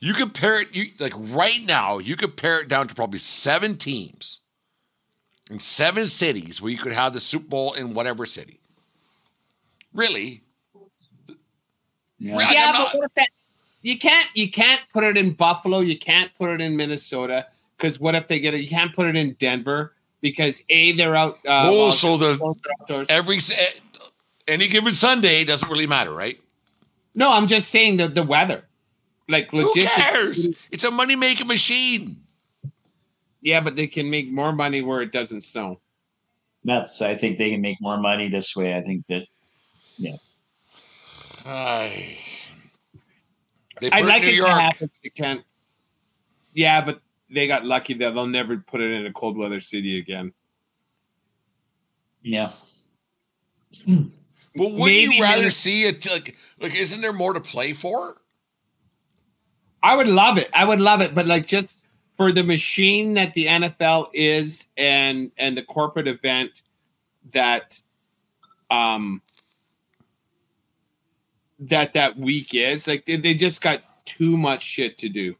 [0.00, 3.20] You could pare it, you like right now, you could pare it down to probably
[3.20, 4.40] seven teams
[5.52, 8.58] in seven cities where you could have the Super Bowl in whatever city.
[9.94, 10.42] Really?
[12.18, 12.38] Yeah.
[12.38, 12.52] Right.
[12.52, 13.28] yeah, but not- what if that
[13.82, 18.00] you can't you can't put it in Buffalo, you can't put it in Minnesota because
[18.00, 18.62] what if they get it?
[18.62, 21.38] You can't put it in Denver because a they're out.
[21.46, 23.10] Uh, oh, so the outdoors.
[23.10, 23.66] every eh,
[24.48, 26.40] any given Sunday doesn't really matter, right?
[27.14, 28.64] no, I'm just saying the the weather,
[29.28, 29.94] like Who logistics.
[29.94, 30.48] cares?
[30.70, 32.16] It's a money making machine.
[33.42, 35.80] Yeah, but they can make more money where it doesn't snow.
[36.64, 38.76] That's, I think they can make more money this way.
[38.76, 39.26] I think that,
[41.44, 42.16] Ay.
[43.80, 44.48] They I'd it like New it York.
[44.48, 44.90] to happen.
[45.02, 45.42] They can't.
[46.54, 47.00] Yeah, but
[47.32, 50.32] they got lucky that they'll never put it in a cold weather city again.
[52.22, 52.50] yeah.
[53.86, 56.74] Well, wouldn't Maybe you rather Minnesota- see it like like?
[56.78, 58.16] Isn't there more to play for?
[59.82, 60.50] I would love it.
[60.54, 61.80] I would love it, but like just
[62.18, 66.62] for the machine that the NFL is and and the corporate event
[67.32, 67.80] that
[68.70, 69.22] um
[71.58, 75.34] that that week is like they, they just got too much shit to do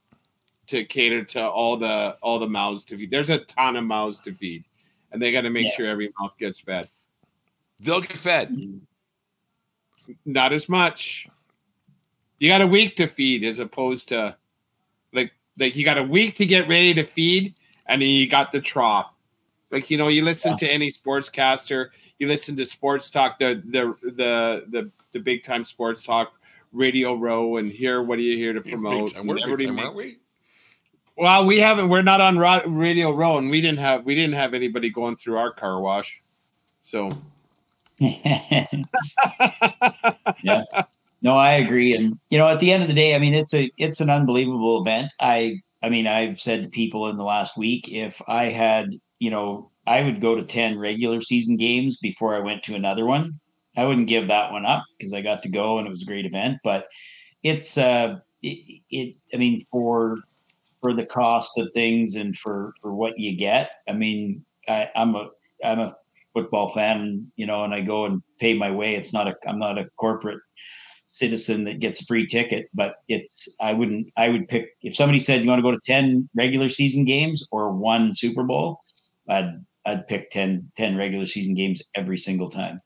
[0.73, 3.11] to cater to all the all the mouths to feed.
[3.11, 4.65] There's a ton of mouths to feed,
[5.13, 5.77] and they got to make Yeah.
[5.77, 6.89] sure every mouth gets fed.
[7.81, 8.57] They'll get fed.
[10.25, 11.29] Not as much.
[12.39, 14.37] You got a week to feed as opposed to
[15.13, 17.55] like like you got a week to get ready to feed
[17.87, 19.13] and then you got the trough.
[19.71, 23.95] Like you know, you listen to any sportscaster, you listen to sports talk, the the
[24.03, 26.33] the the the big time sports talk,
[26.73, 29.15] Radio Row, and here what are you here to promote?
[29.15, 29.27] time.
[29.27, 30.17] we're big time, aren't we?
[31.23, 31.89] Well, we haven't.
[31.89, 35.37] We're not on Radio Row, and we didn't have we didn't have anybody going through
[35.37, 36.21] our car wash.
[36.81, 37.11] So
[38.01, 38.67] yeah.
[41.23, 41.95] No, I agree.
[41.95, 44.11] And you know, at the end of the day, I mean, it's a it's an
[44.11, 45.13] unbelievable event.
[45.21, 49.31] I I mean, I've said to people in the last week, if I had, you
[49.31, 53.35] know, I would go to 10 regular season games before I went to another one.
[53.77, 56.07] I wouldn't give that one up because I got to go and it was a
[56.07, 56.59] great event.
[56.65, 56.89] But
[57.45, 60.19] it's uh it, it I mean, for
[60.83, 65.15] for the cost of things and for for what you get, I mean, I, I'm
[65.15, 65.31] a
[65.65, 65.95] I'm a
[66.35, 68.95] football fan, you know, and I go and pay my way.
[68.95, 70.41] It's not a I'm not a corporate
[71.07, 75.21] citizen that gets a free ticket, but it's I wouldn't I would pick if somebody
[75.21, 78.81] said you want to go to 10 regular season games or one Super Bowl,
[79.29, 82.81] I'd I'd pick 10, 10 regular season games every single time.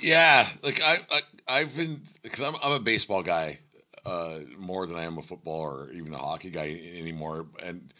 [0.00, 3.58] Yeah, like I, I I've been because I'm I'm a baseball guy
[4.06, 7.92] uh, more than I am a football or even a hockey guy anymore, and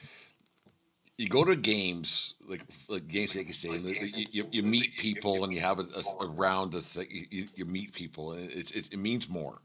[1.18, 4.96] you go to games like like games like you say, and you, you, you meet
[4.96, 5.84] people and you have a,
[6.20, 9.58] a, a round of th- you, you meet people and it's it, it means more,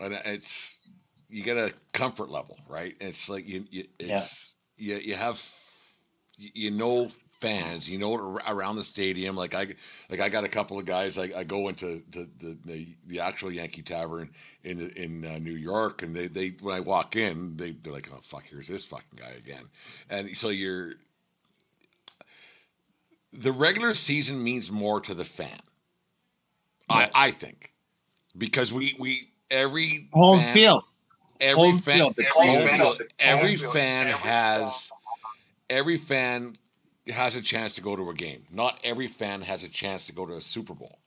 [0.00, 0.80] and it's
[1.28, 2.94] you get a comfort level, right?
[3.00, 5.42] It's like you, you it's you you have
[6.38, 7.08] you know
[7.40, 9.36] fans, you know around the stadium.
[9.36, 9.68] Like I
[10.10, 11.18] like I got a couple of guys.
[11.18, 14.30] I, I go into to the, the the actual Yankee Tavern
[14.64, 17.92] in the, in uh, New York, and they they when I walk in, they they're
[17.92, 19.68] like, oh fuck, here's this fucking guy again.
[20.10, 20.94] And so you're
[23.32, 25.58] the regular season means more to the fan.
[26.88, 27.72] I I think
[28.36, 30.84] because we we every home fan- field.
[31.40, 33.12] every Home fan field, the home home field, field.
[33.20, 34.90] every fan has
[35.70, 36.56] every fan
[37.10, 38.44] has a chance to go to a game.
[38.50, 40.98] Not every fan has a chance to go to a Super Bowl.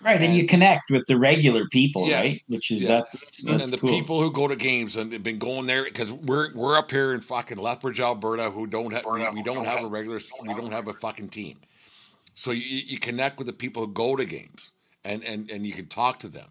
[0.00, 2.16] Right, and, And- you connect with the regular people, Yeah.
[2.20, 2.42] right?
[2.48, 2.88] Which is Yeah.
[2.88, 3.88] that's that's and the cool.
[3.88, 7.14] people who go to games and have been going there because we're we're up here
[7.14, 10.72] in fucking Lethbridge, Alberta, who don't have we, we don't have a regular we don't
[10.72, 11.58] have a fucking team.
[12.34, 14.72] So you, you connect with the people who go to games
[15.04, 16.48] and and and you can talk to them.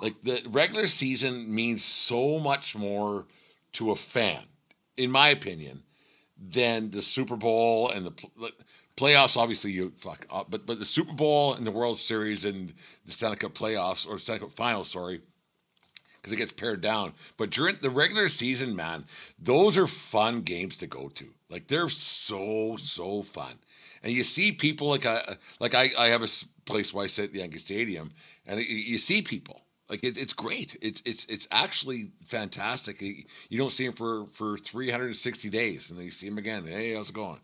[0.00, 3.26] Like the regular season means so much more
[3.72, 4.42] to a fan,
[4.96, 5.82] in my opinion,
[6.38, 8.50] than the Super Bowl and the pl-
[8.96, 9.36] playoffs.
[9.36, 12.72] Obviously, you fuck up, but but the Super Bowl and the World Series and
[13.04, 15.20] the Stanley Cup playoffs or Stanley Cup finals, sorry,
[16.16, 17.12] because it gets pared down.
[17.36, 19.04] But during the regular season, man,
[19.38, 21.26] those are fun games to go to.
[21.48, 23.54] Like they're so so fun,
[24.02, 26.28] and you see people like I like I, I have a
[26.64, 28.10] place where I sit at the Yankee Stadium,
[28.46, 29.65] and you see people.
[29.88, 30.76] Like it, it's great.
[30.82, 33.00] It's it's it's actually fantastic.
[33.00, 36.66] You you don't see him for for 360 days, and then you see him again.
[36.66, 37.40] Hey, how's it going?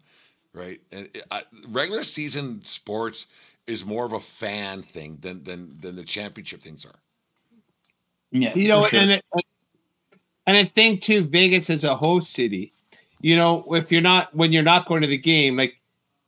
[0.52, 0.81] Right.
[0.90, 3.27] And it, I, regular season sports
[3.66, 6.98] is more of a fan thing than than than the championship things are.
[8.32, 9.01] yeah, you know, sure.
[9.01, 9.24] and it,
[10.47, 12.73] and I think too, Vegas is a host city.
[13.20, 15.77] You know, if you're not when you're not going to the game, like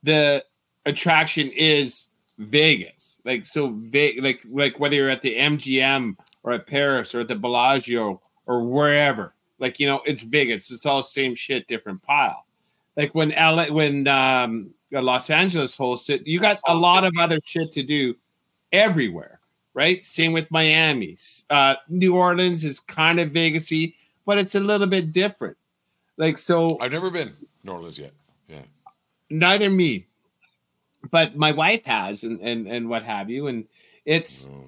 [0.05, 0.45] the
[0.86, 2.09] attraction is
[2.39, 2.94] Vegas.
[3.25, 7.29] Like so, Ve- like like whether you're at the MGM or at Paris or at
[7.29, 10.71] the Bellagio or wherever, like you know, it's Vegas.
[10.71, 12.47] It's all same shit, different pile.
[12.97, 17.39] Like when LA, when um, Los Angeles hosts it, you got a lot of other
[17.45, 18.15] shit to do
[18.73, 19.41] everywhere
[19.75, 20.03] right?
[20.03, 21.17] Same with Miami.
[21.51, 23.95] Uh, New Orleans is kind of Vegasy,
[24.25, 25.57] but it's a little bit different.
[26.17, 27.33] Like so, I've never been
[27.65, 28.13] New Orleans yet.
[28.49, 28.63] Yeah.
[29.31, 30.07] neither me,
[31.10, 33.64] but my wife has, and and and what have you, and
[34.05, 34.64] it's Mm.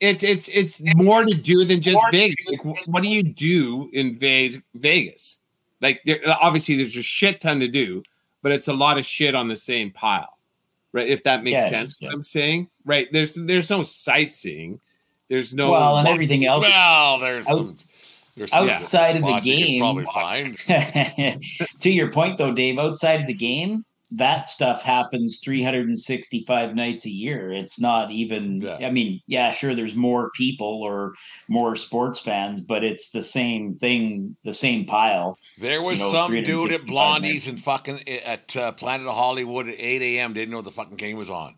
[0.00, 2.36] it's it's it's more to do than just Vegas.
[2.50, 4.58] Like, what do you do in Vegas?
[4.74, 5.38] Vegas,
[5.80, 8.02] like there, obviously there's a shit ton to do,
[8.42, 10.36] but it's a lot of shit on the same pile,
[10.92, 11.08] right?
[11.08, 12.14] If that makes Yeah, sense, is, what yeah.
[12.16, 13.08] I'm saying, right?
[13.12, 14.80] There's there's no sightseeing,
[15.28, 18.04] there's no well, and everything else Well, there's some, outs-
[18.36, 20.58] there's some outside of the spots you can game- Probably find.
[21.80, 27.10] to your point though, Dave, outside of the game, that stuff happens 365 nights a
[27.10, 27.52] year.
[27.52, 28.86] It's not even Yeah.
[28.86, 31.14] I mean, yeah, sure there's more people or
[31.48, 35.36] more sports fans, but it's the same thing, the same pile.
[35.58, 39.14] There was You know, some dude at 365 Blondie's and fucking at uh, Planet of
[39.14, 40.32] Hollywood at 8 a.m.
[40.32, 41.56] didn't know the fucking game was on.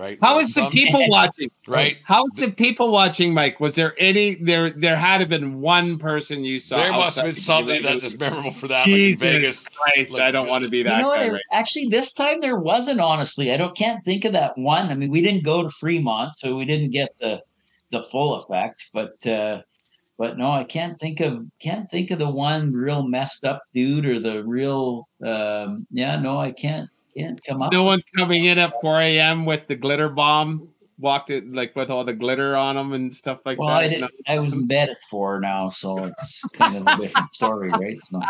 [0.00, 0.18] Right?
[0.22, 1.50] How was the people watching?
[1.68, 1.98] Right?
[2.04, 3.60] How's the people watching, Mike?
[3.60, 4.70] Was there any there?
[4.70, 6.78] There had to have been one person you saw.
[6.78, 9.66] There must have been something the that is memorable for that, like in Jesus Vegas.
[9.66, 10.14] Christ!
[10.14, 11.24] like, I don't want to be that you know, guy.
[11.24, 11.42] there, Right?
[11.52, 13.52] actually this time there wasn't honestly.
[13.52, 14.88] I don't can't think of that one.
[14.88, 17.42] I mean, we didn't go to Fremont, so we didn't get the
[17.90, 19.60] the full effect, but uh
[20.16, 24.06] but no, I can't think of can't think of the one real messed up dude
[24.06, 27.72] or the real um yeah, no, I can't can't come up.
[27.72, 29.44] No one coming in at 4 a.m.
[29.44, 30.68] with the glitter bomb,
[30.98, 34.10] walked it like with all the glitter on them and stuff like well, that.
[34.26, 37.70] I I was in bed at four now, so it's kind of a different story,
[37.70, 38.00] right?
[38.00, 38.20] So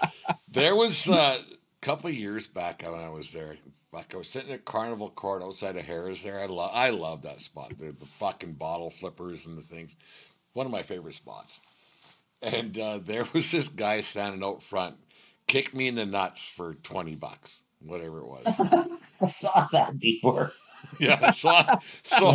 [0.50, 3.56] There was uh, a couple of years back when I was there.
[3.92, 6.22] Fuck, I was sitting at Carnival Court outside of Harrah's.
[6.22, 7.72] There, I love, I love that spot.
[7.78, 9.96] The, the fucking bottle flippers and the things.
[10.52, 11.60] One of my favorite spots.
[12.42, 14.96] And uh, there was this guy standing out front,
[15.46, 18.44] kicked me in the nuts for twenty bucks, whatever it was.
[19.20, 20.52] I saw that before.
[20.98, 22.26] yeah, so I, so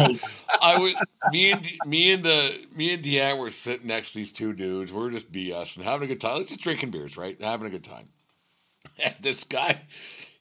[0.62, 0.96] I was
[1.32, 4.92] me and me and the me and Deanne were sitting next to these two dudes.
[4.92, 6.46] We are just BS and having a good time.
[6.46, 7.40] Just drinking beers, right?
[7.42, 8.06] Having a good time.
[9.04, 9.82] And this guy,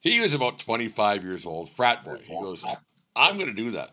[0.01, 2.17] he was about 25 years old, frat boy.
[2.17, 2.63] He goes,
[3.15, 3.89] I'm gonna do that.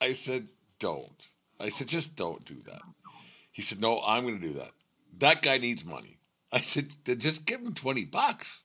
[0.00, 0.48] I said,
[0.80, 1.28] Don't.
[1.60, 2.82] I said, just don't do that.
[3.52, 4.72] He said, No, I'm gonna do that.
[5.18, 6.18] That guy needs money.
[6.52, 8.64] I said, then just give him 20 bucks.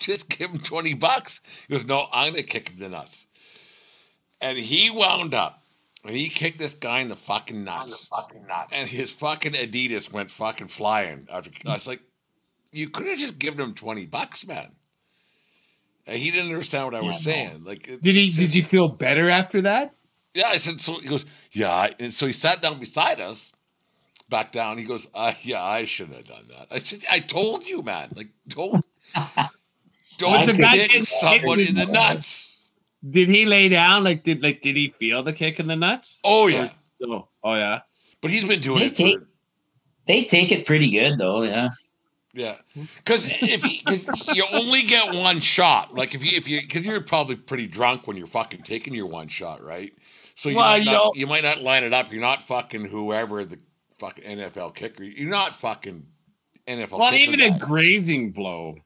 [0.00, 1.40] Just give him 20 bucks.
[1.68, 3.26] He goes, No, I'm gonna kick him in the nuts.
[4.40, 5.62] And he wound up
[6.04, 8.08] and he kicked this guy in the fucking nuts.
[8.08, 8.72] fucking nuts.
[8.72, 11.28] And his fucking Adidas went fucking flying.
[11.30, 12.00] After I was like,
[12.72, 14.72] you could have just given him 20 bucks, man.
[16.06, 17.36] And he didn't understand what I was Yeah, no.
[17.50, 17.64] saying.
[17.64, 18.26] Like, Did he?
[18.28, 19.92] it's Did just- you feel better after that?
[20.34, 21.90] yeah, I said, so he goes, yeah.
[21.98, 23.52] And so he sat down beside us,
[24.30, 24.78] back down.
[24.78, 26.68] He goes, uh, yeah, I shouldn't have done that.
[26.70, 28.08] I said, I told you, man.
[28.16, 28.84] Like, don't,
[30.20, 31.70] don't Was the guy kick getting someone kicked?
[31.70, 32.58] in the nuts.
[33.08, 34.04] Did he lay down?
[34.04, 36.20] Like did like did he feel the kick in the nuts?
[36.24, 36.66] Oh, yeah.
[36.66, 37.80] still- oh yeah.
[38.20, 39.26] But he's been doing They it take- for,
[40.06, 41.68] They take it pretty good though, yeah.
[42.34, 42.56] yeah.
[42.98, 46.84] Because if you, 'cause you only get one shot, like if you, if you, because
[46.84, 49.92] you're probably pretty drunk when you're fucking taking your one shot, right?
[50.34, 52.12] So you, Well, might you not, you might not line it up.
[52.12, 53.58] You're not fucking whoever the
[53.98, 55.04] fucking NFL kicker.
[55.04, 56.06] You're not fucking
[56.66, 57.32] NFL Well, kicker.
[57.32, 58.76] even a grazing blow.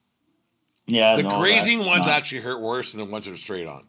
[0.86, 3.66] Yeah, The no, grazing ones not- actually hurt worse than the ones that are straight
[3.66, 3.84] on.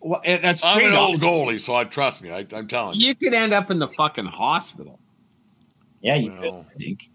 [0.00, 1.00] Well, it- that's I'm an up.
[1.00, 2.30] old goalie, so I trust me.
[2.32, 3.08] I, I'm telling you.
[3.08, 4.98] You could end up in the fucking hospital.
[6.00, 6.52] Yeah, you Well, could.
[6.74, 7.10] I think.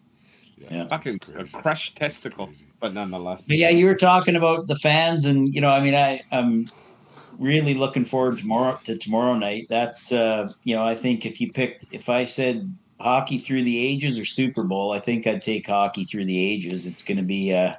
[0.58, 1.58] Yeah, it's Fucking a crazy.
[1.58, 2.50] crushed testicle,
[2.80, 3.44] but nonetheless.
[3.48, 6.66] But yeah, you were talking about the fans, and you know, I mean, I I'm
[7.38, 9.68] really looking forward tomorrow to tomorrow night.
[9.70, 13.78] That's uh, you know, I think if you picked, if I said hockey through the
[13.80, 16.86] ages or Super Bowl, I think I'd take hockey through the ages.
[16.86, 17.74] It's going to be uh,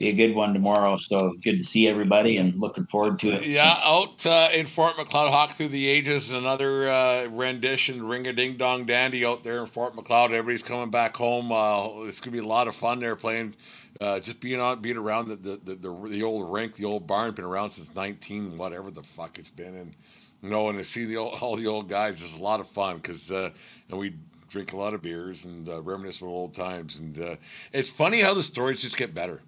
[0.00, 0.96] be a good one tomorrow.
[0.96, 3.46] So good to see everybody, and looking forward to it.
[3.46, 8.32] Yeah, out uh, in Fort Macleod, Hawk through the ages, another uh, rendition, ring a
[8.32, 10.32] ding dong dandy out there in Fort Macleod.
[10.32, 11.52] Everybody's coming back home.
[11.52, 13.54] Uh, it's gonna be a lot of fun there playing.
[14.00, 17.06] Uh, just being on, being around the the, the the the old rink, the old
[17.06, 19.94] barn, been around since nineteen, whatever the fuck it's been, and
[20.42, 22.96] you and to see the old, all the old guys is a lot of fun
[22.96, 23.50] because uh,
[23.90, 24.14] and we
[24.48, 27.38] drink a lot of beers and uh, reminisce with old times, and
[27.74, 29.42] it's funny how the stories just get better.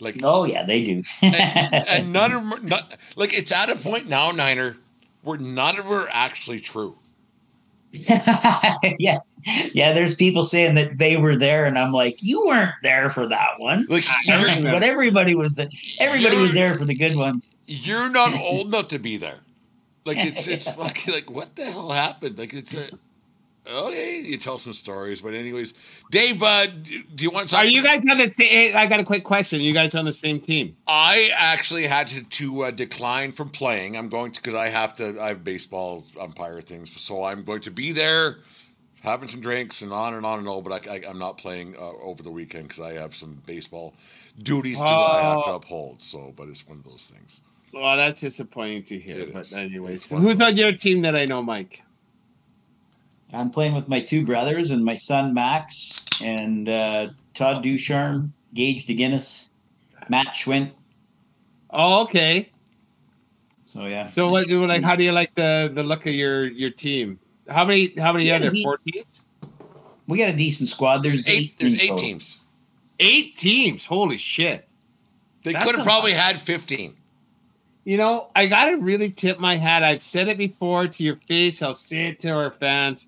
[0.00, 1.02] Like Oh yeah, they do.
[1.22, 1.34] and,
[1.74, 4.76] and none of them, are- not, like it's at a point now, Niner,
[5.22, 6.96] where none of them are actually true.
[7.92, 9.18] yeah,
[9.72, 9.92] yeah.
[9.92, 13.58] There's people saying that they were there, and I'm like, you weren't there for that
[13.58, 13.84] one.
[13.88, 15.68] Like but everybody was the
[15.98, 17.54] everybody was there for the good ones.
[17.66, 19.40] you're not old enough to be there.
[20.04, 22.38] Like it's it's fucking like what the hell happened?
[22.38, 22.90] Like it's a
[23.66, 24.18] okay.
[24.20, 25.74] You tell some stories, but anyways,
[26.10, 27.54] Dave, uh, do, do you want to?
[27.54, 28.76] Talk Are you guys on the same?
[28.76, 29.60] I got a quick question.
[29.60, 30.76] You guys on the same team?
[30.86, 33.96] I actually had to, to uh, decline from playing.
[33.96, 35.20] I'm going to because I have to.
[35.20, 38.38] I have baseball umpire things, so I'm going to be there,
[39.02, 40.62] having some drinks and on and on and on.
[40.62, 43.94] But I, I, am not playing uh, over the weekend because I have some baseball
[44.42, 45.56] duties to I have to Oh.
[45.56, 46.02] uphold.
[46.02, 47.40] So, but it's one of those things.
[47.72, 49.18] Well, that's disappointing to hear.
[49.18, 49.52] It but is.
[49.52, 51.82] anyways, It's one of who's on your team that I know, Mike?
[53.32, 58.86] I'm playing with my two brothers and my son Max and uh, Todd Ducharme, Gage
[58.86, 59.46] DeGuinness,
[60.08, 60.72] Matt Schwint.
[61.70, 62.50] Oh, okay.
[63.64, 64.08] So yeah.
[64.08, 64.48] So what?
[64.48, 67.20] do Like, how do you like the the look of your your team?
[67.48, 67.92] How many?
[67.98, 69.24] How many other are Four teams?
[70.08, 71.02] we got a decent squad.
[71.02, 71.56] There's, There's eight.
[71.58, 71.98] There's eight total.
[71.98, 72.40] teams.
[72.98, 73.86] Eight teams.
[73.86, 74.68] Holy shit!
[75.44, 76.96] They That's could have a probably had 15.
[77.84, 79.82] You know, I gotta really tip my hat.
[79.82, 81.62] I've said it before to your face.
[81.62, 83.06] I'll say it to our fans.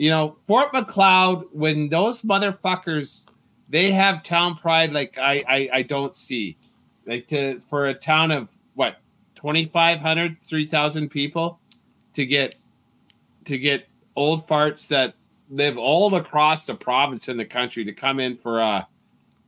[0.00, 3.26] You know, Fort Macleod, when those motherfuckers,
[3.68, 6.56] they have town pride like I I, I don't see.
[7.04, 8.96] Like to for a town of what
[9.34, 11.60] 2,500, 3,000 people
[12.14, 12.54] to get
[13.44, 15.16] to get old farts that
[15.50, 18.88] live all across the province and the country to come in for a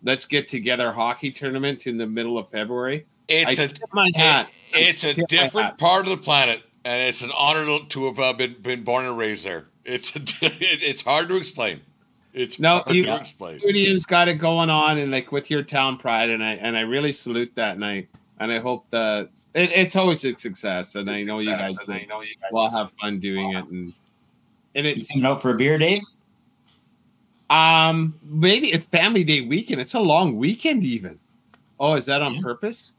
[0.02, 3.06] let's get together hockey tournament in the middle of February.
[3.26, 4.50] It's I a hat.
[4.74, 8.34] it's a different part of the planet, and it's an honor to, to have uh,
[8.34, 9.64] been been born and raised there.
[9.84, 11.80] It's a, it's hard to explain.
[12.34, 13.60] It's No, hard you- to explain.
[13.60, 16.80] Judy's got it going on and like with your town pride and I and I
[16.80, 18.06] really salute that and I
[18.38, 21.98] and I hope that it, it's always a success and I know you guys will,
[22.52, 23.92] will have fun doing it and
[24.74, 26.00] and it's coming out for a beer, Dave?
[27.50, 31.18] um maybe it's family day weekend it's a long weekend even
[31.78, 32.94] oh is that on purpose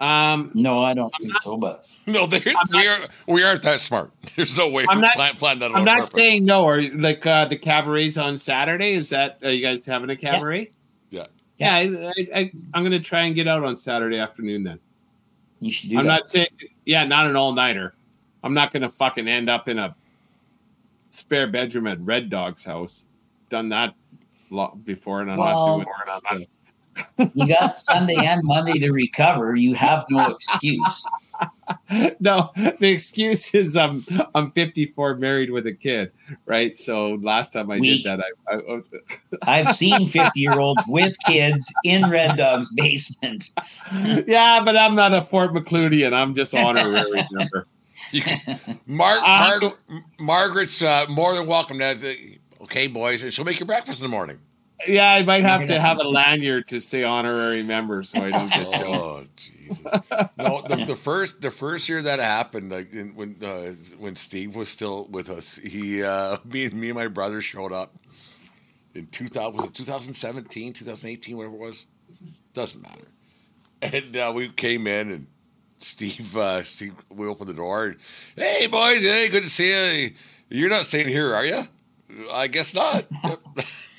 [0.00, 1.56] um No, I don't think so.
[1.56, 2.98] But No, they, I'm we are
[3.28, 4.10] we aren't that smart.
[4.36, 6.14] There's no way I'm not- plan, plan that I'm not purpose.
[6.14, 10.10] saying no or like uh the cabarets on Saturday is that are you guys having
[10.10, 10.70] a cabaret
[11.10, 11.26] Yeah.
[11.56, 14.80] yeah, I, I, I, I'm gonna try and get out on Saturday afternoon then
[15.60, 16.10] you should do I'm that.
[16.10, 16.48] not saying,
[16.84, 17.94] yeah, not an all nighter.
[18.42, 19.96] I'm not going to fucking end up in a
[21.08, 23.06] spare bedroom at Red Dog's house.
[23.48, 23.94] Done that
[24.50, 26.48] lot before, and I'm Well- not doing it.
[27.34, 29.54] you got Sunday and Monday to recover.
[29.56, 31.06] You have no excuse.
[32.20, 34.04] No, the excuse is I'm
[34.34, 36.12] I'm 54, married with a kid,
[36.46, 36.78] right?
[36.78, 38.04] So last time I Weak.
[38.04, 38.88] did that, I, I was
[39.42, 43.50] I've seen 50 year olds with kids in Red Dog's basement.
[43.92, 46.12] yeah, but I'm not a Fort McCludian.
[46.14, 47.66] I'm just honorary member.
[48.12, 51.78] You can- Mar- Uh, Mar- Margaret's uh, more than welcome.
[51.80, 54.38] To, to- okay, boys, and she'll make your breakfast in the morning.
[54.86, 58.50] Yeah, I might have to have a lanyard to say honorary member, so I don't
[58.50, 58.94] get killed.
[58.94, 59.82] Oh Jesus!
[60.36, 64.54] No, the, the first the first year that happened, like in, when uh, when Steve
[64.54, 67.94] was still with us, he uh, me and me and my brother showed up
[68.94, 71.86] in two thousand was it 2017, 2018, whatever it was,
[72.52, 73.08] doesn't matter.
[73.82, 75.26] And uh, we came in and
[75.78, 77.86] Steve, uh, Steve, we opened the door.
[77.86, 77.96] And,
[78.36, 80.10] hey boys, hey, good to see you.
[80.50, 81.62] You're not staying here, are you?
[82.30, 83.04] I guess not.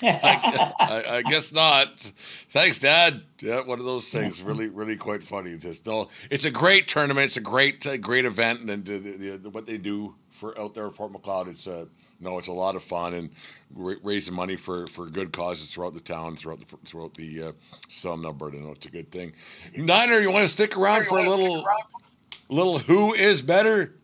[0.02, 2.12] I, I, I guess not.
[2.50, 3.24] Thanks, Dad.
[3.40, 4.42] Yeah, one of those things.
[4.42, 5.52] Really, really quite funny.
[5.52, 6.10] It's just no.
[6.30, 7.26] It's a great tournament.
[7.26, 10.74] It's a great, uh, great event, and the, the, the, what they do for out
[10.74, 11.86] there at Fort Macleod, it's uh,
[12.20, 13.30] no, it's a lot of fun and
[13.74, 17.52] ra- raising money for, for good causes throughout the town, throughout the throughout the uh,
[17.88, 18.58] Southern Alberta.
[18.58, 19.34] No, it's a good thing.
[19.76, 21.66] Niner, you want to stick around for a little
[22.50, 23.96] little who is better?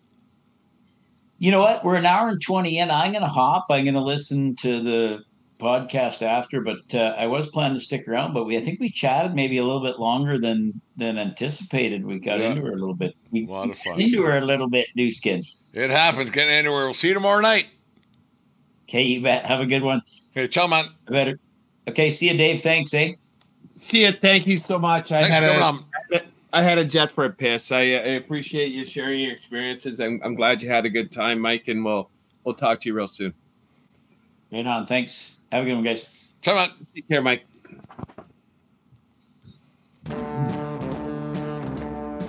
[1.42, 1.84] You know what?
[1.84, 2.92] We're an hour and 20 in.
[2.92, 3.66] I'm going to hop.
[3.72, 5.24] I'm going to listen to the
[5.60, 8.92] podcast after, but uh, I was planning to stick around, but we, I think we
[8.92, 12.06] chatted maybe a little bit longer than, than anticipated.
[12.06, 12.52] We got Yeah.
[12.52, 13.16] into her a little bit.
[13.32, 14.00] We A lot of fun.
[14.00, 15.42] into her a little bit, new skin.
[15.74, 16.30] It happens.
[16.30, 16.86] Get anywhere.
[16.86, 17.66] We'll see you tomorrow night.
[18.88, 19.44] Okay, you bet.
[19.48, 20.04] Have a good one.
[20.38, 20.86] Okay, ciao, man.
[21.08, 21.40] I better.
[21.90, 22.62] Okay, see you, Dave.
[22.62, 23.14] Thanks, eh?
[23.74, 24.12] See you.
[24.12, 25.12] Thank you so much.
[25.12, 25.86] I Thanks had for coming a, on.
[26.54, 27.72] I had a jet for a piss.
[27.72, 30.00] I, uh, I appreciate you sharing your experiences.
[30.02, 32.10] I'm, I'm glad you had a good time, Mike, and we'll
[32.44, 33.34] we'll talk to you real soon.
[34.52, 34.86] Right on.
[34.86, 35.42] Thanks.
[35.52, 36.08] Have a good one, guys.
[36.42, 36.72] Ciao, man.
[36.94, 37.46] Take care, Mike.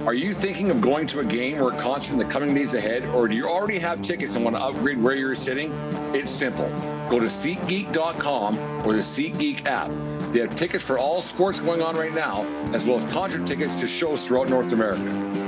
[0.06, 2.74] Are you thinking of going to a game or a concert in the coming days
[2.74, 5.72] ahead, or do you already have tickets and want to upgrade where you're sitting?
[6.12, 6.68] It's simple.
[7.08, 9.90] Go to SeatGeek.com or the SeatGeek app.
[10.32, 13.74] They have tickets for all sports going on right now, as well as concert tickets
[13.76, 15.02] to shows throughout North America.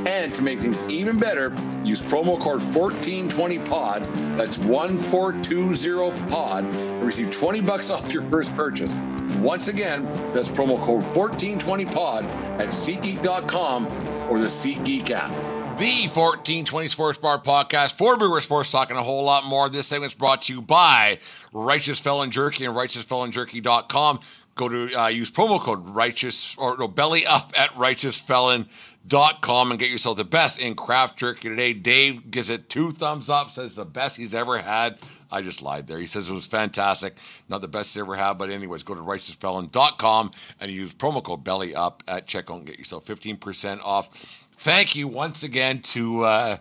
[0.07, 7.63] And to make things even better, use promo code 1420POD, that's 1420POD, and receive 20
[7.63, 8.93] bucks off your first purchase.
[9.39, 10.05] Once again,
[10.35, 12.25] that's promo code 1420POD
[12.61, 13.87] at SeatGeek.com
[14.31, 15.31] or the SeatGeek app.
[15.79, 19.69] The 1420 Sports Bar Podcast for Brewer Sports Talk and a whole lot more.
[19.69, 21.19] This segment's brought to you by
[21.53, 24.21] Righteous Felon Jerky and RighteousFelonJerky.com.
[24.55, 29.91] Go to uh, use promo code Righteous or no, Belly Up at RighteousFelon.com and get
[29.91, 31.73] yourself the best in craft jerky today.
[31.73, 34.99] Dave gives it two thumbs up, says the best he's ever had.
[35.33, 35.99] I just lied there.
[35.99, 37.15] He says it was fantastic.
[37.49, 41.43] Not the best he ever had, but anyways, go to righteousfelon.com and use promo code
[41.43, 44.15] belly up at checkout and get yourself 15% off.
[44.59, 46.57] Thank you once again to uh,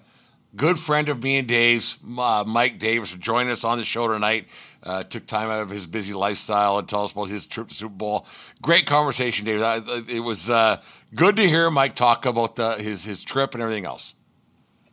[0.55, 4.07] good friend of me and Dave's, uh, Mike Davis, for joining us on the show
[4.07, 4.47] tonight.
[4.85, 7.73] Uh, took time out of his busy lifestyle and tell us about his trip to
[7.73, 8.27] Super Bowl.
[8.61, 9.61] Great conversation, Dave.
[9.61, 9.79] I,
[10.09, 10.81] it was uh,
[11.15, 14.13] good to hear Mike talk about the, his his trip and everything else.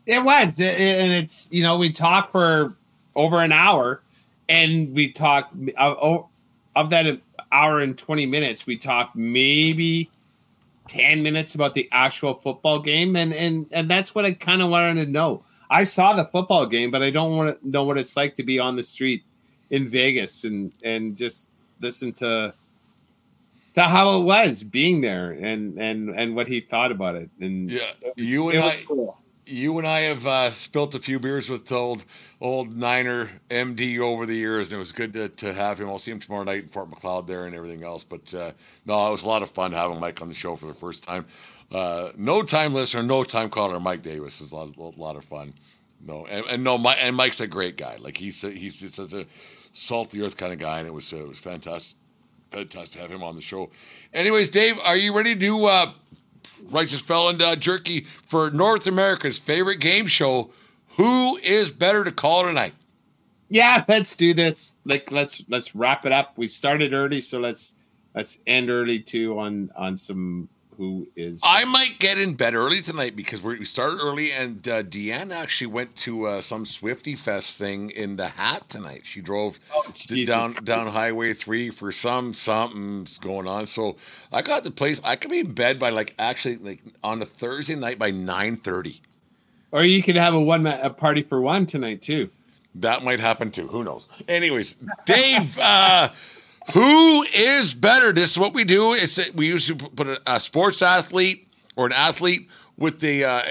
[0.07, 2.77] It was, and it's you know we talked for
[3.17, 4.01] over an hour,
[4.49, 6.27] and we talked of,
[6.77, 8.67] of that hour and twenty minutes.
[8.67, 10.09] We talked maybe
[10.87, 14.69] ten minutes about the actual football game, and and and that's what I kind of
[14.71, 15.45] wanted to know.
[15.69, 18.43] I saw the football game, but I don't want to know what it's like to
[18.43, 19.25] be on the street
[19.71, 22.53] in Vegas and and just listen to
[23.75, 27.31] to how it was being there and and and what he thought about it.
[27.41, 29.17] And Yeah, it was- you and I- cool.
[29.47, 32.05] you and I have uh, spilt a few beers with old
[32.41, 35.89] old Niner MD over the years, and it was good to, to have him.
[35.89, 38.05] I'll see him tomorrow night in Fort Macleod there and everything else.
[38.05, 38.53] But uh,
[38.87, 41.03] no, it was a lot of fun having Mike on the show for the first
[41.05, 41.25] time.
[41.73, 45.25] Uh, no time listener, no time caller, Mike Davis is a lot, a lot of
[45.25, 45.55] fun.
[46.05, 47.97] No, and, and no, Mike and Mike's a great guy.
[48.01, 49.27] Like he's he's just such a
[49.73, 51.99] salt the earth kind of guy, and it was uh, it was fantastic,
[52.51, 53.71] fantastic to have him on the show.
[54.13, 55.93] Anyways, Dave, are you ready to do uh,
[56.71, 60.51] Righteous Felon uh, Jerky for North America's favorite game show?
[60.97, 62.75] Who is better to call tonight?
[63.49, 64.77] Yeah, let's do this.
[64.85, 66.35] Like let's let's wrap it up.
[66.37, 67.75] We started early, so let's
[68.15, 70.49] let's end early too on on some
[70.81, 74.67] who is I might get in bed early tonight because we're, we started early, and
[74.67, 79.03] uh, Deanne actually went to uh, some Swifty Fest thing in the Hat tonight.
[79.05, 83.67] She drove Oh, d- Jesus down down Highway Three for some something's going on.
[83.67, 83.97] So
[84.33, 85.03] I got the place.
[85.05, 88.57] I could be in bed by like actually like on a Thursday night by nine
[88.57, 89.03] thirty.
[89.73, 92.31] Or you could have a one ma- a party for one tonight too.
[92.77, 93.69] That might happen too.
[93.69, 94.09] Who knows?
[94.29, 96.09] Anyways, Dave, uh,
[96.73, 98.13] who is better?
[98.13, 98.93] This is what we do.
[98.95, 103.43] It's we usually put a, a sports athlete or an athlete with the uh,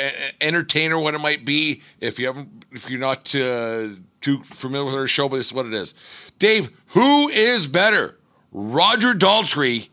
[0.41, 1.81] entertainer, what it might be.
[1.99, 3.89] If you haven't, if you're not uh,
[4.21, 5.93] too familiar with our show, but this is what it is.
[6.39, 8.17] Dave, who is better,
[8.51, 9.89] Roger Daltrey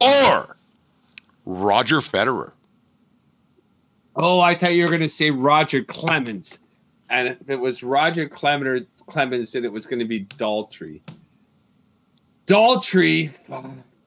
[0.00, 0.56] or
[1.44, 2.52] Roger Federer?
[4.16, 6.58] Oh, I thought you were going to say Roger Clemens,
[7.08, 11.00] and if it was Roger Clemens, Clemens, then it was going to be Daltrey.
[12.50, 13.30] Daltrey,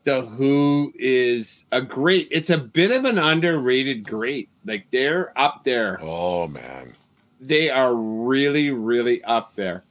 [0.04, 2.28] the Who is a great.
[2.30, 4.50] It's a bit of an underrated great.
[4.66, 5.98] Like they're up there.
[6.02, 6.94] Oh man,
[7.40, 9.86] They are really, really up there.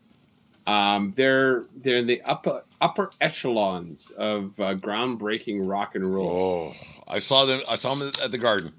[0.66, 6.74] Um, they're they're in the upper upper echelons of uh, groundbreaking rock and roll.
[6.76, 7.62] oh, I saw them.
[7.66, 8.74] I saw them at the Garden.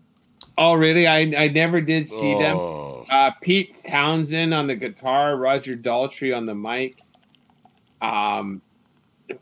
[0.55, 1.07] Oh, really?
[1.07, 2.57] I I never did see them.
[2.57, 3.05] Oh.
[3.09, 6.99] Uh, Pete Townshend on the guitar, Roger Daltrey on the mic.
[8.01, 8.61] Um,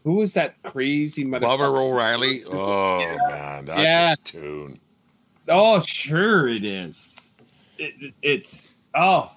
[0.04, 1.46] who was that crazy mother?
[1.48, 1.82] motherfucker?
[1.82, 2.44] O'Riley.
[2.52, 3.00] Oh
[3.30, 4.14] man, that's Yeah.
[4.14, 4.80] a tune.
[5.48, 7.16] Oh, sure it is.
[7.78, 9.32] It, it's oh,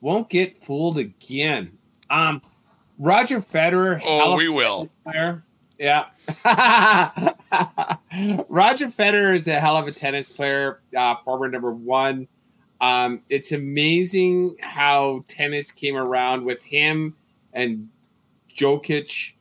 [0.00, 1.76] won't get fooled again.
[2.10, 2.40] Um,
[2.98, 4.00] Roger Federer.
[4.04, 4.88] Oh, we will.
[5.04, 5.42] player.
[5.78, 6.06] Yeah.
[8.48, 12.26] Roger Federer is a hell of a tennis player, uh, former number one.
[12.80, 17.14] Um, it's amazing how tennis came around with him
[17.52, 17.88] and
[18.56, 19.32] Djokovic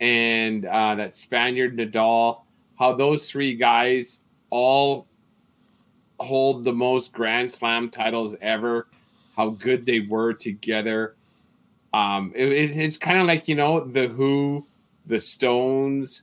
[0.00, 2.40] and uh, that Spaniard Nadal,
[2.78, 4.20] how those three guys
[4.50, 5.06] all
[6.18, 8.86] hold the most Grand Slam titles ever,
[9.36, 11.14] how good they were together.
[11.92, 14.66] Um, it, it- it's kind of like, you know, the Who,
[15.06, 16.22] the Stones,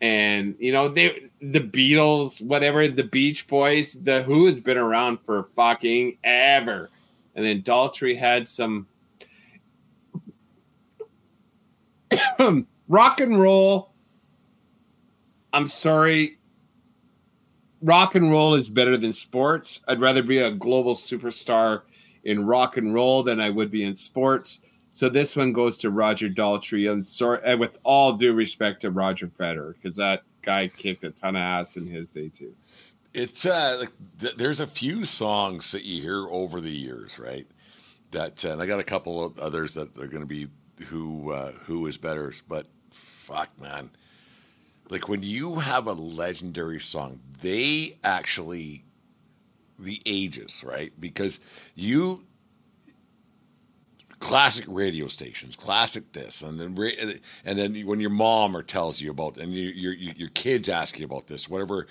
[0.00, 5.18] and you know they the Beatles, whatever the Beach Boys, the Who has been around
[5.26, 6.88] for fucking ever,
[7.34, 8.86] and then Daltrey had some
[12.88, 13.92] rock and roll.
[15.52, 16.38] I'm sorry,
[17.80, 19.80] rock and roll is better than sports.
[19.88, 21.82] I'd rather be a global superstar
[22.24, 24.60] in rock and roll than I would be in sports.
[24.92, 26.90] So this one goes to Roger Daltrey.
[26.90, 31.36] I'm sorry, with all due respect to Roger Federer, because that guy kicked a ton
[31.36, 32.54] of ass in his day too.
[33.14, 37.46] It's uh, like th- there's a few songs that you hear over the years, right?
[38.10, 40.48] That uh, and I got a couple of others that are going to be
[40.84, 42.66] who uh, who is better, but
[43.28, 43.90] fuck, man,
[44.88, 48.84] like when you have a legendary song, they actually
[49.78, 50.92] the ages, right?
[50.98, 51.40] Because
[51.74, 52.24] you
[54.18, 59.10] classic radio stations, classic this, and then and then when your mom or tells you
[59.10, 61.86] about, and you, your your your kids ask you about this, whatever.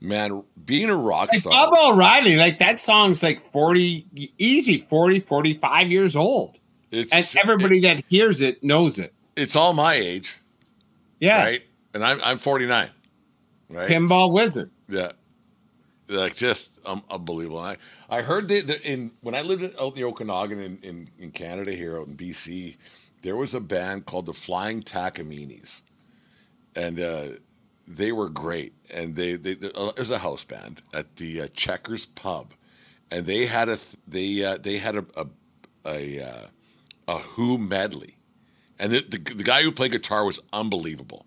[0.00, 4.06] Man, being a rock Like star, Baba O'Riley, like that song's like 40,
[4.36, 6.58] easy 40, 45 years old.
[6.90, 9.14] it's And everybody that hears it knows it.
[9.36, 10.36] It's all my age,
[11.20, 11.42] Yeah.
[11.44, 11.62] right?
[11.94, 12.90] And I'm I'm 49,
[13.70, 13.88] right?
[13.90, 14.70] Pinball Wizard.
[14.88, 15.12] Yeah,
[16.08, 17.64] like just um, unbelievable.
[17.64, 17.78] And
[18.10, 21.10] I I heard that, that in when I lived out in the Okanagan in, in
[21.18, 22.76] in Canada here out in BC,
[23.22, 25.82] there was a band called the Flying Takaminis,
[26.76, 27.28] and uh,
[27.86, 28.74] they were great.
[28.92, 32.54] And they they, they uh, it was a house band at the uh, Checkers Pub,
[33.10, 35.26] and they had a th- they uh, they had a a
[35.86, 36.46] a, uh,
[37.08, 38.13] a Who medley,
[38.78, 41.26] and the, the the guy who played guitar was unbelievable,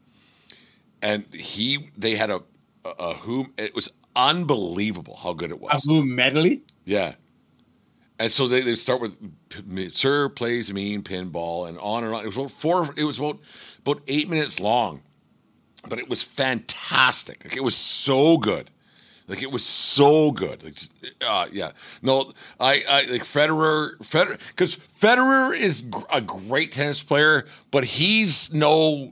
[1.02, 2.42] and he they had a
[2.86, 5.84] a, a Who it was unbelievable how good it A was.
[5.86, 6.62] Who medley.
[6.86, 7.16] Yeah.
[8.20, 9.16] And so they, they start with
[9.94, 12.24] Sir plays mean pinball and on and on.
[12.24, 12.94] It was about four.
[12.98, 13.40] It was about
[13.80, 15.04] about eight minutes long,
[15.88, 17.44] but it was fantastic.
[17.44, 18.72] Like it was so good.
[19.28, 20.64] Like it was so good.
[20.64, 20.76] Like,
[21.22, 21.72] uh, yeah.
[22.02, 22.32] No,
[22.62, 23.98] I, I like Federer.
[23.98, 29.12] Federer because Federer is gr- a great tennis player, but he's no.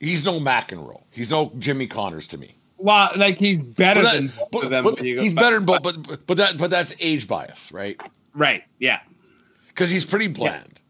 [0.00, 1.02] He's no McEnroe.
[1.10, 2.56] He's no Jimmy Connors to me.
[2.78, 4.84] Well, like he's better But than both but- them.
[4.84, 7.28] but when you go- he's better than both, but but but that but that's age
[7.28, 8.00] bias, right?
[8.34, 8.64] Right.
[8.80, 8.98] Yeah.
[9.68, 10.80] Because he's pretty bland.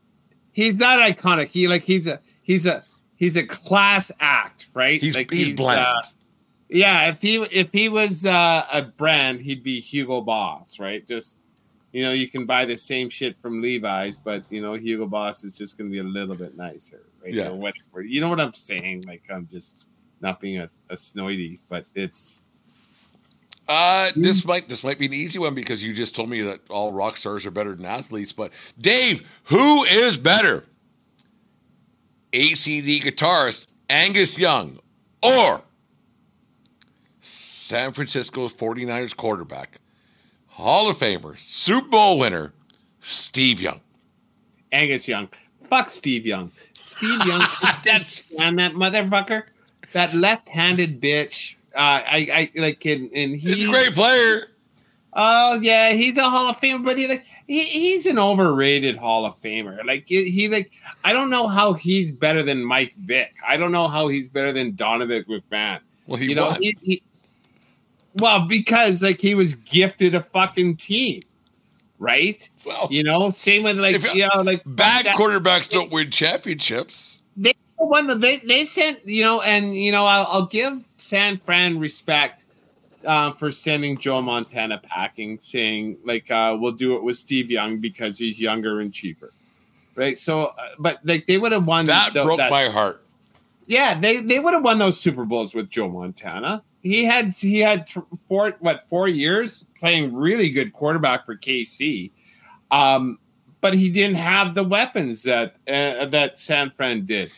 [0.52, 1.48] He's not iconic.
[1.48, 2.82] He like he's a he's a
[3.16, 5.00] he's a class act, right?
[5.00, 5.80] He's like he's, bland.
[5.80, 6.00] uh,
[6.72, 11.06] yeah, if he if he was uh, a brand, he'd be Hugo Boss, right?
[11.06, 11.40] Just
[11.92, 15.44] you know, you can buy the same shit from Levi's, but you know, Hugo Boss
[15.44, 17.34] is just going to be a little bit nicer, right?
[17.34, 17.50] Yeah.
[17.50, 18.02] Or whatever.
[18.02, 19.04] You know what I'm saying?
[19.06, 19.86] Like I'm just
[20.20, 22.40] not being a, a snoity, but it's
[23.68, 26.60] uh, this might this might be an easy one because you just told me that
[26.70, 28.32] all rock stars are better than athletes.
[28.32, 30.64] But Dave, who is better?
[32.32, 34.78] AC/DC guitarist Angus Young
[35.22, 35.60] or
[37.22, 39.78] San Francisco 49ers quarterback,
[40.48, 42.52] Hall of Famer, Super Bowl winner,
[43.00, 43.80] Steve Young.
[44.72, 45.28] Angus Young.
[45.70, 46.50] Fuck Steve Young.
[46.80, 47.40] Steve Young.
[47.84, 49.44] That's and that motherfucker,
[49.92, 51.54] that left-handed bitch.
[51.74, 54.48] Uh, I, I like, and, and he's a great player.
[55.14, 59.24] Oh yeah, he's a Hall of Famer, but he like he, he's an overrated Hall
[59.24, 59.84] of Famer.
[59.84, 60.72] Like he, he like
[61.04, 63.32] I don't know how he's better than Mike Vick.
[63.46, 65.80] I don't know how he's better than Donovan McMahon.
[66.06, 66.62] Well, he you know, won.
[66.62, 67.02] he, he,
[68.16, 71.22] well because like he was gifted a fucking team,
[71.98, 72.48] right?
[72.64, 77.22] well, You know, same with like you know like bad that- quarterbacks don't win championships.
[77.36, 81.78] they won they they sent you know and you know I'll, I'll give San Fran
[81.78, 82.44] respect
[83.04, 87.78] uh, for sending Joe Montana packing, saying like uh, we'll do it with Steve Young
[87.78, 89.30] because he's younger and cheaper,
[89.96, 90.16] right?
[90.16, 93.04] So, uh, but like they would have won That the- broke that- my heart.
[93.66, 96.62] yeah, they they would have won those Super Bowls with Joe Montana.
[96.82, 102.10] He had he had th- four what four years playing really good quarterback for KC,
[102.70, 103.18] um,
[103.60, 107.30] but he didn't have the weapons that uh, that San Fran did.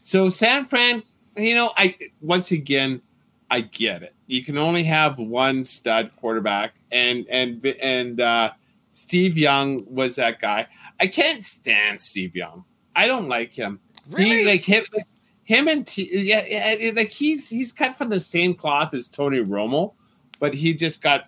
[0.00, 1.02] So San Fran,
[1.36, 3.00] you know, I once again,
[3.50, 4.14] I get it.
[4.26, 8.52] You can only have one stud quarterback, and and and uh,
[8.90, 10.66] Steve Young was that guy.
[11.00, 12.64] I can't stand Steve Young.
[12.94, 13.80] I don't like him.
[14.10, 14.40] Really?
[14.40, 15.06] He, like him, like,
[15.50, 19.40] him and T, yeah, yeah, like he's he's cut from the same cloth as Tony
[19.40, 19.94] Romo,
[20.38, 21.24] but he just got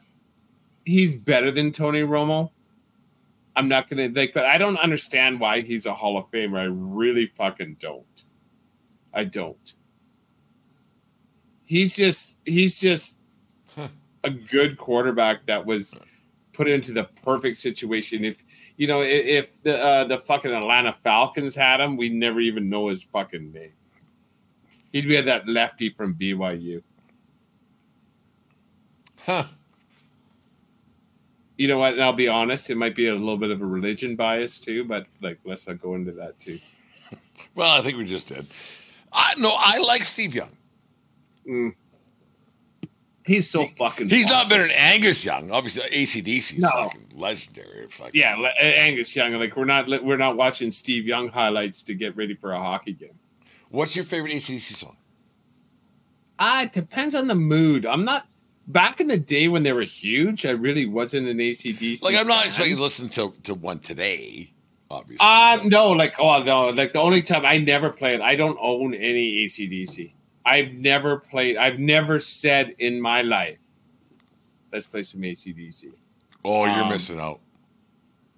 [0.84, 2.52] he's better than Tony Romo.
[3.56, 6.60] I'm not gonna like, but I don't understand why he's a Hall of Famer.
[6.60, 8.06] I really fucking don't.
[9.12, 9.74] I don't.
[11.64, 13.16] He's just he's just
[13.74, 13.88] Huh.
[14.22, 15.96] a good quarterback that was
[16.52, 18.24] put into the perfect situation.
[18.24, 18.44] If
[18.76, 22.68] you know, if, if the uh, the fucking Atlanta Falcons had him, we never even
[22.70, 23.72] know his fucking name.
[24.92, 26.82] He'd be that lefty from BYU.
[29.24, 29.44] Huh.
[31.56, 31.94] You know what?
[31.94, 34.84] And I'll be honest, it might be a little bit of a religion bias too,
[34.84, 36.58] but like let's not go into that too.
[37.54, 38.46] Well, I think we just did.
[39.12, 40.48] I no, I like Steve Young.
[41.46, 41.74] Mm.
[43.26, 44.08] He's so fucking.
[44.08, 44.72] He's not better than.
[44.74, 45.50] Angus Young.
[45.50, 46.70] Obviously, AC/DC is No.
[46.70, 47.88] fucking legendary.
[48.00, 49.34] Like, Yeah, le- Angus Young.
[49.34, 52.92] Like we're not we're not watching Steve Young highlights to get ready for a hockey
[52.94, 53.18] game.
[53.72, 54.96] What's your favorite AC/DC song?
[56.38, 57.86] Ah, it depends on the mood.
[57.86, 58.26] I'm not
[58.68, 60.44] back in the day when they were huge.
[60.44, 62.02] I really wasn't an AC/DC.
[62.02, 62.46] Like, I'm not fan.
[62.48, 64.52] expecting to listen to, to one today,
[64.90, 65.26] obviously.
[65.26, 68.58] Uh but- no, like oh no, like the only time I never played, I don't
[68.60, 70.12] own any AC/DC.
[70.44, 71.56] I've never played.
[71.56, 73.58] I've never said in my life,
[74.70, 75.86] let's play some AC/DC.
[76.44, 77.40] oh, you're um, missing out.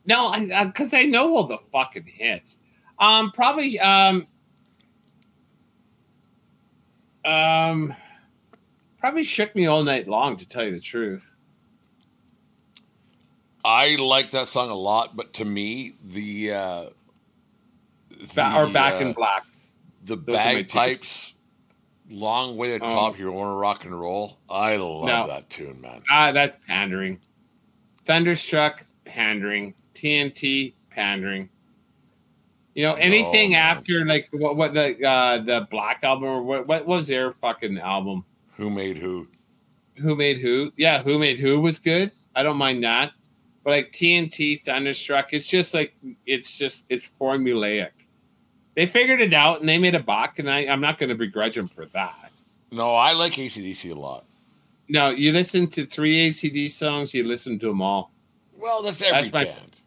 [0.07, 2.59] No, I because I, know all the fucking hits.
[3.01, 4.29] Um, probably um,
[7.25, 7.95] um,
[8.99, 10.37] probably shook me all night long.
[10.37, 11.31] To tell you the truth,
[13.65, 16.85] I like that song a lot, but to me, the uh,
[18.35, 19.45] ba- or Back uh, in Black.
[20.05, 21.35] the Those bagpipes,
[22.11, 22.89] long way to Oh.
[22.89, 23.19] top.
[23.19, 24.39] You want to rock and roll?
[24.51, 25.27] I love No.
[25.29, 26.03] that tune, man.
[26.11, 27.21] Ah, that's pandering.
[28.05, 29.75] Thunderstruck, pandering.
[29.95, 31.49] TNT, pandering.
[32.75, 33.61] You know anything man.
[33.61, 37.79] after like what, what the uh, the Black album or what what was their fucking
[37.79, 38.25] album?
[38.57, 39.29] Who made who?
[39.97, 40.73] Who made who?
[40.77, 42.11] Yeah, who made who was good.
[42.35, 43.13] I don't mind that.
[43.63, 45.95] But like TNT, Thunderstruck, it's just like
[46.27, 47.91] it's just it's formulaic.
[48.75, 51.15] They figured it out and they made a buck, and I, I'm not going to
[51.15, 52.33] begrudge them for that.
[52.73, 54.25] No, I like AC/DC a lot.
[54.89, 58.11] No, you listen to three ACD songs, you listen to them all.
[58.59, 59.81] Well, that's every That's my- band.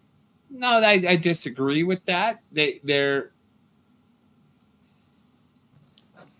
[0.49, 2.41] No, I, I disagree with that.
[2.52, 3.32] They they're,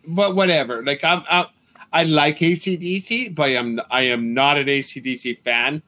[0.08, 0.84] but whatever.
[0.84, 1.46] Like I'm, i
[1.92, 5.82] I like AC/DC, but I'm I am not an AC/DC fan.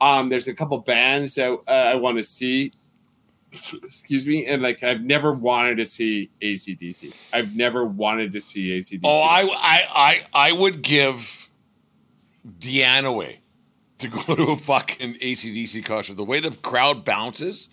[0.00, 2.72] Um, there's a couple bands that uh, I want to see.
[3.84, 7.14] Excuse me, and like I've never wanted to see AC/DC.
[7.32, 9.00] I've never wanted to see AC/DC.
[9.04, 11.48] Oh, I, I, I, I would give
[12.58, 13.40] Deanna away
[13.98, 16.16] to go to a fucking AC/DC concert.
[16.16, 17.68] The way the crowd bounces,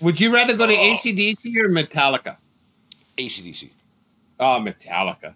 [0.00, 0.92] would you rather go to Oh.
[0.92, 2.36] AC/DC or Metallica?
[3.18, 3.70] AC/DC.
[4.38, 5.34] Oh, Metallica.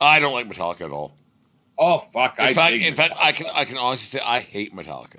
[0.00, 1.14] I don't like Metallica at all.
[1.78, 2.38] Oh fuck!
[2.38, 5.18] In I fact, in fact, I can I can honestly say I hate Metallica.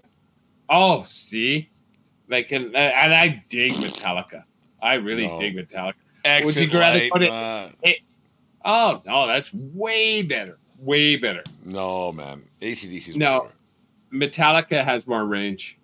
[0.69, 1.69] Oh, see,
[2.29, 4.43] like, and, and I dig Metallica.
[4.81, 5.39] I really No.
[5.39, 5.93] dig Metallica.
[6.23, 7.69] Exit you rather light, put it- uh,
[8.63, 10.59] Oh no, that's way better.
[10.77, 11.43] Way better.
[11.65, 12.43] no, man.
[12.61, 13.49] AC/DC is No.
[14.13, 15.77] Metallica has more range.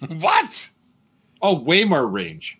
[0.20, 0.70] what?
[1.42, 2.58] Oh, way more range.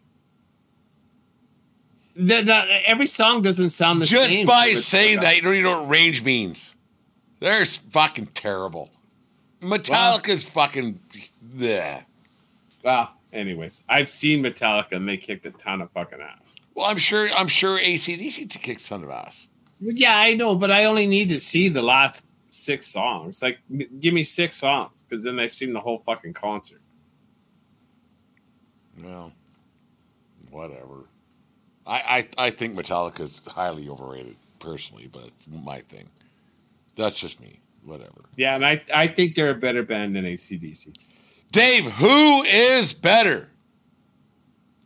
[2.19, 4.47] Every song doesn't sound the Just same.
[4.47, 6.77] Just by saying that, you don't even know what range means.
[7.41, 8.91] They're fucking terrible.
[9.61, 10.99] Metallica's fucking.
[11.55, 12.05] Bleh.
[12.83, 16.57] Well, anyways, I've seen Metallica and they kicked a ton of fucking ass.
[16.75, 17.29] Well, I'm sure.
[17.31, 19.49] I'm sure AC/DC kicks a ton of ass.
[19.81, 22.27] Yeah, I know, but I only need to see the last
[22.57, 23.43] six songs.
[23.43, 26.81] Like, m- give me six songs because then they've seen the whole fucking concert.
[29.03, 29.33] Well,
[30.51, 31.05] whatever.
[31.87, 36.09] I, I I think Metallica's highly overrated personally, but my thing.
[36.97, 37.61] That's just me.
[37.85, 38.25] Whatever.
[38.37, 40.97] Yeah, and I I think they're a better band than AC/DC.
[41.53, 43.49] Dave, who is better?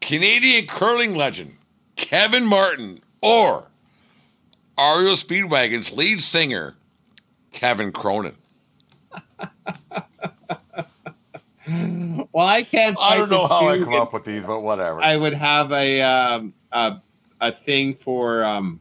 [0.01, 1.57] Canadian curling legend
[1.97, 3.69] Kevin Martin or
[4.77, 6.75] REO Speedwagon's lead singer
[7.53, 8.37] Kevin Cronin?
[12.33, 12.97] Well, I can't.
[13.01, 15.01] I don't know how I come up with these, but whatever.
[15.03, 16.97] I would have a um, a
[17.41, 18.81] a thing for um,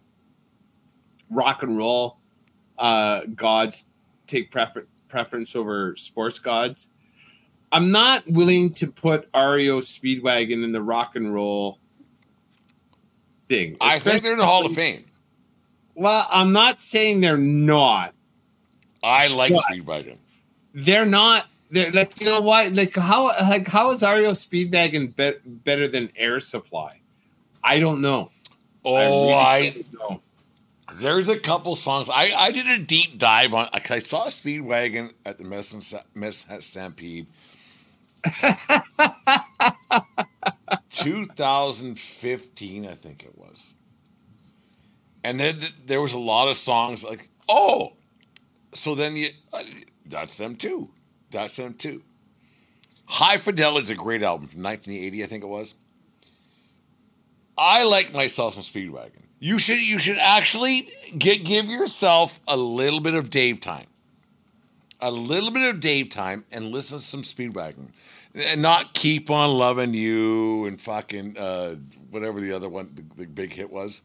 [1.29, 2.17] rock and roll
[2.77, 3.85] uh, gods
[4.25, 6.89] take prefer- preference over sports gods.
[7.71, 11.79] I'm not willing to put REO Speedwagon in the rock and roll
[13.47, 13.77] thing.
[13.79, 15.05] I think they're in the Hall of Fame.
[15.93, 18.15] Well, I'm not saying they're not.
[19.03, 19.65] I like What?
[19.71, 20.17] Speedwagon.
[20.73, 22.73] They're not they're like you know what?
[22.73, 26.99] Like how like how is REO Speedwagon be- better than Air Supply?
[27.63, 28.31] I don't know.
[28.85, 30.21] Oh, I, don't know.
[30.95, 32.09] there's a couple songs.
[32.09, 33.69] I, I did a deep dive on.
[33.73, 37.27] like, I saw Speedwagon at the Sa- Mess Stampede.
[40.89, 43.73] 2015, I think it was.
[45.23, 47.93] And then th- there was a lot of songs like, oh,
[48.73, 49.63] so then you, uh,
[50.05, 50.89] that's them too.
[51.31, 52.01] That's them too.
[53.05, 55.73] High Fidelity is a great album from 1980, I think it was.
[57.57, 59.23] I like myself some Speedwagon.
[59.39, 60.87] You should you should actually
[61.17, 63.85] get give yourself a little bit of Dave time.
[65.01, 67.87] A little bit of Dave time and listen to some Speedwagon.
[68.35, 71.75] And not keep on loving you and fucking uh,
[72.11, 74.03] whatever the other one the, the big hit was.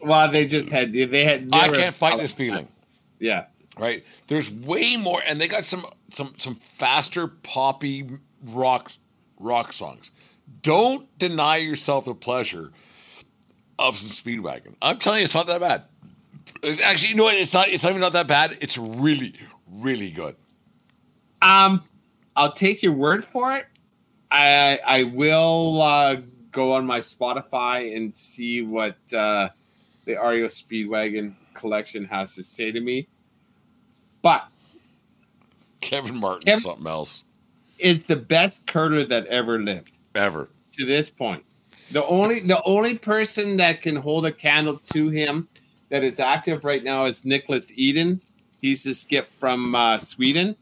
[0.00, 1.50] Well, they just had they had.
[1.50, 2.68] they I were- can't fight this feeling.
[3.18, 3.46] Yeah,
[3.78, 4.04] right?
[4.28, 8.08] There's way more, and they got some some some faster poppy
[8.44, 8.90] rock
[9.38, 10.10] rock songs.
[10.62, 12.72] Don't deny yourself the pleasure
[13.78, 14.74] of some Speedwagon.
[14.82, 15.82] I'm telling you, it's not that bad.
[16.62, 17.34] It's actually, you know what?
[17.34, 17.68] It's not.
[17.68, 18.56] It's not even not that bad.
[18.60, 19.34] It's really,
[19.70, 20.36] really good.
[21.42, 21.82] Um,
[22.34, 23.66] I'll take your word for it.
[24.30, 26.16] I I will uh,
[26.50, 29.50] go on my Spotify and see what uh,
[30.04, 33.08] the REO Speedwagon collection has to say to me.
[34.26, 34.48] But
[35.80, 37.22] Kevin Martin, Kevin- something else
[37.78, 40.48] is the best curler that ever lived ever.
[40.72, 41.44] to this point.
[41.92, 45.46] The only the only person that can hold a candle to him
[45.90, 48.20] that is active right now is Nicholas Edin.
[48.60, 50.56] He's the skip from uh, Sweden.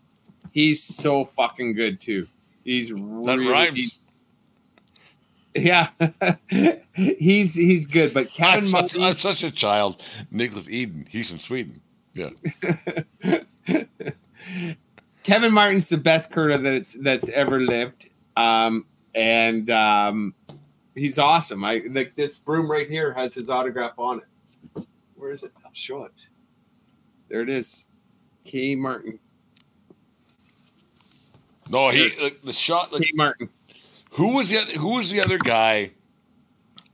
[0.52, 2.28] He's so fucking good too.
[2.64, 3.98] He's That really, rhymes.
[5.54, 5.88] Yeah,
[6.92, 10.02] he's he's good, but Kevin I'm such, Martin, I'm such a child.
[10.30, 11.06] Nicholas Edin.
[11.08, 11.80] He's from Sweden.
[12.12, 12.30] Yeah.
[15.24, 20.34] Kevin Martin's the best curler that's that's ever lived, um, and um,
[20.94, 21.64] he's awesome.
[21.64, 24.86] I like this broom right here has his autograph on it.
[25.16, 25.52] Where is it?
[25.64, 26.12] I'll show it.
[27.28, 27.88] There it is.
[28.44, 28.74] K.
[28.74, 29.18] Martin.
[31.70, 32.92] No, he like, the shot.
[32.92, 33.10] Like, K.
[33.14, 33.48] Martin.
[34.10, 35.90] Who was the other, who was the other guy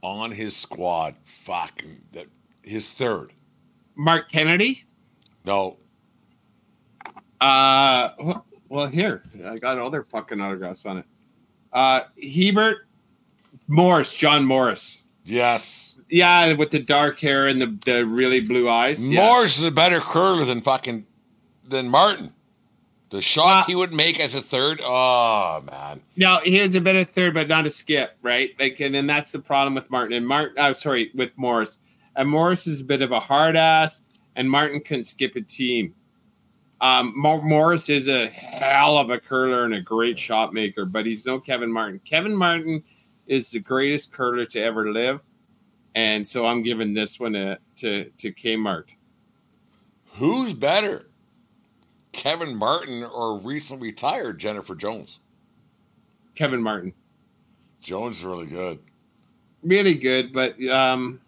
[0.02, 1.16] on his squad?
[1.24, 2.26] Fucking that
[2.62, 3.32] his third.
[3.96, 4.84] Marc Kennedy.
[5.44, 5.78] No,
[7.40, 8.10] Uh,
[8.68, 11.04] well, here I got all their fucking autographs on it.
[11.72, 12.86] Uh, Hebert
[13.68, 15.04] Morris, John Morris.
[15.24, 15.86] yes.
[16.12, 19.08] Yeah, with the dark hair and the, the really blue eyes.
[19.08, 19.24] Yeah.
[19.28, 21.06] Morris is a better curler than fucking
[21.68, 22.32] than Martin.
[23.10, 26.00] The shots Uh, he would make as a third, oh man.
[26.16, 28.50] Now he is a better third, but not a skip, right?
[28.58, 30.56] Like, and then that's the problem with Martin and Martin.
[30.58, 31.78] Oh, sorry, with Morris.
[32.16, 34.02] And Morris is a bit of a hard ass,
[34.34, 35.94] and Martin couldn't skip a team.
[36.80, 41.26] Um, Morris is a hell of a curler and a great shot maker, but he's
[41.26, 42.00] no Kevin Martin.
[42.04, 42.82] Kevin Martin
[43.26, 45.22] is the greatest curler to ever live,
[45.94, 48.86] and so I'm giving this one a, to to Kmart.
[50.14, 51.06] Who's better?
[52.12, 55.20] Kevin Martin or recently retired Jennifer Jones?
[56.34, 56.92] Kevin Martin,
[57.80, 58.78] Jones is really good.
[59.62, 61.20] really good, but um,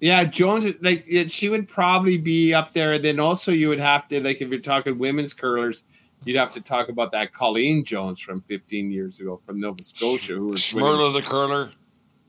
[0.00, 2.94] yeah, Jones like she would probably be up there.
[2.94, 5.84] And then also you would have to like if you're talking women's curlers,
[6.24, 10.34] you'd have to talk about that Colleen Jones from 15 years ago from Nova Scotia,
[10.34, 11.70] who was Schmirler the curler.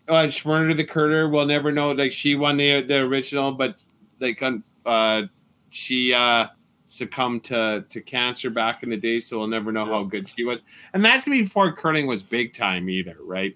[0.08, 1.92] Oh, and Schmirler the curler, we'll never know.
[1.92, 3.84] Like she won the the original, but
[4.20, 4.42] like
[4.86, 5.24] uh,
[5.70, 6.48] she uh,
[6.86, 10.44] succumbed to to cancer back in the day, so we'll never know how good she
[10.44, 10.64] was.
[10.94, 13.56] And that's before curling was big time either, right?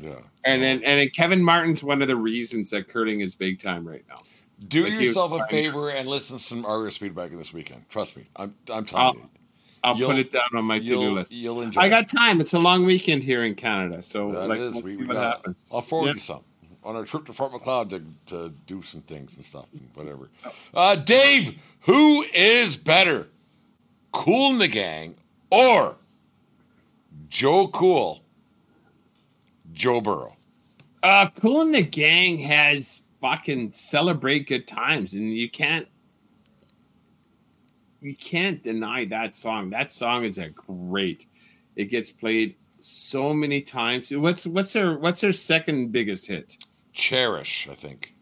[0.00, 0.20] Yeah.
[0.44, 3.86] And then and then Kevin Martin's one of the reasons that curling is big time
[3.86, 4.18] right now.
[4.68, 7.88] Do Like yourself a favor and listen to some Aria feedback this weekend.
[7.88, 8.26] Trust me.
[8.36, 9.28] I'm I'm telling you.
[9.82, 11.32] I'll You'll- put it down on my to do list.
[11.32, 12.40] you'll enjoy I got time.
[12.42, 14.74] It's a long weekend here in Canada, so That like is.
[14.74, 15.70] we'll We- see we what got- happens.
[15.72, 16.44] I'll forward you some
[16.84, 20.28] on our trip to Fort Macleod to, to do some things and stuff and whatever.
[20.74, 23.28] Uh, Dave, who is better,
[24.12, 25.14] Kool and the Gang
[25.50, 25.96] or
[27.28, 28.22] Joe Cool,
[29.72, 30.36] Joe Burrow?
[31.02, 35.86] Uh, Kool and the Gang has fucking celebrate good times, and you can't
[38.00, 39.70] you can't deny that song.
[39.70, 41.26] That song is a great.
[41.76, 44.10] It gets played so many times.
[44.10, 46.56] What's what's their what's their second biggest hit?
[46.92, 48.14] Cherish, I think.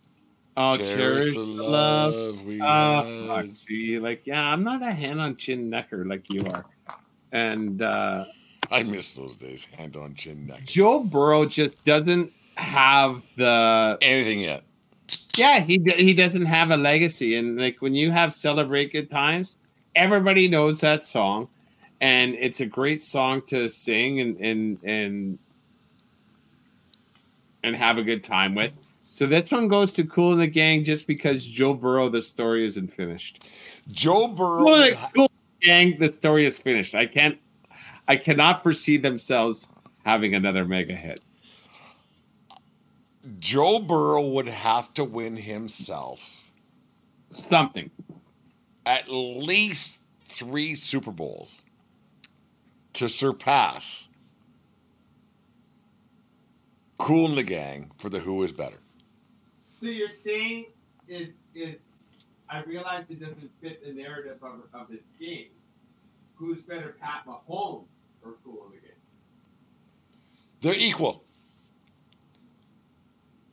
[0.56, 2.14] Oh, cherish, the love.
[2.14, 6.44] love we Oh, see, like yeah, I'm not a hand on chin necker like you
[6.52, 6.64] are,
[7.32, 8.24] and uh
[8.70, 9.66] I miss those days.
[9.76, 10.64] Hand on chin neck.
[10.64, 14.64] Joe Burrow just doesn't have the Anything yet?
[15.36, 19.56] yeah he he doesn't have a legacy and like when you have celebrate good times
[19.98, 21.48] everybody knows that song,
[22.00, 25.38] and it's a great song to sing and and and
[27.64, 28.72] and have a good time with.
[29.10, 32.64] So this one goes to Kool and the Gang just because Joe Burrow, the story
[32.64, 33.48] isn't finished.
[33.90, 34.64] Joe Burrow.
[34.64, 35.30] Cool, Cool
[35.60, 36.94] Gang, the story is finished.
[36.94, 37.36] I can't,
[38.08, 39.68] I cannot foresee themselves
[40.04, 41.20] having another mega hit.
[43.38, 46.18] Joe Burrow would have to win himself
[47.30, 47.90] Something.
[48.86, 51.62] at least three Super Bowls
[52.94, 54.08] to surpass
[56.96, 58.78] Kool and the Gang for the Who is Better.
[59.80, 60.66] So you're saying
[61.06, 61.76] is is
[62.48, 65.48] I realize it doesn't fit the narrative of, of this game.
[66.34, 67.84] Who's better, Pat Mahomes
[68.28, 68.96] or Kool and the Gang?
[70.60, 71.24] They're equal.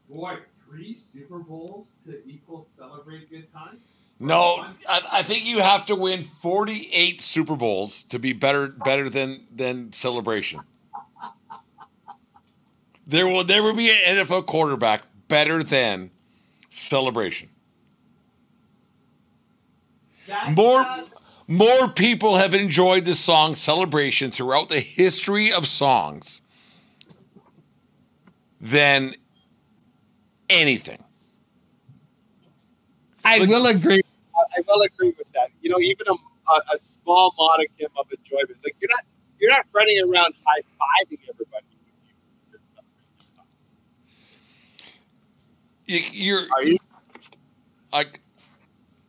[0.10, 0.38] Boy,
[0.68, 3.82] three Super Bowls to equal celebrate good times.
[4.20, 9.10] No, I, I think you have to win 48 Super Bowls to be better better
[9.10, 10.62] than than celebration.
[13.08, 16.12] There will never be an NFL quarterback better than
[16.70, 17.50] celebration.
[20.52, 20.86] More
[21.48, 26.42] more people have enjoyed the song Celebration throughout the history of songs
[28.60, 29.16] than
[30.50, 31.04] anything.
[33.24, 34.02] I Like- will agree.
[34.36, 35.50] I will agree with that.
[35.62, 36.14] You know, even a,
[36.74, 38.58] a, small modicum of enjoyment.
[38.64, 39.04] Like you're not
[39.40, 41.66] you're not running around high fiving everybody.
[45.86, 46.78] You, you're Are you?
[47.94, 48.20] like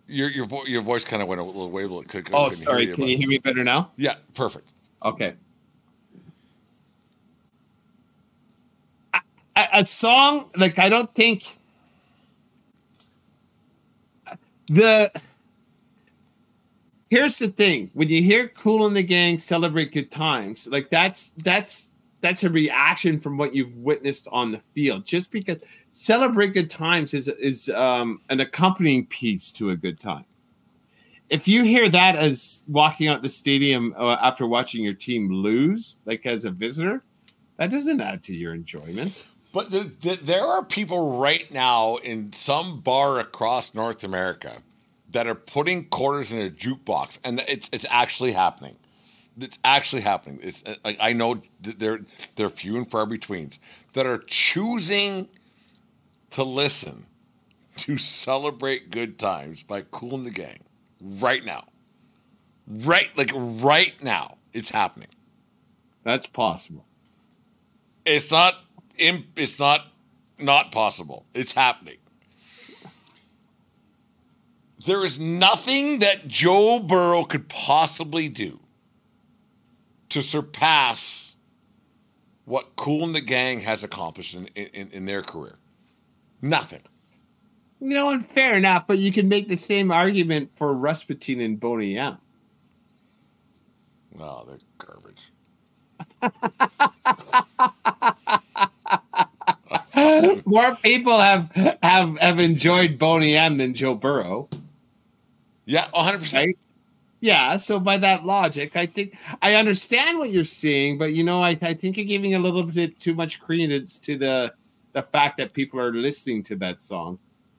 [0.09, 2.83] your your vo- your voice kind of went a little but could- Oh, sorry.
[2.83, 3.91] hear you, Can but- you hear me better now?
[3.97, 4.69] Yeah, perfect.
[5.05, 5.35] Okay.
[9.15, 9.21] A,
[9.57, 11.59] a- a song like I don't think
[14.69, 15.11] the
[17.11, 21.31] here's the thing when you hear Kool and the Gang celebrate good times like that's
[21.45, 25.59] that's that's a reaction from what you've witnessed on the field just because
[25.97, 30.25] celebrate good times is is um, an accompanying piece to a good time
[31.31, 35.99] if you hear that as walking out the stadium uh, after watching your team lose
[36.05, 37.03] like as a visitor
[37.57, 39.25] that doesn't add to your enjoyment
[39.57, 44.59] But the, the, there are people right now in some bar across North America
[45.13, 48.77] that are putting quarters in a jukebox, and it's it's actually happening.
[49.41, 50.41] It's actually happening.
[50.43, 52.01] It's I know they're
[52.35, 53.59] they're few and far betweens
[53.95, 55.27] that are choosing
[56.31, 57.07] to listen
[57.77, 60.59] to celebrate good times by Kool and the Gang
[61.01, 61.65] right now.
[62.67, 65.09] Right, like right now, it's happening.
[66.03, 66.85] that's possible
[68.05, 68.55] It's not.
[68.99, 69.87] Imp, it's not.
[70.39, 71.25] Not possible.
[71.35, 71.97] It's happening.
[74.87, 78.61] There is nothing that Joe Burrow could possibly do
[80.11, 81.35] to surpass
[82.45, 85.57] what Kool and the Gang has accomplished in, in, in their career.
[86.49, 86.81] Nothing.
[87.81, 91.59] You know, and fair enough, but you can make the same argument for Rasputin and
[91.61, 92.17] Boney M.
[94.15, 95.21] Well, they're garbage.
[100.47, 101.51] More people have
[101.83, 104.49] have have enjoyed Boney M than Joe Burrow,
[105.65, 106.33] Yeah, 100%.
[106.35, 106.59] right?
[107.21, 111.43] Yeah, so by that logic, I think I understand what you're seeing, but you know,
[111.43, 114.53] I, I think you're giving a little bit too much credence to the
[114.97, 117.19] the fact that people are listening to that song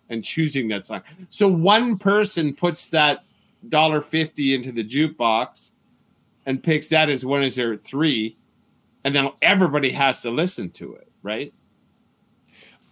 [0.10, 1.04] and choosing that song.
[1.30, 3.26] So one person puts that
[3.70, 5.74] dollar fifty into the jukebox
[6.48, 8.38] and picks that as one as their three,
[9.04, 11.54] and then everybody has to listen to it, right?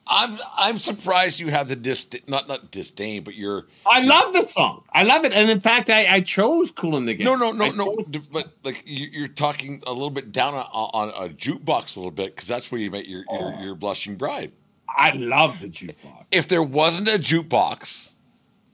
[0.07, 4.47] I'm I'm surprised you have the dis not not disdain, but you're I love the
[4.47, 4.83] song.
[4.93, 7.51] I love it, and in fact, I, I chose "Cool in the Game." No, no,
[7.51, 7.97] no, I no.
[8.31, 12.11] But like you, you're talking a little bit down on, on a jukebox a little
[12.11, 13.63] bit because that's where you met your, your oh.
[13.63, 14.51] your blushing bride.
[14.95, 16.25] I love the jukebox.
[16.31, 18.11] If there wasn't a jukebox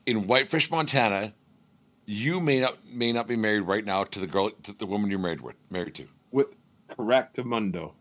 [0.06, 1.34] in Whitefish, Montana,
[2.06, 5.10] you may not may not be married right now to the girl to the woman
[5.10, 6.08] you're married with married to.
[6.32, 6.48] With
[6.90, 7.94] correct mundo,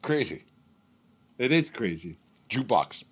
[0.00, 0.44] Crazy
[1.38, 2.18] it is crazy,
[2.48, 3.04] jukebox.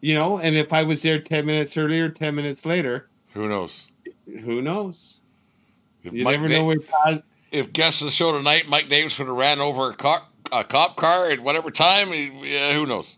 [0.00, 0.38] you know.
[0.38, 3.88] And if I was there ten minutes earlier, ten minutes later, Who knows?
[4.26, 5.22] who knows?
[6.02, 7.22] If You Mike never Da- know where.
[7.52, 10.64] If guests of the show tonight, Mike Davis would have ran over a car, a
[10.64, 12.08] cop car at whatever time.
[12.42, 13.16] Yeah, who knows?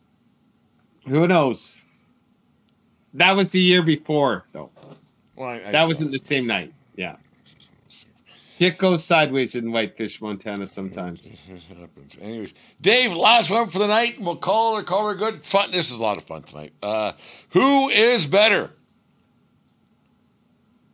[1.06, 1.82] Who knows?
[3.14, 4.70] That was the year before, though.
[5.36, 6.72] Well, I, I- That wasn't the same night.
[6.96, 7.16] Yeah.
[8.58, 11.26] It goes sideways in Whitefish, Montana sometimes.
[11.26, 12.16] It happens.
[12.20, 15.44] Anyways, Dave, last one for the night, and we'll call her, call her good.
[15.44, 15.70] Fun.
[15.70, 16.72] This is a lot of fun tonight.
[16.82, 17.12] Uh,
[17.50, 18.72] who is better?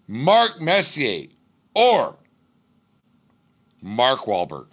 [0.08, 1.28] Mark Messier
[1.74, 2.18] or
[3.80, 4.66] Mark Wahlberg?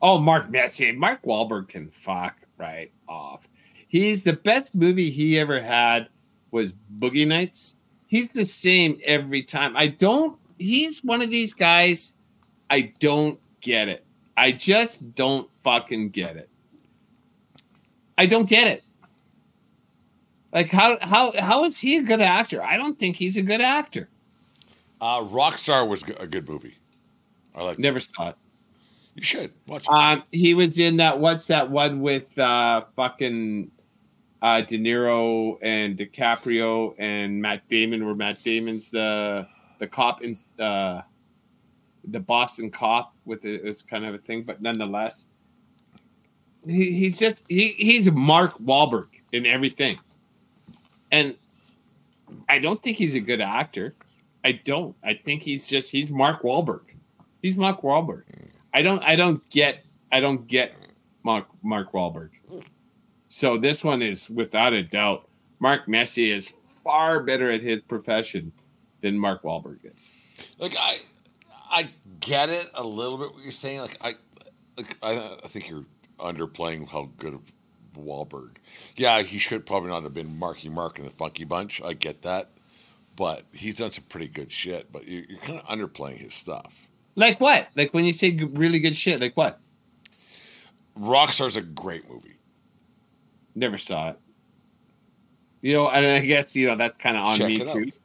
[0.00, 0.94] Oh, Mark Messier.
[0.94, 3.46] Mark Wahlberg can fuck right off.
[3.86, 6.08] He's the best movie he ever had
[6.50, 7.76] was Boogie Nights.
[8.06, 9.76] He's the same every time.
[9.76, 10.38] I don't.
[10.62, 12.14] He's one of these guys.
[12.70, 14.04] I don't get it.
[14.36, 16.48] I just don't fucking get it.
[18.18, 18.84] I don't get it.
[20.52, 22.62] Like how how how is he a good actor?
[22.62, 24.08] I don't think he's a good actor.
[25.00, 26.76] Uh, Rockstar was a good movie.
[27.54, 27.78] I like.
[27.78, 28.36] Never saw it.
[29.14, 29.92] You should watch it.
[29.92, 31.18] Um, he was in that.
[31.18, 33.70] What's that one with uh, fucking
[34.42, 39.46] uh, De Niro and DiCaprio and Matt Damon, where Matt Damon's the
[39.82, 41.02] the cop in uh,
[42.04, 43.62] the Boston cop with it.
[43.64, 45.26] It's kind of a thing, but nonetheless,
[46.64, 49.98] he, he's just he he's Mark Wahlberg in everything,
[51.10, 51.34] and
[52.48, 53.92] I don't think he's a good actor.
[54.44, 54.94] I don't.
[55.02, 56.82] I think he's just he's Mark Wahlberg.
[57.42, 58.22] He's Mark Wahlberg.
[58.72, 60.76] I don't I don't get I don't get
[61.24, 62.30] Mark Mark Wahlberg.
[63.26, 65.28] So this one is without a doubt
[65.58, 66.52] Mark Messier is
[66.84, 68.52] far better at his profession
[69.02, 70.08] than Mark Wahlberg is.
[70.58, 70.96] Like I,
[71.70, 73.80] I get it a little bit what you're saying.
[73.80, 74.14] Like I,
[74.78, 75.84] like I, I think you're
[76.18, 77.40] underplaying how good of
[77.94, 78.56] Wahlberg.
[78.96, 81.82] Yeah, he should probably not have been Marky Mark in the Funky Bunch.
[81.82, 82.48] I get that,
[83.16, 84.90] but he's done some pretty good shit.
[84.90, 86.88] But you're, you're kind of underplaying his stuff.
[87.14, 87.68] Like what?
[87.76, 89.60] Like when you say really good shit, like what?
[90.98, 92.36] Rockstar's a great movie.
[93.54, 94.18] Never saw it.
[95.60, 98.01] You know, and I guess you know that's kind of on Check me it out.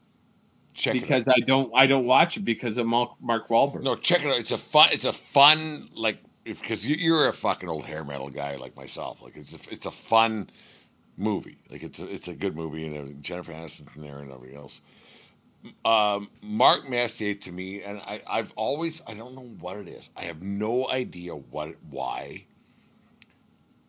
[0.77, 1.27] Check because.
[1.27, 3.17] I don't I don't watch it because of Mark,
[3.49, 3.81] Wahlberg.
[3.81, 4.39] No, check it out.
[4.39, 4.89] It's a fun.
[4.91, 9.21] It's a fun like because you, you're a fucking old hair metal guy like myself.
[9.21, 10.49] Like it's a, it's a fun
[11.17, 11.57] movie.
[11.71, 13.23] Like it's a, it's a good movie and.
[13.23, 14.81] Jennifer Aniston's in there and everything else.
[15.83, 20.11] Um, Mark Messier to me, and I, I've always I don't know what it is.
[20.15, 22.45] I have no idea what why.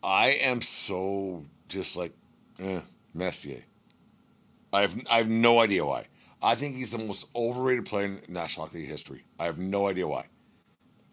[0.03, 2.13] I am so just like
[2.59, 2.81] eh,
[3.13, 3.63] Messier.
[4.73, 6.07] I have I have no idea why.
[6.41, 9.23] I think he's the most overrated player in National Hockey League history.
[9.39, 10.25] I have no idea why.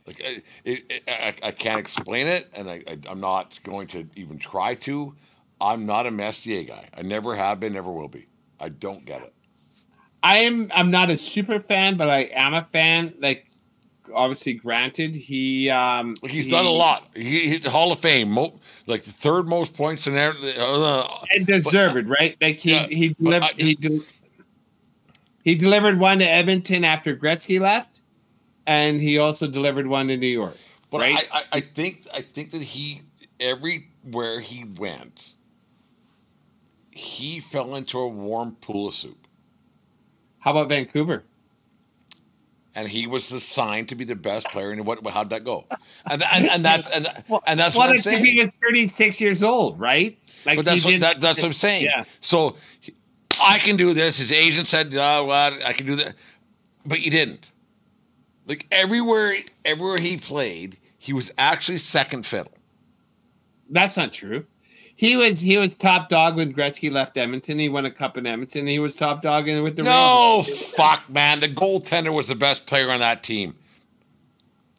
[0.06, 4.06] Like it, it, I, I can't explain it, and I, I I'm not going to
[4.14, 5.14] even try to.
[5.60, 6.88] I'm not a Messier guy.
[6.96, 8.26] I never have been, never will be.
[8.60, 9.34] I don't get it.
[10.22, 13.14] I am I'm not a super fan, but I am a fan.
[13.18, 13.46] Like
[14.14, 17.08] obviously, granted, he um He's he- done a lot.
[17.14, 20.32] He, he's the Hall of Fame, mo- like the third most points in there.
[20.56, 22.36] Uh, and deserved, it, right?
[22.40, 24.00] Like he Yeah, he delivered he del-
[25.46, 28.00] he delivered one to Edmonton after Gretzky left,
[28.66, 30.56] and he also delivered one to New York.
[30.90, 31.28] But Right.
[31.32, 33.02] I, I, I think I think that he
[33.38, 35.32] everywhere he went,
[36.90, 39.28] he fell into a warm pool of soup.
[40.40, 41.22] How about Vancouver?
[42.78, 44.70] and he was assigned to be the best player.
[44.70, 44.98] And what?
[45.06, 45.64] How'd that go?
[46.04, 47.06] And and, and that and,
[47.46, 48.38] and that's Well, what I'm because he saying.
[48.38, 50.18] was 36 years old, right?
[50.44, 51.84] Like But that's what that, that's what I'm saying.
[51.86, 52.04] Yeah.
[52.20, 52.56] So he-
[53.42, 54.18] I can do this.
[54.18, 55.30] His agent said, well,
[55.64, 56.14] I can do that,
[56.84, 57.50] but you didn't.
[58.46, 62.52] Like everywhere, everywhere he played, he was actually second fiddle.
[63.68, 64.46] That's not true.
[64.94, 67.58] He was he was top dog when Gretzky left Edmonton.
[67.58, 68.66] He won a cup in Edmonton.
[68.66, 70.74] He was top dog in with the No, Rangers.
[70.74, 71.40] fuck, man.
[71.40, 73.54] The goaltender was the best player on that team.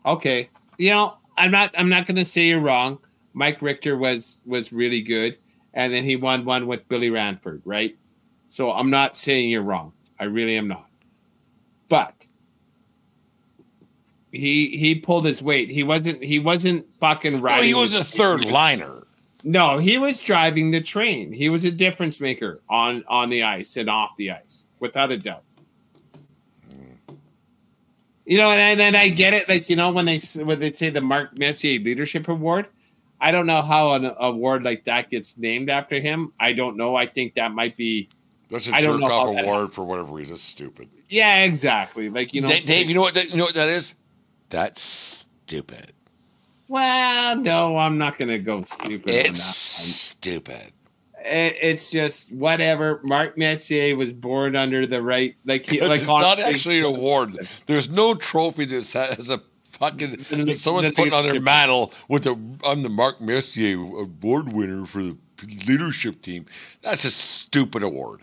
[0.06, 2.98] Okay, you know I'm not I'm not going to say you're wrong.
[3.34, 5.38] Mike Richter was was really good,
[5.74, 7.96] and then he won one with Billy Ranford, right?
[8.50, 9.94] So I'm not saying you're wrong.
[10.20, 10.88] I really am not.
[11.90, 12.14] But
[14.32, 15.70] he he pulled his weight.
[15.70, 19.08] He wasn't he wasn't fucking No, he was a third liner.
[19.44, 21.32] No, he was driving the train.
[21.32, 25.18] He was a difference maker on on the ice and off the ice, without a
[25.18, 25.44] doubt.
[28.26, 29.48] You know, and, and, and I get it.
[29.48, 32.68] Like you know, when they when they say the Mark Messier Leadership Award,
[33.22, 36.34] I don't know how an award like that gets named after him.
[36.40, 36.96] I don't know.
[36.96, 38.10] I think that might be.
[38.50, 40.36] That's a I jerk off how that award for whatever reason.
[40.36, 40.90] It's stupid.
[41.10, 42.10] Yeah, exactly.
[42.10, 43.14] Like you know, Da- Dave, you know what?
[43.16, 43.94] That, you know what that is?
[44.50, 45.92] That's stupid.
[46.68, 49.10] well, no, I'm not going to go stupid.
[49.10, 49.36] on It's that one.
[49.36, 50.74] stupid.
[51.26, 53.02] It- it's just whatever.
[53.04, 57.38] Mark Messier was born under the right, like he, It's not actually an award.
[57.66, 59.42] There's no trophy that has a
[59.74, 60.12] fucking
[60.46, 64.54] that someone's the putting on their leadership- mantle with the I'm the Mark Messier award
[64.54, 65.18] winner for the
[65.68, 66.46] leadership team.
[66.82, 68.22] That's a stupid award.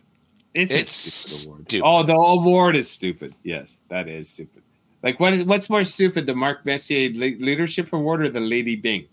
[0.54, 1.68] It's, It's a stupid award.
[1.68, 1.86] stupid.
[1.86, 3.34] Oh, the award is stupid.
[3.42, 4.62] Yes, that is stupid.
[5.02, 9.06] Like, what is what's more stupid, the Mark Messier Leadership Award or the Lady Byng?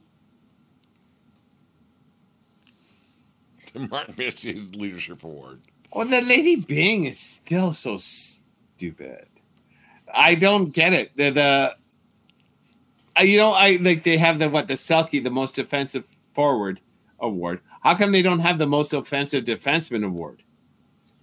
[3.73, 5.61] The Mark Messier's leadership award.
[5.93, 9.27] Oh, the Lady Byng is still so stupid.
[10.13, 11.11] I don't get it.
[11.15, 11.75] The, the
[13.19, 16.79] uh, you know, I like they have the what the Selke, the most offensive forward
[17.19, 17.61] award.
[17.81, 20.43] How come they don't have the most offensive defenseman award?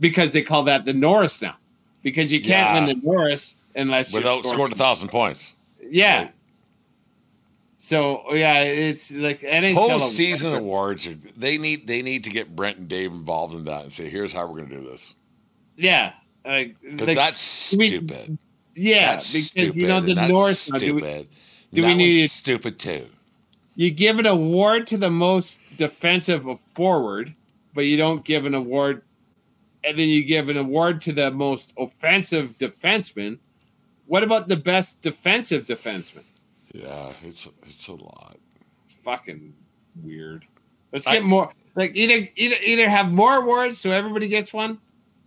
[0.01, 1.57] Because they call that the Norris now.
[2.03, 2.75] Because you can't Yeah.
[2.75, 5.55] win the Norris unless you're Without scoring a thousand points.
[5.91, 6.29] Yeah.
[7.77, 12.79] So yeah, it's like NHL Postseason awards, are, they need they need to get Brent
[12.79, 15.15] and Dave involved in that and say, here's how we're going to do this.
[15.77, 16.13] Yeah,
[16.45, 18.37] like, Because like, that's we- stupid.
[18.75, 19.81] yeah, That's because stupid.
[19.81, 20.71] you know the Norris.
[20.73, 21.29] Now, do we, stupid.
[21.73, 23.07] do we need- stupid too?
[23.77, 27.33] you give an award to the most defensive forward,
[27.75, 29.03] but you don't give an award,
[29.89, 33.39] and then you give an award to the most offensive defenseman.
[34.07, 36.25] What about the best defensive defenseman?
[36.73, 38.37] Yeah, it's it's a lot.
[39.05, 39.55] Fucking
[40.03, 40.45] weird.
[40.93, 41.53] Let's I- get more.
[41.75, 44.79] Like either either either have more awards so everybody gets one,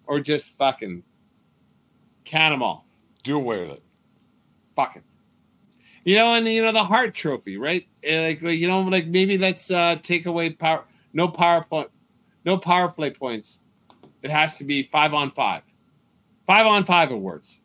[0.06, 1.04] or just fucking
[2.26, 2.86] count them all.
[3.24, 3.84] Do away with it.
[4.76, 5.04] Fuck it.
[6.04, 7.88] You know, and you know the Hart Trophy, right?
[8.04, 10.84] Eh, Like you know, like maybe let's uh take away power.
[11.14, 11.90] No power point.
[12.44, 13.64] No power play points.
[14.24, 15.64] It has to be five on five.
[16.48, 17.60] Five on five awards.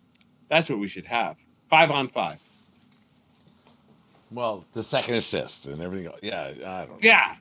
[0.48, 1.36] That's what we should have.
[1.68, 2.38] Five on five.
[4.30, 6.06] Well, the second assist and everything.
[6.06, 6.18] else.
[6.22, 6.90] Yeah, I don't.
[6.90, 6.98] know.
[7.02, 7.34] Yeah.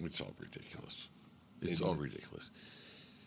[0.00, 1.08] It's all ridiculous.
[1.60, 2.14] It's It all is.
[2.14, 2.50] ridiculous.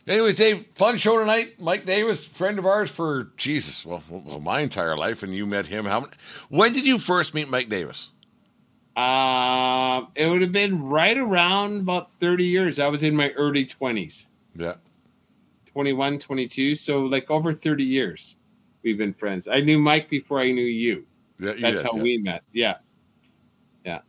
[0.07, 1.55] Anyways, Dave, fun show tonight.
[1.59, 5.67] Mike Davis, friend of ours for Jesus, well, well, my entire life, and you met
[5.67, 5.85] him.
[5.85, 5.99] How?
[6.01, 6.13] many-
[6.49, 8.09] When did you first meet Mike Davis?
[8.95, 12.79] Um, it would have been right around about 30 years.
[12.79, 14.75] I was in my early 20s, Yeah,
[15.67, 16.75] 21, 22.
[16.75, 18.35] So, like over 30 years,
[18.83, 19.47] we've been friends.
[19.47, 21.05] I knew Mike before I knew you.
[21.39, 22.03] yeah, That's did, how yeah.
[22.03, 22.43] we met.
[22.51, 22.75] Yeah.
[23.85, 24.01] Yeah.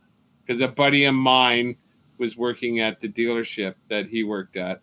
[0.45, 1.77] Because a buddy of mine
[2.17, 4.81] was working at the dealership that he worked at.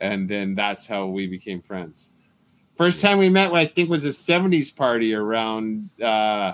[0.00, 2.10] And then that's how we became friends.
[2.76, 6.52] First time we met, I think, was a 70s party around uh,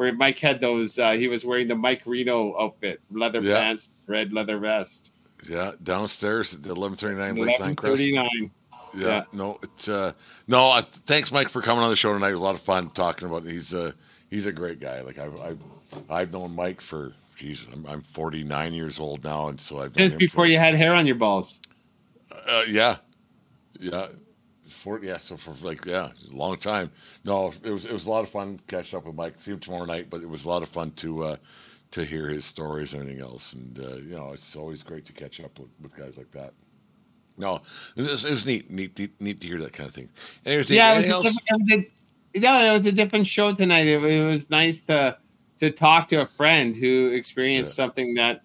[0.00, 0.98] where Mike had those.
[0.98, 3.60] Uh, he was wearing the Mike Reno outfit, leather Yeah.
[3.62, 5.10] pants, red leather vest.
[5.46, 8.00] Yeah, downstairs at eleven thirty nine Lakeline Crest.
[8.00, 8.50] 1139.
[8.94, 9.24] Yeah, Yeah.
[9.34, 10.14] no, it's uh,
[10.48, 10.70] no.
[10.70, 12.30] Uh, thanks, Mike, for coming on the show tonight.
[12.30, 13.44] It was a lot of fun talking about.
[13.44, 13.50] It.
[13.52, 13.92] He's uh,
[14.30, 15.02] he's a great guy.
[15.02, 15.58] Like I've I've,
[16.08, 17.12] I've known Mike for.
[17.36, 20.58] Jesus, I'm, I'm 49 years old now, and so I've known Just before for, you
[20.58, 21.60] had hair on your balls.
[22.46, 22.96] Uh, yeah,
[23.78, 24.08] yeah,
[24.70, 25.18] for yeah.
[25.18, 26.90] So for like yeah, a long time.
[27.24, 29.38] No, it was it was a lot of fun catching up with Mike.
[29.38, 31.36] See him tomorrow night, but it was a lot of fun to uh,
[31.92, 33.52] to hear his stories and everything else.
[33.54, 36.52] And uh, you know, it's always great to catch up with, with guys like that.
[37.36, 37.62] No,
[37.96, 40.10] it was, it was neat, neat, neat, neat to hear that kind of thing.
[40.44, 41.22] Anyways, yeah, it was, a else?
[41.22, 43.86] different, it was a, no, it was a different show tonight.
[43.86, 45.16] It, it was nice to
[45.58, 47.84] to talk to a friend who experienced Yeah.
[47.84, 48.42] something that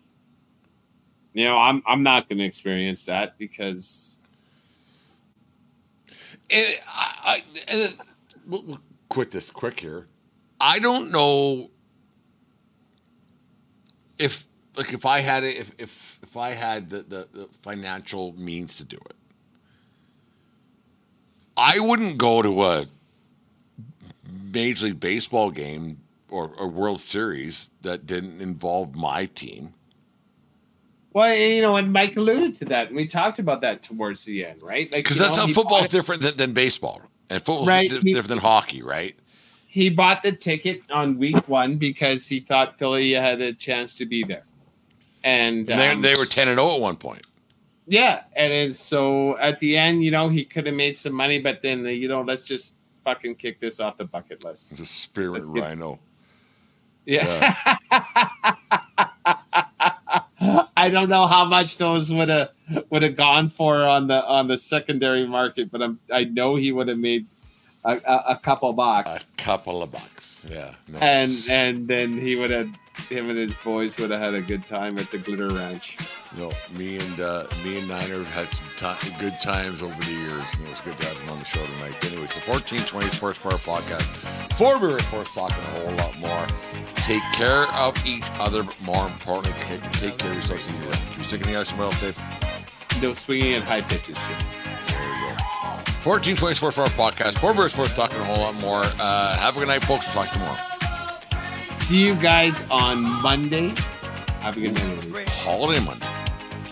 [1.33, 4.14] you know I'm I'm not going to experience that because
[6.49, 7.97] And I, I, and
[8.47, 10.07] we'll, we'll quit this quick here.
[10.59, 11.69] I don't know
[14.17, 14.45] if
[14.77, 18.77] like if I had it if if if I had the, the, the financial means
[18.77, 19.15] to do it.
[21.57, 22.85] I wouldn't go to a
[24.51, 25.99] Major League Baseball game
[26.29, 29.73] or a World Series that didn't involve my team.
[31.15, 34.45] Well, you know, and Mike alluded to that, and we talked about that towards the
[34.45, 34.91] end, right?
[34.91, 37.01] Like Because that's know, how football's different than, than baseball.
[37.29, 39.15] And football's Right, di- he- different than hockey, right?
[39.67, 44.05] He bought the ticket on week one because he thought Philly had a chance to
[44.05, 44.43] be there,
[45.23, 47.25] and And um, they, they were 10 and 0 at one point.
[47.87, 51.39] Yeah, and then so at the end, you know, he could have made some money,
[51.39, 52.75] but then uh, you know, let's just
[53.05, 54.75] fucking kick this off the bucket list.
[54.75, 55.99] The spirit Let's get- rhino.
[57.05, 57.53] Yeah.
[60.77, 62.51] I don't know how much those would have
[62.89, 66.71] would have gone for on the on the secondary market, but I'm, I know he
[66.71, 67.27] would have made
[67.85, 69.29] a, a, a couple bucks.
[69.33, 70.45] A couple of bucks.
[70.49, 70.73] Yeah.
[70.87, 72.67] No, and and then he would have
[73.09, 75.97] him and his boys would have had a good time at the Glitter Ranch.
[76.37, 78.47] no, me and uh, me and Niner have had
[78.77, 81.45] some good times over the years, and it was good to have him on the
[81.45, 81.93] show tonight.
[82.05, 84.35] Anyways, the 1420 Sports Bar Podcast.
[84.57, 86.47] For of course, talking a whole lot more.
[86.95, 90.93] Take care of each other, but more importantly, take, take care of yourselves and your
[91.17, 92.17] You sticking the ice somewhere else, Dave?
[93.01, 94.17] No swinging at high pitches.
[94.17, 94.64] shit.
[96.05, 96.45] There you go.
[96.45, 97.39] 1420 Sports Bar Podcast.
[97.39, 98.81] For beer, sports talking a whole lot more.
[98.99, 100.05] Uh, have a good night, folks.
[100.13, 100.57] We'll talk tomorrow.
[101.61, 103.73] See you guys on Monday.
[104.41, 104.83] Have a good night.
[104.97, 105.25] everybody.
[105.29, 106.07] Holiday Monday.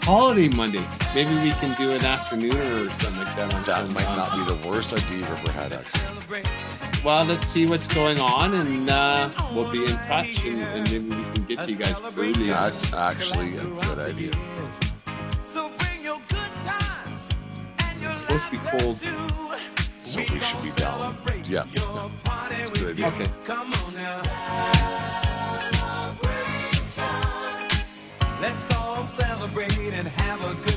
[0.03, 0.83] Holiday Monday.
[1.15, 4.47] Maybe we can do an afternoon or something like that on That might on- not
[4.47, 6.43] be the worst idea you've ever had, actually.
[7.03, 11.15] Well, let's see what's going on, and uh, we'll be in touch, and, and maybe
[11.15, 12.33] we can get to you guys early.
[12.47, 14.31] That's actually a good idea.
[18.39, 18.97] Supposed to be cold.
[19.99, 21.17] so we should be down.
[21.45, 22.09] Yeah, yeah.
[22.49, 23.07] That's a good idea.
[23.07, 23.25] Okay.
[23.45, 24.21] Come on now.
[28.41, 30.72] Let's all celebrate and have a good